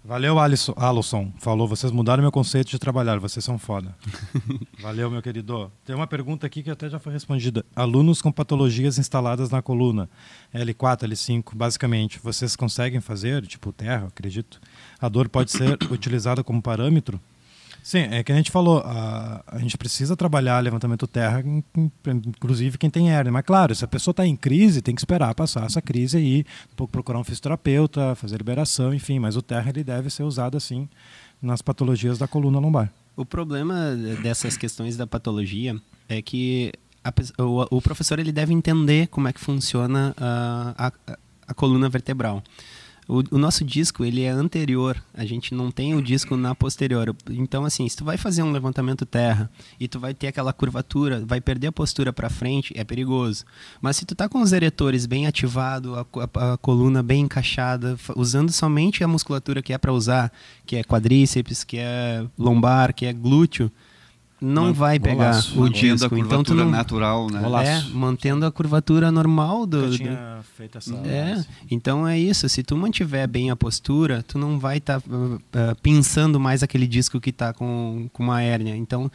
Valeu, 0.06 0.38
Alisson. 0.38 0.72
Alisson. 0.76 1.32
Falou, 1.40 1.66
vocês 1.66 1.90
mudaram 1.90 2.22
meu 2.22 2.30
conceito 2.30 2.70
de 2.70 2.78
trabalhar, 2.78 3.18
vocês 3.18 3.44
são 3.44 3.58
foda. 3.58 3.92
Valeu, 4.78 5.10
meu 5.10 5.20
querido. 5.20 5.72
Tem 5.84 5.96
uma 5.96 6.06
pergunta 6.06 6.46
aqui 6.46 6.62
que 6.62 6.70
até 6.70 6.88
já 6.88 7.00
foi 7.00 7.12
respondida. 7.12 7.66
Alunos 7.74 8.22
com 8.22 8.30
patologias 8.30 8.98
instaladas 8.98 9.50
na 9.50 9.60
coluna, 9.60 10.08
L4, 10.54 11.08
L5, 11.08 11.56
basicamente, 11.56 12.20
vocês 12.20 12.54
conseguem 12.54 13.00
fazer, 13.00 13.44
tipo 13.48 13.72
terra, 13.72 14.06
acredito? 14.06 14.60
A 15.00 15.08
dor 15.08 15.28
pode 15.28 15.50
ser 15.50 15.76
utilizada 15.90 16.44
como 16.44 16.62
parâmetro? 16.62 17.20
Sim, 17.86 17.98
é 18.10 18.24
que 18.24 18.32
a 18.32 18.34
gente 18.34 18.50
falou, 18.50 18.78
a, 18.84 19.44
a 19.46 19.58
gente 19.60 19.78
precisa 19.78 20.16
trabalhar 20.16 20.58
levantamento 20.58 21.06
terra, 21.06 21.40
in- 21.40 21.62
in- 21.76 21.92
inclusive 22.26 22.76
quem 22.78 22.90
tem 22.90 23.10
hernia. 23.10 23.30
Mas 23.30 23.44
claro, 23.44 23.72
se 23.76 23.84
a 23.84 23.86
pessoa 23.86 24.10
está 24.10 24.26
em 24.26 24.34
crise, 24.34 24.82
tem 24.82 24.92
que 24.92 25.00
esperar 25.00 25.32
passar 25.36 25.64
essa 25.66 25.80
crise 25.80 26.18
pouco 26.74 26.92
procurar 26.92 27.20
um 27.20 27.22
fisioterapeuta, 27.22 28.16
fazer 28.16 28.38
liberação, 28.38 28.92
enfim. 28.92 29.20
Mas 29.20 29.36
o 29.36 29.40
terra 29.40 29.70
ele 29.70 29.84
deve 29.84 30.10
ser 30.10 30.24
usado 30.24 30.56
assim 30.56 30.88
nas 31.40 31.62
patologias 31.62 32.18
da 32.18 32.26
coluna 32.26 32.58
lombar. 32.58 32.92
O 33.16 33.24
problema 33.24 33.94
dessas 34.20 34.56
questões 34.56 34.96
da 34.96 35.06
patologia 35.06 35.80
é 36.08 36.20
que 36.20 36.72
a 37.04 37.12
o, 37.40 37.76
o 37.76 37.80
professor 37.80 38.18
ele 38.18 38.32
deve 38.32 38.52
entender 38.52 39.06
como 39.06 39.28
é 39.28 39.32
que 39.32 39.38
funciona 39.38 40.12
a, 40.18 40.88
a, 40.88 41.18
a 41.46 41.54
coluna 41.54 41.88
vertebral. 41.88 42.42
O, 43.08 43.22
o, 43.36 43.38
nosso 43.38 43.64
disco 43.64 44.04
ele 44.04 44.22
é 44.22 44.30
anterior, 44.30 45.00
a 45.14 45.24
gente 45.24 45.54
não 45.54 45.70
tem 45.70 45.94
o 45.94 46.02
disco 46.02 46.36
na 46.36 46.54
posterior. 46.54 47.14
Então 47.30 47.64
assim, 47.64 47.88
se 47.88 47.96
tu 47.96 48.04
vai 48.04 48.16
fazer 48.16 48.42
um 48.42 48.50
levantamento 48.50 49.06
terra 49.06 49.50
e 49.78 49.86
tu 49.86 50.00
vai 50.00 50.12
ter 50.12 50.26
aquela 50.26 50.52
curvatura, 50.52 51.24
vai 51.24 51.40
perder 51.40 51.68
a 51.68 51.72
postura 51.72 52.12
para 52.12 52.28
frente, 52.28 52.72
é 52.76 52.82
perigoso. 52.82 53.44
Mas 53.80 53.96
se 53.96 54.04
tu 54.04 54.14
tá 54.14 54.28
com 54.28 54.40
os 54.40 54.52
eretores 54.52 55.06
bem 55.06 55.26
ativado, 55.26 55.94
a, 55.94 56.06
a, 56.34 56.52
a 56.52 56.56
coluna 56.56 57.02
bem 57.02 57.22
encaixada, 57.22 57.96
usando 58.16 58.50
somente 58.50 59.04
a 59.04 59.08
musculatura 59.08 59.62
que 59.62 59.72
é 59.72 59.78
para 59.78 59.92
usar, 59.92 60.32
que 60.64 60.76
é 60.76 60.82
quadríceps, 60.82 61.62
que 61.62 61.78
é 61.78 62.26
lombar, 62.36 62.92
que 62.92 63.06
é 63.06 63.12
glúteo, 63.12 63.70
não 64.40 64.72
vai 64.72 64.98
pegar 64.98 65.30
Golaço. 65.30 65.62
o 65.62 65.68
disco. 65.68 66.14
A 66.14 66.18
então 66.18 66.44
tu 66.44 66.54
não 66.54 66.70
natural, 66.70 67.28
né? 67.30 67.40
É, 67.64 67.82
mantendo 67.94 68.44
a 68.44 68.52
curvatura 68.52 69.10
normal 69.10 69.66
do. 69.66 69.84
Eu 69.84 69.90
tinha 69.90 70.40
feito 70.56 70.78
essa. 70.78 70.94
É, 71.06 71.42
então 71.70 72.06
é 72.06 72.18
isso. 72.18 72.48
Se 72.48 72.62
tu 72.62 72.76
mantiver 72.76 73.26
bem 73.26 73.50
a 73.50 73.56
postura, 73.56 74.22
tu 74.26 74.38
não 74.38 74.58
vai 74.58 74.78
estar 74.78 75.00
tá, 75.00 75.08
uh, 75.08 75.36
uh, 75.36 75.40
pensando 75.82 76.38
mais 76.38 76.62
aquele 76.62 76.86
disco 76.86 77.20
que 77.20 77.30
está 77.30 77.52
com, 77.52 78.08
com 78.12 78.22
uma 78.22 78.42
hérnia. 78.42 78.76
Então 78.76 79.10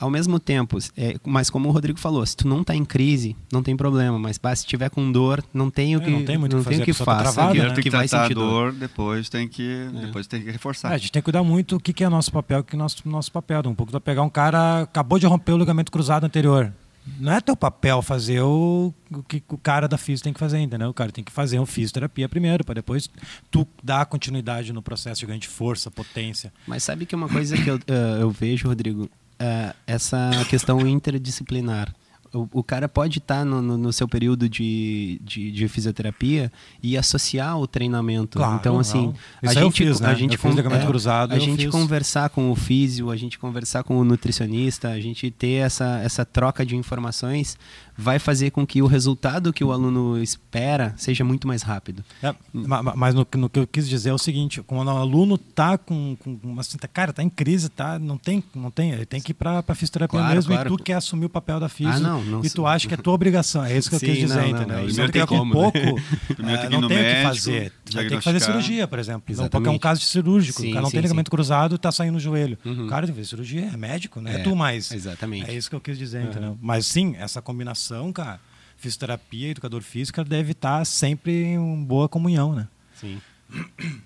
ao 0.00 0.08
mesmo 0.08 0.40
tempo, 0.40 0.78
é, 0.96 1.16
mas 1.24 1.50
como 1.50 1.68
o 1.68 1.72
Rodrigo 1.72 2.00
falou, 2.00 2.24
se 2.24 2.34
tu 2.34 2.48
não 2.48 2.62
está 2.62 2.74
em 2.74 2.84
crise, 2.84 3.36
não 3.52 3.62
tem 3.62 3.76
problema, 3.76 4.18
mas 4.18 4.40
se 4.58 4.66
tiver 4.66 4.88
com 4.88 5.12
dor, 5.12 5.44
não 5.52 5.70
tem 5.70 5.94
o 5.94 6.00
é, 6.00 6.04
que 6.04 6.10
não 6.10 6.24
tem 6.24 6.38
muito 6.38 6.56
não 6.56 6.64
que 6.64 6.70
fazer, 6.70 6.82
o 6.82 6.84
que 6.86 6.94
tá 6.94 7.04
faça, 7.04 7.32
travada, 7.34 7.52
que, 7.52 7.62
né? 7.62 7.74
que, 7.74 7.82
que 7.82 7.90
vai 7.90 8.08
sentir 8.08 8.34
dor, 8.34 8.72
depois 8.72 9.28
tem 9.28 9.46
que 9.46 9.90
é. 9.94 10.06
depois 10.06 10.26
tem 10.26 10.42
que 10.42 10.50
reforçar. 10.50 10.90
É, 10.90 10.94
a 10.94 10.98
gente 10.98 11.12
tem 11.12 11.20
que 11.20 11.24
cuidar 11.24 11.42
muito 11.42 11.76
o 11.76 11.80
que, 11.80 11.92
que 11.92 12.02
é 12.02 12.08
nosso 12.08 12.32
papel, 12.32 12.60
o 12.60 12.64
que 12.64 12.74
é 12.74 12.78
nosso 12.78 13.06
nosso 13.06 13.30
papel, 13.30 13.60
um 13.66 13.74
pouco 13.74 13.92
de 13.92 14.00
pegar 14.00 14.22
um 14.22 14.30
cara 14.30 14.82
acabou 14.82 15.18
de 15.18 15.26
romper 15.26 15.52
o 15.52 15.58
ligamento 15.58 15.92
cruzado 15.92 16.24
anterior. 16.24 16.72
Não 17.18 17.32
é 17.32 17.40
teu 17.40 17.56
papel 17.56 18.02
fazer 18.02 18.40
o, 18.40 18.94
o 19.10 19.22
que 19.22 19.42
o 19.48 19.58
cara 19.58 19.88
da 19.88 19.98
física 19.98 20.24
tem 20.24 20.32
que 20.32 20.38
fazer, 20.38 20.58
entendeu? 20.58 20.88
O 20.88 20.94
cara 20.94 21.10
tem 21.10 21.24
que 21.24 21.32
fazer 21.32 21.58
uma 21.58 21.66
fisioterapia 21.66 22.28
primeiro, 22.28 22.64
para 22.64 22.74
depois 22.74 23.10
tu 23.50 23.66
dar 23.82 24.04
continuidade 24.06 24.72
no 24.72 24.82
processo 24.82 25.20
de 25.20 25.26
ganho 25.26 25.40
de 25.40 25.48
força, 25.48 25.90
potência. 25.90 26.52
Mas 26.66 26.82
sabe 26.82 27.06
que 27.06 27.14
uma 27.14 27.28
coisa 27.28 27.56
que 27.56 27.68
eu, 27.68 27.76
uh, 27.76 28.20
eu 28.20 28.30
vejo, 28.30 28.68
Rodrigo, 28.68 29.10
uh, 29.40 29.74
essa 29.86 30.30
questão 30.48 30.86
interdisciplinar. 30.86 31.92
O, 32.32 32.48
o, 32.52 32.62
cara 32.62 32.88
pode 32.88 33.18
estar 33.18 33.40
tá 33.40 33.44
no, 33.44 33.60
no, 33.60 33.76
no, 33.76 33.92
seu 33.92 34.06
período 34.06 34.48
de, 34.48 35.20
de, 35.24 35.50
de, 35.50 35.68
fisioterapia 35.68 36.52
e 36.80 36.96
associar 36.96 37.58
o 37.58 37.66
treinamento. 37.66 38.38
Claro, 38.38 38.54
então, 38.54 38.78
assim, 38.78 39.12
a 39.42 39.52
gente, 39.52 39.84
fiz, 39.84 39.98
né? 39.98 40.08
a 40.08 40.14
gente, 40.14 40.38
con 40.38 40.50
é, 40.50 40.86
cruzado, 40.86 41.34
a 41.34 41.38
gente 41.40 41.68
conversar 41.68 42.30
com 42.30 42.50
o 42.50 42.54
físio, 42.54 43.10
a 43.10 43.16
gente 43.16 43.36
conversar 43.36 43.82
com 43.82 43.98
o 43.98 44.04
nutricionista, 44.04 44.90
a 44.90 45.00
gente 45.00 45.28
ter 45.30 45.66
essa, 45.66 45.98
essa 46.04 46.24
troca 46.24 46.64
de 46.64 46.76
informações 46.76 47.58
vai 48.00 48.18
fazer 48.18 48.50
com 48.50 48.66
que 48.66 48.80
o 48.80 48.86
resultado 48.86 49.52
que 49.52 49.62
o 49.62 49.72
aluno 49.72 50.20
espera 50.22 50.94
seja 50.96 51.22
muito 51.22 51.46
mais 51.46 51.62
rápido. 51.62 52.02
É, 52.22 52.34
mas 52.52 53.14
no, 53.14 53.26
no, 53.36 53.48
que 53.48 53.58
eu 53.58 53.66
quis 53.66 53.86
dizer 53.86 54.08
é 54.08 54.14
o 54.14 54.18
seguinte, 54.18 54.62
quando 54.62 54.88
o 54.88 54.96
aluno 54.96 55.34
está 55.34 55.76
com, 55.76 56.16
com 56.18 56.38
uma 56.42 56.62
assim, 56.62 56.78
cara, 56.92 57.10
está 57.10 57.22
em 57.22 57.28
crise, 57.28 57.68
tá, 57.68 57.98
não 57.98 58.16
tem, 58.16 58.42
não 58.54 58.70
tem, 58.70 58.92
ele 58.92 59.04
tem 59.04 59.20
que 59.20 59.32
ir 59.32 59.34
para 59.34 59.62
fisioterapia 59.74 60.18
claro, 60.18 60.34
mesmo 60.34 60.54
claro. 60.54 60.72
e 60.72 60.76
tu 60.76 60.82
quer 60.82 60.94
assumir 60.94 61.26
o 61.26 61.28
papel 61.30 61.60
da 61.60 61.68
fisio 61.68 62.06
ah, 62.06 62.19
não, 62.22 62.38
não, 62.38 62.44
e 62.44 62.50
tu 62.50 62.66
acha 62.66 62.86
que 62.86 62.94
é 62.94 62.96
tua 62.96 63.12
obrigação, 63.12 63.64
é 63.64 63.76
isso 63.76 63.88
que 63.88 63.96
eu 63.96 64.00
Sim, 64.00 64.06
quis 64.06 64.18
dizer, 64.18 64.40
não, 64.40 64.48
entendeu? 64.48 64.88
Não, 64.88 64.94
não 64.94 65.08
tem 65.08 65.26
como, 65.26 65.52
pouco, 65.52 65.78
é, 65.78 66.68
não 66.68 66.88
tem 66.88 66.98
o 66.98 67.04
que 67.04 67.22
fazer, 67.22 67.72
vai 67.92 68.08
ter 68.08 68.16
que 68.16 68.24
fazer 68.24 68.40
cirurgia, 68.40 68.88
por 68.88 68.98
exemplo, 68.98 69.22
então, 69.28 69.48
porque 69.48 69.68
é 69.68 69.72
um 69.72 69.78
caso 69.78 70.00
de 70.00 70.06
cirúrgico, 70.06 70.60
sim, 70.60 70.68
o 70.68 70.70
cara 70.70 70.82
não 70.82 70.90
sim, 70.90 70.96
tem 70.96 71.02
ligamento 71.02 71.30
cruzado 71.30 71.74
e 71.74 71.76
está 71.76 71.90
saindo 71.92 72.14
no 72.14 72.20
joelho, 72.20 72.58
uhum. 72.64 72.86
o 72.86 72.88
cara 72.88 73.06
tem 73.06 73.14
que 73.14 73.20
fazer 73.20 73.30
cirurgia, 73.30 73.70
é 73.72 73.76
médico, 73.76 74.20
né? 74.20 74.36
É, 74.36 74.40
é 74.40 74.42
tu 74.42 74.54
mais. 74.54 74.90
Exatamente. 74.90 75.50
É 75.50 75.54
isso 75.54 75.68
que 75.68 75.76
eu 75.76 75.80
quis 75.80 75.98
dizer, 75.98 76.22
uhum. 76.22 76.30
entendeu? 76.30 76.58
Mas 76.60 76.86
sim, 76.86 77.16
essa 77.18 77.40
combinação, 77.42 78.12
cara, 78.12 78.40
fisioterapia, 78.76 79.48
educador 79.48 79.82
físico, 79.82 80.24
deve 80.24 80.52
estar 80.52 80.84
sempre 80.84 81.32
em 81.44 81.84
boa 81.84 82.08
comunhão, 82.08 82.54
né? 82.54 82.66
Sim. 82.94 83.20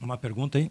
Uma 0.00 0.16
pergunta 0.16 0.58
aí. 0.58 0.70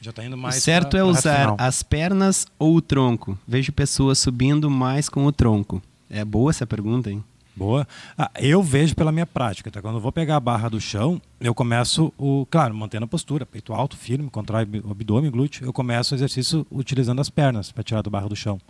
Já 0.00 0.10
está 0.10 0.22
indo 0.22 0.36
mais. 0.36 0.58
O 0.58 0.60
certo 0.60 0.90
pra, 0.90 0.98
é 0.98 1.02
usar 1.02 1.54
as 1.56 1.82
pernas 1.82 2.46
ou 2.58 2.76
o 2.76 2.82
tronco. 2.82 3.38
Vejo 3.48 3.72
pessoas 3.72 4.18
subindo 4.18 4.68
mais 4.68 5.08
com 5.08 5.24
o 5.24 5.32
tronco. 5.32 5.82
É 6.08 6.24
boa 6.24 6.50
essa 6.50 6.66
pergunta, 6.66 7.10
hein? 7.10 7.22
Boa. 7.56 7.86
Ah, 8.18 8.30
eu 8.40 8.62
vejo 8.62 8.96
pela 8.96 9.12
minha 9.12 9.26
prática, 9.26 9.70
tá? 9.70 9.80
Quando 9.80 9.96
eu 9.96 10.00
vou 10.00 10.10
pegar 10.10 10.36
a 10.36 10.40
barra 10.40 10.68
do 10.68 10.80
chão, 10.80 11.22
eu 11.40 11.54
começo 11.54 12.12
o, 12.18 12.46
claro, 12.50 12.74
mantendo 12.74 13.04
a 13.04 13.08
postura, 13.08 13.46
peito 13.46 13.72
alto, 13.72 13.96
firme, 13.96 14.28
contrai 14.28 14.66
o 14.84 14.90
abdômen, 14.90 15.30
glúteo. 15.30 15.64
Eu 15.64 15.72
começo 15.72 16.14
o 16.14 16.16
exercício 16.16 16.66
utilizando 16.70 17.20
as 17.20 17.30
pernas 17.30 17.70
para 17.70 17.84
tirar 17.84 18.02
da 18.02 18.10
barra 18.10 18.28
do 18.28 18.36
chão 18.36 18.60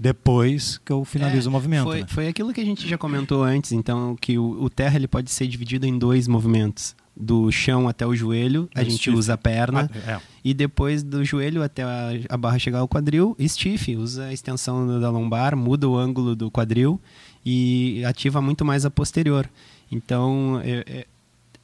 depois 0.00 0.78
que 0.78 0.90
eu 0.90 1.04
finalizo 1.04 1.46
é, 1.46 1.50
o 1.50 1.52
movimento. 1.52 1.84
Foi, 1.84 2.00
né? 2.00 2.06
foi 2.08 2.26
aquilo 2.26 2.54
que 2.54 2.60
a 2.60 2.64
gente 2.64 2.88
já 2.88 2.96
comentou 2.96 3.42
antes, 3.42 3.72
então, 3.72 4.16
que 4.18 4.38
o, 4.38 4.62
o, 4.62 4.70
terra 4.70 4.96
ele 4.96 5.06
pode 5.06 5.30
ser 5.30 5.46
dividido 5.46 5.86
em 5.86 5.98
dois 5.98 6.26
movimentos. 6.26 6.96
Do 7.22 7.52
chão 7.52 7.86
até 7.86 8.06
o 8.06 8.16
joelho, 8.16 8.68
a 8.74 8.82
gente 8.82 8.94
stiff. 8.94 9.16
usa 9.16 9.34
a 9.34 9.36
perna. 9.36 9.90
Ah, 10.06 10.12
é. 10.12 10.20
E 10.42 10.54
depois 10.54 11.02
do 11.02 11.22
joelho 11.22 11.62
até 11.62 11.82
a, 11.82 12.12
a, 12.30 12.36
barra 12.36 12.58
chegar 12.58 12.78
ao 12.78 12.88
quadril, 12.88 13.36
stiff, 13.46 13.94
usa 13.94 14.24
a 14.24 14.32
extensão 14.32 14.98
da 14.98 15.10
lombar, 15.10 15.54
muda 15.54 15.86
o 15.86 15.98
ângulo 15.98 16.34
do 16.34 16.50
quadril 16.50 16.98
e 17.44 18.02
ativa 18.06 18.40
muito 18.40 18.64
mais 18.64 18.86
a 18.86 18.90
posterior. 18.90 19.48
Então, 19.92 20.60
é, 20.64 20.84
é, 20.86 21.06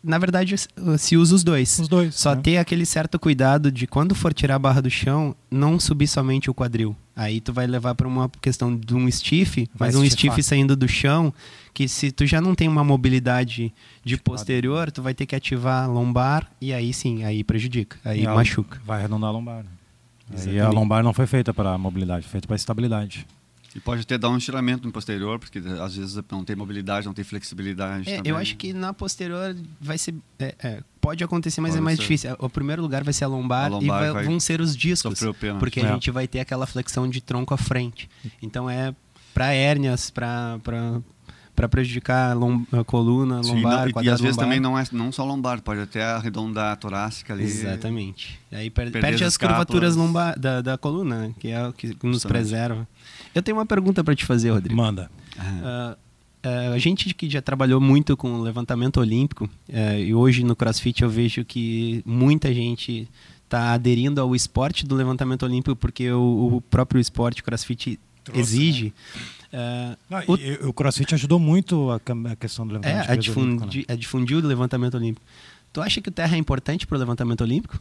na 0.03 0.19
verdade, 0.19 0.55
se 0.99 1.17
usa 1.17 1.35
os 1.35 1.43
dois. 1.43 1.79
Os 1.79 1.89
dois. 1.89 2.15
Só 2.15 2.35
né? 2.35 2.43
ter 2.43 2.57
aquele 2.59 2.85
certo 2.85 3.19
cuidado 3.19 3.73
de 3.73 3.87
quando 3.87 4.15
for 4.15 4.33
tirar 4.33 4.57
a 4.57 4.59
barra 4.59 4.83
do 4.83 4.91
chão, 4.91 5.35
não 5.51 5.81
subir 5.81 6.07
somente 6.07 6.51
o 6.51 6.55
quadril. 6.55 6.95
Aí 7.17 7.41
tu 7.41 7.51
vai 7.51 7.67
levar 7.67 7.95
para 7.95 8.07
uma 8.07 8.29
questão 8.43 8.77
de 8.77 8.95
um 8.95 9.11
stiff, 9.11 9.67
vai 9.75 9.89
mas 9.89 9.97
um 9.97 10.05
stiff 10.05 10.43
saindo 10.43 10.77
do 10.77 10.87
chão, 10.87 11.33
que 11.73 11.89
se 11.89 12.13
tu 12.13 12.27
já 12.27 12.43
não 12.43 12.55
tem 12.55 12.69
uma 12.69 12.85
mobilidade 12.85 13.73
de 14.05 14.19
posterior, 14.19 14.93
tu 14.93 15.01
vai 15.01 15.15
ter 15.15 15.25
que 15.25 15.35
ativar 15.35 15.85
a 15.85 15.87
lombar 15.87 16.47
e 16.61 16.75
aí 16.75 16.93
sim, 16.93 17.25
aí 17.25 17.43
prejudica, 17.43 17.97
aí 18.05 18.23
e 18.23 18.27
machuca. 18.27 18.79
Vai 18.85 18.99
arredondar 18.99 19.31
a 19.31 19.33
lombar. 19.33 19.65
Né? 19.65 19.71
Aí 20.47 20.61
a 20.61 20.69
lombar 20.69 21.03
não 21.03 21.15
foi 21.15 21.27
feita 21.27 21.55
para 21.55 21.79
mobilidade, 21.79 22.25
foi 22.25 22.33
feita 22.33 22.47
para 22.47 22.57
estabilidade. 22.57 23.27
E 23.75 23.81
pode 23.81 24.01
até 24.01 24.17
dar 24.17 24.31
um 24.31 24.39
estiramento 24.39 24.87
no 24.87 24.93
posterior, 24.93 25.39
porque 25.39 25.59
às 25.59 25.97
vezes 25.97 26.19
não 26.31 26.43
tem 26.43 26.57
mobilidade, 26.57 27.05
não 27.05 27.13
tem 27.13 27.23
flexibilidade. 27.23 28.11
É, 28.11 28.23
eu 28.25 28.35
acho 28.35 28.57
que 28.57 28.73
na 28.73 28.95
posterior 28.95 29.55
vai 29.79 29.99
ser. 29.99 30.15
É, 30.39 30.55
é, 30.63 30.83
pode 31.07 31.23
acontecer, 31.23 31.61
mas 31.61 31.71
pode 31.71 31.79
é 31.79 31.85
mais 31.85 31.97
ser. 31.97 32.03
difícil. 32.03 32.37
O 32.41 32.51
primeiro 32.51 32.83
lugar 32.83 33.05
vai 33.05 33.13
ser 33.13 33.25
a 33.25 33.29
lombar, 33.29 33.67
a 33.67 33.69
lombar 33.69 33.85
e 33.85 33.89
vai, 33.89 34.13
vai 34.13 34.25
vão 34.25 34.41
ser 34.41 34.61
os 34.61 34.77
discos. 34.77 35.21
Porque 35.61 35.81
a 35.81 35.85
é. 35.85 35.93
gente 35.93 36.11
vai 36.11 36.27
ter 36.27 36.41
aquela 36.41 36.67
flexão 36.67 37.09
de 37.09 37.21
tronco 37.21 37.55
à 37.55 37.57
frente. 37.57 38.11
Então 38.43 38.69
é 38.69 38.93
para 39.33 39.53
hérnias, 39.53 40.11
para 40.11 40.59
para 41.55 41.71
prejudicar 41.71 42.37
a, 42.37 42.81
a 42.81 42.85
coluna, 42.85 43.43
Sim, 43.43 43.55
lombar, 43.55 43.89
não, 43.89 44.03
E 44.03 44.11
às 44.11 44.21
vezes 44.21 44.37
também 44.37 44.61
não 44.61 44.79
é 44.79 44.85
não 44.93 45.11
só 45.11 45.25
lombar, 45.25 45.63
pode 45.63 45.81
até 45.81 46.05
arredondar 46.05 46.73
a 46.73 46.77
torácica 46.77 47.33
ali. 47.33 47.45
Exatamente. 47.45 48.39
E 48.53 48.57
aí 48.57 48.69
per, 48.69 48.91
perde 48.91 49.25
as, 49.25 49.33
as 49.33 49.37
curvaturas 49.39 49.97
lombar, 49.97 50.39
da, 50.39 50.61
da 50.61 50.77
coluna, 50.77 51.35
que 51.41 51.49
é 51.49 51.67
o 51.67 51.73
que 51.73 51.87
nos 51.87 52.17
Justamente. 52.17 52.27
preserva. 52.27 52.87
Eu 53.35 53.43
tenho 53.43 53.57
uma 53.57 53.65
pergunta 53.65 54.05
para 54.05 54.15
te 54.15 54.27
fazer, 54.27 54.51
Rodrigo. 54.51 54.77
Manda. 54.77 55.11
Uh, 55.39 55.97
uh, 56.47 56.73
a 56.75 56.79
gente 56.79 57.13
que 57.15 57.29
já 57.29 57.43
trabalhou 57.43 57.81
muito 57.81 58.17
com 58.17 58.41
levantamento 58.41 58.99
olímpico, 58.99 59.45
uh, 59.69 59.99
e 59.99 60.15
hoje 60.15 60.45
no 60.45 60.55
CrossFit 60.55 61.03
eu 61.03 61.11
vejo 61.11 61.45
que 61.45 62.03
muita 62.05 62.53
gente 62.55 63.09
está 63.45 63.73
aderindo 63.73 64.21
ao 64.21 64.35
esporte 64.35 64.85
do 64.87 64.95
levantamento 64.95 65.45
olímpico 65.45 65.77
porque 65.77 66.11
o, 66.11 66.57
o 66.57 66.61
próprio 66.61 67.01
esporte 67.01 67.43
CrossFit 67.43 67.99
Trouxe, 68.25 68.41
exige. 68.41 68.93
Né? 69.53 69.97
Não, 70.11 70.19
o, 70.27 70.69
o, 70.69 70.73
CrossFit 70.73 71.15
ajudou 71.15 71.39
muito 71.39 71.91
a, 71.91 72.01
a 72.33 72.37
questão 72.37 72.67
do 72.67 72.75
levantamento 72.75 73.09
é, 73.09 73.13
a 73.13 73.17
difundir, 73.17 73.63
olímpico. 73.63 73.77
Né? 73.77 73.85
A 73.89 73.97
difundir 73.97 74.37
o 74.37 74.47
levantamento 74.47 74.97
olímpico. 74.97 75.25
Tu 75.73 75.81
acha 75.81 76.01
que 76.01 76.09
o 76.09 76.13
terra 76.13 76.35
é 76.35 76.39
importante 76.39 76.87
para 76.87 76.97
o 76.97 76.99
levantamento 76.99 77.43
olímpico? 77.43 77.79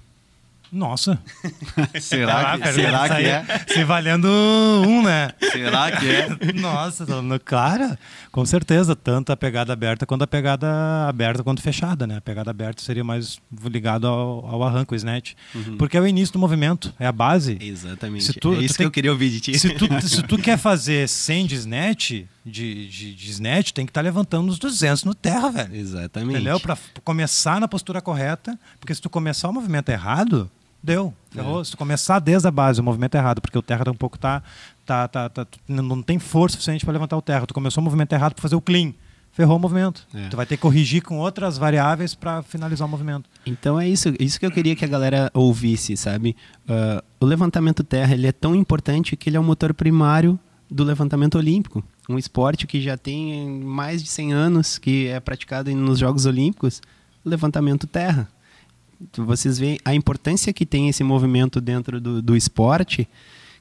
Nossa. 0.76 1.18
será 2.02 2.58
que, 2.58 2.74
será 2.74 3.08
que 3.08 3.24
é? 3.24 3.46
Se 3.66 3.86
valendo 3.86 4.28
um, 4.28 5.02
né? 5.02 5.32
Será 5.40 5.90
que 5.90 6.06
é? 6.06 6.28
Nossa, 6.60 7.06
cara, 7.46 7.98
com 8.30 8.46
certeza. 8.46 8.94
Tanto 8.94 9.32
a 9.32 9.38
pegada 9.38 9.72
aberta 9.72 10.06
quanto 10.06 10.24
a 10.24 10.28
pegada 10.28 11.08
aberta 11.08 11.44
quanto 11.44 11.62
fechada, 11.62 12.06
né? 12.06 12.18
A 12.18 12.22
pegada 12.22 12.52
aberta 12.52 12.82
seria 12.82 13.06
mais 13.06 13.40
ligado 13.64 14.06
ao, 14.06 14.46
ao 14.46 14.64
arranco, 14.64 14.94
o 14.94 14.98
snatch. 14.98 15.32
Uhum. 15.56 15.78
Porque 15.78 15.96
é 15.96 16.02
o 16.02 16.06
início 16.06 16.34
do 16.34 16.40
movimento, 16.40 16.94
é 17.00 17.08
a 17.08 17.12
base. 17.12 17.58
Exatamente. 17.62 18.34
Tu, 18.34 18.54
é 18.54 18.58
isso 18.58 18.74
que 18.74 18.80
tem, 18.80 18.86
eu 18.86 18.92
queria 18.92 19.12
ouvir 19.14 19.30
de 19.30 19.40
ti. 19.40 19.58
Se 19.58 19.70
tu, 19.76 19.88
se 20.06 20.24
tu 20.24 20.38
quer 20.38 20.58
fazer 20.58 21.08
100 21.08 21.46
de 21.46 21.56
snatch, 21.56 22.12
de, 22.46 22.90
de, 22.90 23.14
de 23.16 23.32
snatch, 23.32 23.72
tem 23.72 23.86
que 23.86 23.92
estar 23.92 24.02
tá 24.02 24.04
levantando 24.04 24.52
uns 24.52 24.60
200 24.60 25.06
no 25.06 25.16
terra, 25.16 25.50
velho. 25.50 25.74
Exatamente. 25.74 26.36
Entendeu? 26.36 26.60
Para 26.60 26.78
começar 27.02 27.62
na 27.62 27.68
postura 27.68 28.02
correta, 28.02 28.60
porque 28.78 28.94
se 28.94 29.02
tu 29.02 29.10
começar 29.10 29.48
o 29.48 29.54
movimento 29.54 29.88
errado, 29.88 30.52
deu. 30.86 31.14
Ferrou. 31.32 31.62
É. 31.62 31.64
Se 31.64 31.72
tu 31.72 31.78
começar 31.78 32.20
desde 32.20 32.48
a 32.48 32.52
base, 32.52 32.80
o 32.80 32.84
movimento 32.84 33.16
errado, 33.16 33.42
porque 33.42 33.58
o 33.58 33.62
terra 33.62 33.84
tá 33.84 33.92
um 33.92 33.96
pouco 33.96 34.18
tá, 34.18 34.42
tá, 34.86 35.08
tá, 35.08 35.30
tá 35.30 35.48
não 35.68 36.02
tem 36.02 36.20
força 36.20 36.54
suficiente 36.54 36.86
para 36.86 36.94
levantar 36.94 37.18
o 37.18 37.22
terra. 37.22 37.46
Tu 37.46 37.54
começou 37.54 37.82
o 37.82 37.84
movimento 37.84 38.14
errado 38.14 38.34
para 38.34 38.42
fazer 38.42 38.56
o 38.56 38.62
clean. 38.62 38.94
Ferrou 39.32 39.58
o 39.58 39.60
movimento. 39.60 40.08
É. 40.14 40.30
Tu 40.30 40.38
vai 40.38 40.46
ter 40.46 40.56
que 40.56 40.62
corrigir 40.62 41.04
com 41.04 41.18
outras 41.18 41.58
variáveis 41.58 42.16
para 42.16 42.42
finalizar 42.42 42.88
o 42.88 42.90
movimento. 42.90 43.30
Então 43.46 43.78
é 43.78 43.86
isso, 43.86 44.14
isso 44.18 44.40
que 44.40 44.46
eu 44.46 44.52
queria 44.52 44.78
que 44.78 44.86
a 44.86 44.88
galera 44.88 45.30
ouvisse, 45.34 45.98
sabe? 45.98 46.38
Uh, 46.70 47.04
o 47.20 47.26
levantamento 47.26 47.84
terra 47.84 48.14
ele 48.14 48.28
é 48.28 48.32
tão 48.32 48.56
importante 48.56 49.18
que 49.18 49.30
ele 49.30 49.36
é 49.36 49.40
o 49.40 49.44
motor 49.44 49.74
primário 49.74 50.40
do 50.72 50.86
levantamento 50.86 51.38
olímpico. 51.38 51.84
Um 52.08 52.18
esporte 52.18 52.66
que 52.66 52.80
já 52.80 52.98
tem 52.98 53.50
mais 53.62 54.02
de 54.02 54.10
100 54.10 54.34
anos, 54.34 54.78
que 54.78 55.08
é 55.08 55.20
praticado 55.20 55.70
nos 55.76 56.00
Jogos 56.00 56.26
Olímpicos, 56.26 56.82
levantamento 57.26 57.88
terra. 57.88 58.30
Vocês 59.18 59.58
veem 59.60 59.78
a 59.86 59.94
importância 59.94 60.52
que 60.54 60.66
tem 60.66 60.90
esse 60.90 61.04
movimento 61.04 61.60
dentro 61.62 62.00
do, 62.02 62.22
do 62.22 62.36
esporte, 62.36 63.08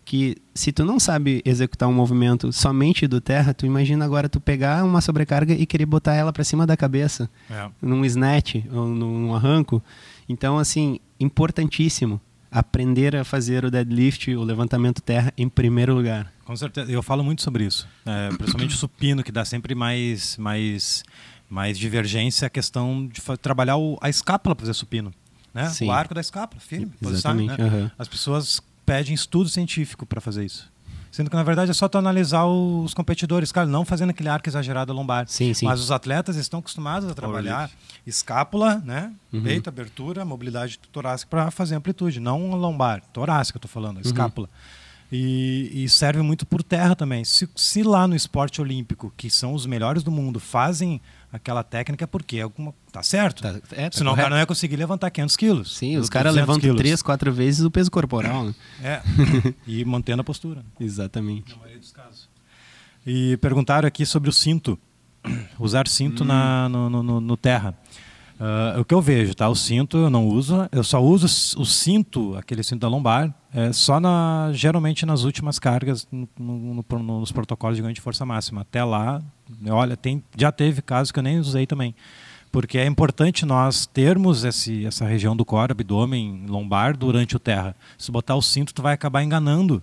que 0.05 0.37
se 0.55 0.71
tu 0.71 0.85
não 0.85 1.01
sabe 1.01 1.41
executar 1.47 1.89
um 1.89 1.93
movimento 1.93 2.53
somente 2.53 3.07
do 3.07 3.21
terra, 3.23 3.55
tu 3.55 3.65
imagina 3.65 4.05
agora 4.05 4.29
tu 4.29 4.39
pegar 4.39 4.85
uma 4.85 5.01
sobrecarga 5.01 5.55
e 5.55 5.65
querer 5.65 5.87
botar 5.87 6.15
ela 6.15 6.33
para 6.33 6.45
cima 6.45 6.67
da 6.67 6.77
cabeça, 6.77 7.29
É. 7.51 7.69
num 7.81 8.05
snatch 8.05 8.57
ou 8.71 8.87
num 8.87 9.35
arranco. 9.35 9.83
Então, 10.29 10.59
assim, 10.59 10.99
importantíssimo 11.19 12.21
aprender 12.51 13.17
a 13.17 13.25
fazer 13.25 13.65
o 13.65 13.71
deadlift, 13.71 14.33
o 14.35 14.45
levantamento 14.45 15.03
terra 15.03 15.33
em 15.37 15.49
primeiro 15.49 15.93
lugar. 15.95 16.33
Com 16.45 16.55
certeza. 16.55 16.91
Eu 16.93 17.03
falo 17.03 17.25
muito 17.25 17.43
sobre 17.43 17.65
isso. 17.65 17.89
É, 18.07 18.29
principalmente 18.37 18.75
o 18.75 18.79
supino, 18.79 19.25
que 19.25 19.33
dá 19.33 19.45
sempre 19.45 19.75
mais, 19.75 20.37
mais, 20.37 21.03
mais 21.51 21.77
divergência 21.79 22.47
a 22.47 22.51
questão 22.51 23.09
de 23.09 23.21
trabalhar 23.39 23.77
o- 23.77 23.99
a 24.01 24.09
escápula 24.09 24.55
para 24.55 24.63
fazer 24.67 24.75
supino. 24.75 25.13
Né? 25.55 25.69
Sim. 25.71 25.87
O 25.87 25.93
arco 25.93 26.13
da 26.13 26.21
escápula, 26.21 26.61
firme. 26.61 26.87
posição, 27.01 27.33
Exatamente, 27.39 27.63
né? 27.63 27.69
aham. 27.69 27.91
As 27.97 28.09
pessoas 28.09 28.61
pedem 28.85 29.15
estudo 29.15 29.49
científico 29.49 30.05
para 30.05 30.21
fazer 30.21 30.45
isso. 30.45 30.69
Sendo 31.13 31.31
que, 31.31 31.37
na 31.37 31.45
verdade, 31.45 31.71
é 31.71 31.75
só 31.75 31.87
tu 31.89 31.97
analisar 31.97 32.45
os 32.45 32.93
competidores, 32.93 33.53
cara, 33.53 33.69
não 33.69 33.85
fazendo 33.85 34.11
aquele 34.11 34.29
arco 34.29 34.49
exagerado 34.49 34.93
lombar. 34.93 35.27
Sim, 35.29 35.55
sim. 35.55 35.65
Mas 35.65 35.79
os 35.79 35.93
atletas 35.93 36.35
estão 36.35 36.59
acostumados 36.59 37.09
a 37.09 37.15
trabalhar 37.15 37.71
escápula, 38.05 38.83
né? 38.85 39.13
Uhum. 39.33 39.43
peito, 39.45 39.69
abertura, 39.69 40.25
mobilidade 40.25 40.77
torácica 40.91 41.31
para 41.31 41.53
fazer 41.53 41.77
amplitude, 41.77 42.19
não 42.19 42.51
lombar, 42.57 43.01
torácica, 43.13 43.59
eu 43.59 43.61
tô 43.61 43.69
falando, 43.69 43.99
Uhum. 44.05 44.49
E, 45.17 45.85
e 45.85 45.89
serve 45.89 46.23
muito 46.23 46.45
por 46.45 46.61
terra 46.63 46.97
também. 46.97 47.23
Se, 47.25 47.49
se 47.55 47.83
lá 47.85 48.09
no 48.09 48.17
esporte 48.17 48.61
olímpico, 48.61 49.13
que 49.17 49.31
são 49.31 49.55
os 49.55 49.65
melhores 49.65 50.03
do 50.03 50.11
mundo, 50.11 50.41
fazem 50.41 51.01
aquela 51.33 51.63
técnica, 51.63 52.05
porque 52.07 52.41
alguma, 52.41 52.75
tá 52.91 53.01
certo. 53.03 53.43
Tá- 53.43 53.61
é, 53.73 53.91
tá 53.91 53.97
Senão 53.97 54.11
o 54.11 54.15
correto. 54.15 54.17
cara 54.17 54.31
não 54.31 54.39
ia 54.39 54.47
conseguir 54.47 54.75
levantar 54.77 55.11
500 55.11 55.37
quilos. 55.37 55.77
Sim, 55.77 55.97
os 55.99 56.09
caras 56.09 56.33
200 56.35 56.57
levantam 56.57 56.77
três, 56.77 57.01
quatro 57.01 57.33
vezes 57.33 57.65
o 57.65 57.71
peso 57.71 57.91
corporal. 57.93 58.45
Né? 58.47 58.55
É, 58.83 59.03
e 59.69 59.85
mantendo 59.85 60.21
a 60.21 60.25
postura. 60.25 60.65
Exatamente. 60.81 61.53
Na 61.53 61.59
maioria 61.59 61.79
dos 61.79 61.93
casos. 61.93 62.29
E 63.07 63.37
perguntaram 63.37 63.87
aqui 63.87 64.05
sobre 64.05 64.29
o 64.29 64.33
cinto. 64.33 64.77
Usar 65.61 65.87
cinto 65.87 66.25
na, 66.25 66.69
no, 66.69 66.91
no- 66.91 67.03
no- 67.03 67.21
no 67.21 67.37
Ah, 68.47 68.79
o 68.79 68.85
que 68.85 68.93
eu 68.93 69.01
vejo, 69.01 69.35
tá? 69.35 69.49
O 69.49 69.55
cinto 69.55 69.97
eu 69.97 70.11
não 70.11 70.27
uso. 70.29 70.69
Eu 70.71 70.85
só 70.85 71.03
uso 71.03 71.25
o 71.59 71.65
cinto, 71.65 72.37
aquele 72.37 72.63
cinto 72.63 72.81
da 72.81 72.89
lombar, 72.89 73.35
é, 73.55 73.73
só 73.73 73.99
na, 73.99 74.51
geralmente 74.53 75.07
nas 75.07 75.25
últimas 75.25 75.59
cargas 75.59 76.07
no- 76.13 76.29
no- 76.39 76.85
no- 76.99 77.21
nos 77.21 77.33
protocolos 77.33 77.77
de 77.77 77.83
ganho 77.83 77.95
de 77.95 78.03
força 78.03 78.27
máxima. 78.27 78.61
Até 78.61 78.85
lá, 78.85 79.23
olha, 79.71 79.97
tem, 79.97 80.23
já 80.37 80.53
teve 80.53 80.83
casos 80.83 81.11
que 81.11 81.19
eu 81.19 81.23
nem 81.23 81.39
usei 81.39 81.67
também. 81.67 81.95
Porque 82.53 82.77
é 82.77 82.87
importante 82.87 83.47
nós 83.47 83.87
termos 83.87 84.45
esse, 84.45 84.85
essa 84.85 85.07
região 85.07 85.35
do 85.35 85.45
core, 85.45 85.73
abdômen, 85.73 86.45
lombar, 86.47 86.97
durante 86.97 87.35
o 87.35 87.39
terra. 87.39 87.75
Se 87.97 88.13
botar 88.13 88.35
o 88.37 88.43
cinto, 88.43 88.75
tu 88.75 88.83
vai 88.83 88.93
acabar 88.93 89.23
enganando. 89.25 89.83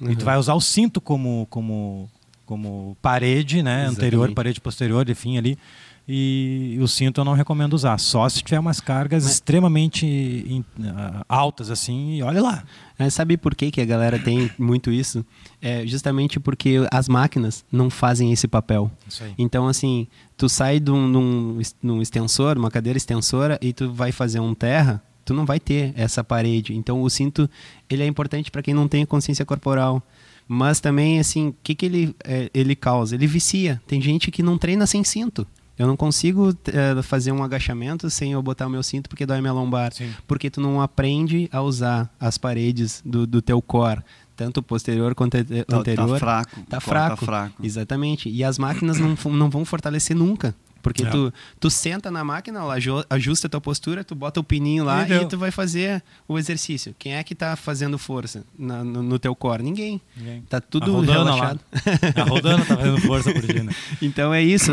E 0.00 0.14
tu 0.14 0.24
vai 0.24 0.36
usar 0.36 0.54
o 0.54 0.60
cinto 0.60 1.00
como, 1.00 1.46
como, 1.48 2.10
como 2.46 2.96
parede, 3.00 3.62
né? 3.62 3.82
Exatamente. 3.82 3.96
Anterior, 3.98 4.32
parede 4.32 4.60
posterior, 4.60 5.08
enfim, 5.08 5.38
ali. 5.38 5.58
E, 6.06 6.76
o 6.82 6.86
cinto 6.86 7.22
eu 7.22 7.24
não 7.24 7.32
recomendo 7.32 7.72
usar. 7.72 7.98
Só 7.98 8.28
se 8.28 8.42
tiver 8.42 8.58
umas 8.58 8.78
cargas 8.78 9.24
extremamente 9.26 10.04
in- 10.06 10.62
ah, 10.94 11.24
altas, 11.26 11.70
assim, 11.70 12.16
e 12.16 12.22
olha 12.22 12.42
lá. 12.42 12.62
É, 12.98 13.08
sabe 13.08 13.38
por 13.38 13.54
que, 13.54 13.70
que 13.70 13.80
a 13.80 13.84
galera 13.86 14.18
tem 14.18 14.50
muito 14.58 14.90
isso? 14.92 15.24
É 15.62 15.86
justamente 15.86 16.38
porque 16.38 16.86
as 16.92 17.08
máquinas 17.08 17.64
não 17.72 17.88
fazem 17.88 18.30
esse 18.32 18.46
papel. 18.46 18.90
Isso 19.08 19.24
aí. 19.24 19.32
Então, 19.38 19.66
assim, 19.66 20.06
tu 20.36 20.46
sai 20.46 20.78
de 20.78 20.90
um, 20.90 21.58
de 21.82 21.90
um 21.90 22.02
extensor, 22.02 22.58
uma 22.58 22.70
cadeira 22.70 22.98
extensora, 22.98 23.58
e 23.62 23.72
tu 23.72 23.90
vai 23.90 24.12
fazer 24.12 24.40
um 24.40 24.52
terra, 24.54 25.02
tu 25.24 25.32
não 25.32 25.46
vai 25.46 25.58
ter 25.58 25.94
essa 25.96 26.22
parede. 26.22 26.74
Então, 26.76 27.00
o 27.02 27.08
cinto, 27.08 27.48
ele 27.88 28.02
é 28.02 28.06
importante 28.06 28.50
para 28.50 28.62
quem 28.62 28.74
não 28.74 28.86
tem 28.86 29.06
consciência 29.06 29.44
corporal. 29.46 30.02
Mas 30.46 30.78
também, 30.80 31.18
assim, 31.18 31.48
o 31.48 31.56
que, 31.62 31.74
que 31.74 31.86
ele, 31.86 32.14
é, 32.24 32.50
ele 32.52 32.76
causa? 32.76 33.14
Ele 33.14 33.26
vicia. 33.26 33.80
Tem 33.86 34.00
gente 34.00 34.30
que 34.30 34.42
não 34.42 34.58
treina 34.58 34.86
sem 34.86 35.02
cinto. 35.02 35.46
Eu 35.76 35.86
não 35.88 35.96
consigo 35.96 36.54
é, 36.66 37.02
fazer 37.02 37.32
um 37.32 37.42
agachamento 37.42 38.08
sem 38.08 38.32
eu 38.32 38.42
botar 38.42 38.66
o 38.66 38.70
meu 38.70 38.82
cinto 38.82 39.08
porque 39.08 39.26
dói 39.26 39.40
minha 39.40 39.52
lombar. 39.52 39.92
Sim. 39.92 40.12
Porque 40.26 40.48
tu 40.50 40.60
não 40.60 40.80
aprende 40.80 41.48
a 41.50 41.60
usar 41.62 42.14
as 42.20 42.38
paredes 42.38 43.02
do, 43.04 43.26
do 43.26 43.42
teu 43.42 43.60
core, 43.60 44.00
tanto 44.36 44.62
posterior 44.62 45.14
quanto 45.16 45.36
ante- 45.36 45.64
Tá- 45.64 45.76
anterior. 45.78 46.10
Tá 46.10 46.18
fraco. 46.18 46.60
Tá 46.68 46.76
core 46.76 46.80
fraco. 46.80 47.16
Tá 47.20 47.26
fraco. 47.26 47.64
Exatamente. 47.66 48.28
E 48.28 48.44
as 48.44 48.56
máquinas 48.56 49.00
não, 49.00 49.16
não 49.32 49.50
vão 49.50 49.64
fortalecer 49.64 50.14
nunca. 50.16 50.54
Porque 50.84 51.02
É. 51.04 51.10
tu, 51.10 51.32
tu 51.58 51.70
senta 51.70 52.10
na 52.10 52.22
máquina, 52.22 52.60
ela 52.60 52.74
aju- 52.74 53.04
ajusta 53.08 53.46
a 53.46 53.50
tua 53.50 53.60
postura, 53.60 54.04
tu 54.04 54.14
bota 54.14 54.38
o 54.38 54.44
pininho 54.44 54.84
lá 54.84 55.08
E 55.08 55.12
e, 55.14 55.26
tu 55.26 55.38
vai 55.38 55.50
fazer 55.50 56.02
o 56.28 56.38
exercício. 56.38 56.94
Quem 56.98 57.14
é 57.14 57.24
que 57.24 57.34
tá 57.34 57.56
fazendo 57.56 57.96
força 57.98 58.44
na- 58.58 58.84
no, 58.84 59.02
no 59.02 59.18
teu 59.18 59.34
core? 59.34 59.62
Ninguém. 59.62 59.98
Ninguém. 60.16 60.42
Tá 60.42 60.60
Tá 60.60 60.66
tudo 60.70 60.92
rodando 60.92 61.24
relaxado. 61.32 61.60
lá. 61.72 62.12
Tá 62.12 62.22
rodando, 62.24 62.64
tá 62.66 62.76
fazendo 62.76 63.00
força 63.00 63.32
por 63.32 63.42
dia, 63.42 63.62
né? 63.64 63.72
Então 64.02 64.32
é 64.34 64.42
isso. 64.42 64.70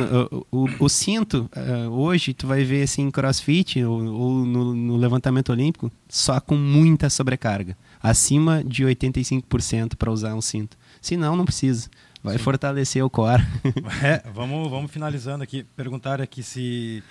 O, 0.51 0.65
o- 0.65 0.69
o 0.85 0.89
cinto, 0.89 1.49
eh, 1.55 1.87
hoje, 1.87 2.33
tu 2.33 2.45
vai 2.45 2.63
ver 2.65 2.83
assim, 2.83 3.03
em 3.03 3.11
crossfit 3.11 3.81
ou, 3.83 4.03
ou 4.05 4.45
no, 4.45 4.73
no 4.75 4.97
levantamento 4.97 5.49
olímpico, 5.51 5.89
só 6.09 6.39
com 6.41 6.55
muita 6.55 7.09
sobrecarga. 7.09 7.77
Acima 8.03 8.63
de 8.63 8.83
85% 8.83 9.95
para 9.95 10.11
usar 10.11 10.35
um 10.35 10.41
cinto. 10.41 10.75
Se 11.01 11.15
não, 11.15 11.35
não 11.35 11.45
precisa. 11.45 11.89
Vai 12.23 12.37
fortalecer 12.37 13.03
o 13.03 13.09
core. 13.09 13.43
É, 14.03 14.21
vamos, 14.33 14.69
vamos 14.69 14.91
finalizando 14.91 15.43
aqui. 15.43 15.63
Perguntaram 15.75 16.23
aqui 16.23 16.43
se. 16.43 17.03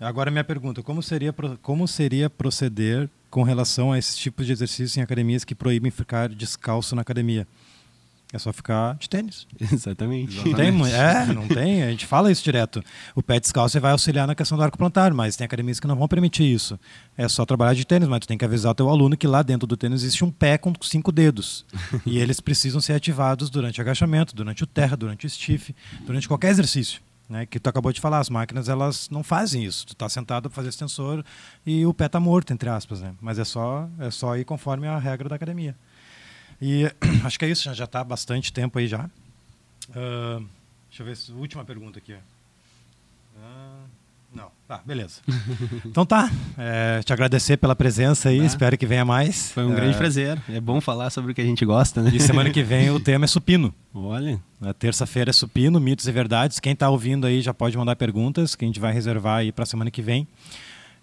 Agora, 0.00 0.30
minha 0.30 0.44
pergunta: 0.44 0.82
como 0.82 1.02
seria, 1.02 1.34
como 1.62 1.88
seria 1.88 2.28
proceder 2.28 3.08
com 3.30 3.42
relação 3.42 3.92
a 3.92 3.98
esses 3.98 4.16
tipos 4.16 4.46
de 4.46 4.52
exercícios 4.52 4.96
em 4.96 5.02
academias 5.02 5.44
que 5.44 5.54
proíbem 5.54 5.90
ficar 5.90 6.28
descalço 6.28 6.94
na 6.94 7.02
academia? 7.02 7.46
É 8.30 8.38
só 8.38 8.52
ficar 8.52 8.94
de 8.96 9.08
tênis. 9.08 9.46
Exatamente. 9.72 10.36
Não 10.36 10.54
tem, 10.54 10.92
é, 10.92 11.26
não 11.32 11.48
tem. 11.48 11.82
A 11.82 11.90
gente 11.90 12.04
fala 12.04 12.30
isso 12.30 12.44
direto. 12.44 12.82
O 13.14 13.22
pé 13.22 13.40
descalço 13.40 13.80
vai 13.80 13.92
auxiliar 13.92 14.26
na 14.26 14.34
questão 14.34 14.58
do 14.58 14.62
arco 14.62 14.76
plantar, 14.76 15.14
mas 15.14 15.34
tem 15.34 15.46
academias 15.46 15.80
que 15.80 15.86
não 15.86 15.96
vão 15.96 16.06
permitir 16.06 16.44
isso. 16.44 16.78
É 17.16 17.26
só 17.26 17.46
trabalhar 17.46 17.72
de 17.72 17.86
tênis, 17.86 18.06
mas 18.06 18.20
tu 18.20 18.28
tem 18.28 18.36
que 18.36 18.44
avisar 18.44 18.72
o 18.72 18.74
teu 18.74 18.88
aluno 18.90 19.16
que 19.16 19.26
lá 19.26 19.42
dentro 19.42 19.66
do 19.66 19.78
tênis 19.78 20.02
existe 20.02 20.24
um 20.24 20.30
pé 20.30 20.58
com 20.58 20.74
cinco 20.82 21.10
dedos. 21.10 21.64
e 22.04 22.18
eles 22.20 22.38
precisam 22.38 22.82
ser 22.82 22.92
ativados 22.92 23.48
durante 23.48 23.80
o 23.80 23.82
agachamento, 23.82 24.34
durante 24.36 24.62
o 24.62 24.66
terra, 24.66 24.94
durante 24.94 25.24
o 25.24 25.30
stiff, 25.30 25.74
durante 26.04 26.28
qualquer 26.28 26.50
exercício. 26.50 27.00
Né, 27.28 27.44
que 27.44 27.60
tu 27.60 27.68
acabou 27.68 27.92
de 27.92 28.00
falar, 28.00 28.20
as 28.20 28.30
máquinas 28.30 28.70
elas 28.70 29.10
não 29.10 29.22
fazem 29.22 29.62
isso. 29.62 29.86
Tu 29.86 29.92
está 29.92 30.08
sentado 30.08 30.48
para 30.48 30.56
fazer 30.56 30.70
extensor 30.70 31.22
e 31.64 31.84
o 31.84 31.92
pé 31.92 32.06
está 32.06 32.18
morto, 32.18 32.54
entre 32.54 32.70
aspas. 32.70 33.02
Né? 33.02 33.12
Mas 33.20 33.38
é 33.38 33.44
só, 33.44 33.86
é 33.98 34.10
só 34.10 34.34
ir 34.38 34.46
conforme 34.46 34.86
a 34.86 34.98
regra 34.98 35.28
da 35.28 35.36
academia. 35.36 35.76
E 36.60 36.90
acho 37.24 37.38
que 37.38 37.44
é 37.44 37.48
isso, 37.50 37.72
já 37.74 37.84
está 37.84 38.02
bastante 38.04 38.52
tempo 38.52 38.78
aí 38.78 38.86
já. 38.86 39.08
Ah, 39.94 40.40
deixa 40.88 41.02
eu 41.02 41.06
ver, 41.06 41.16
se- 41.16 41.32
última 41.32 41.64
pergunta 41.64 41.98
aqui. 41.98 42.14
Ah, 43.40 43.80
não, 44.34 44.50
tá, 44.66 44.80
beleza. 44.84 45.20
então 45.86 46.04
tá, 46.04 46.30
é, 46.58 47.00
te 47.02 47.12
agradecer 47.12 47.56
pela 47.56 47.74
presença 47.76 48.28
aí, 48.28 48.40
Tá. 48.40 48.44
espero 48.46 48.76
que 48.76 48.84
venha 48.86 49.04
mais. 49.04 49.52
Foi 49.52 49.64
um 49.64 49.72
É, 49.72 49.76
grande 49.76 49.96
prazer. 49.96 50.40
É 50.48 50.60
bom 50.60 50.80
falar 50.80 51.10
sobre 51.10 51.32
o 51.32 51.34
que 51.34 51.40
a 51.40 51.44
gente 51.44 51.64
gosta, 51.64 52.02
né? 52.02 52.10
E 52.12 52.20
semana 52.20 52.50
que 52.50 52.62
vem 52.62 52.90
o 52.90 53.00
tema 53.00 53.24
é 53.24 53.28
supino. 53.28 53.72
Olha, 53.94 54.40
Na 54.60 54.74
terça-feira 54.74 55.30
é 55.30 55.32
supino, 55.32 55.78
mitos 55.80 56.06
e 56.08 56.12
verdades. 56.12 56.58
Quem 56.60 56.72
está 56.72 56.90
ouvindo 56.90 57.26
aí 57.26 57.40
já 57.40 57.54
pode 57.54 57.76
mandar 57.78 57.94
perguntas, 57.96 58.54
que 58.56 58.64
a 58.64 58.68
gente 58.68 58.80
vai 58.80 58.92
reservar 58.92 59.38
aí 59.38 59.52
para 59.52 59.64
semana 59.64 59.90
que 59.90 60.02
vem. 60.02 60.26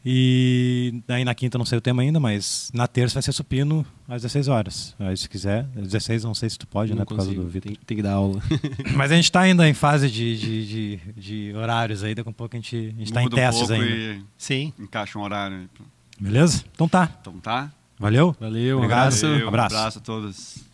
E 0.07 1.01
aí 1.07 1.25
na 1.25 1.33
quinta 1.33 1.57
não 1.57 1.65
sei 1.65 1.79
o 1.79 1.81
tema 1.81 2.03
ainda, 2.03 2.19
mas 2.19 2.69
na 2.73 2.87
terça 2.87 3.15
vai 3.15 3.23
ser 3.23 3.31
supino 3.31 3.83
às 4.07 4.21
16 4.21 4.47
horas. 4.47 4.95
Aí 4.99 5.17
se 5.17 5.27
quiser, 5.27 5.65
às 5.75 5.83
16 5.83 6.23
não 6.23 6.35
sei 6.35 6.47
se 6.47 6.59
tu 6.59 6.67
pode, 6.67 6.91
não 6.91 6.99
né, 6.99 7.05
por 7.05 7.15
causa 7.15 7.31
consigo. 7.31 7.43
do 7.43 7.49
Vitor. 7.49 7.71
Tem, 7.71 7.79
tem 7.83 7.97
que 7.97 8.03
dar 8.03 8.13
aula. 8.13 8.39
Mas 8.95 9.11
a 9.11 9.15
gente 9.15 9.25
está 9.25 9.41
ainda 9.41 9.67
em 9.67 9.73
fase 9.73 10.09
de, 10.09 10.37
de, 10.37 10.67
de, 10.67 10.99
de 11.17 11.53
horários 11.55 12.03
aí, 12.03 12.13
daqui 12.13 12.29
a 12.29 12.33
pouco 12.33 12.55
a 12.55 12.59
gente 12.59 12.95
está 12.99 13.23
em 13.23 13.25
um 13.25 13.29
testes 13.29 13.67
pouco 13.67 13.81
ainda. 13.81 14.21
Sim. 14.37 14.71
encaixa 14.79 15.17
um 15.17 15.23
horário. 15.23 15.67
Beleza? 16.19 16.63
Então 16.71 16.87
tá. 16.87 17.09
Então 17.19 17.39
tá? 17.39 17.71
Valeu? 17.97 18.35
Valeu, 18.39 18.75
um 18.75 18.79
Obrigado. 18.81 18.99
abraço. 18.99 19.27
Valeu, 19.27 19.47
abraço. 19.47 19.75
abraço 19.75 19.97
a 19.97 20.01
todos. 20.01 20.64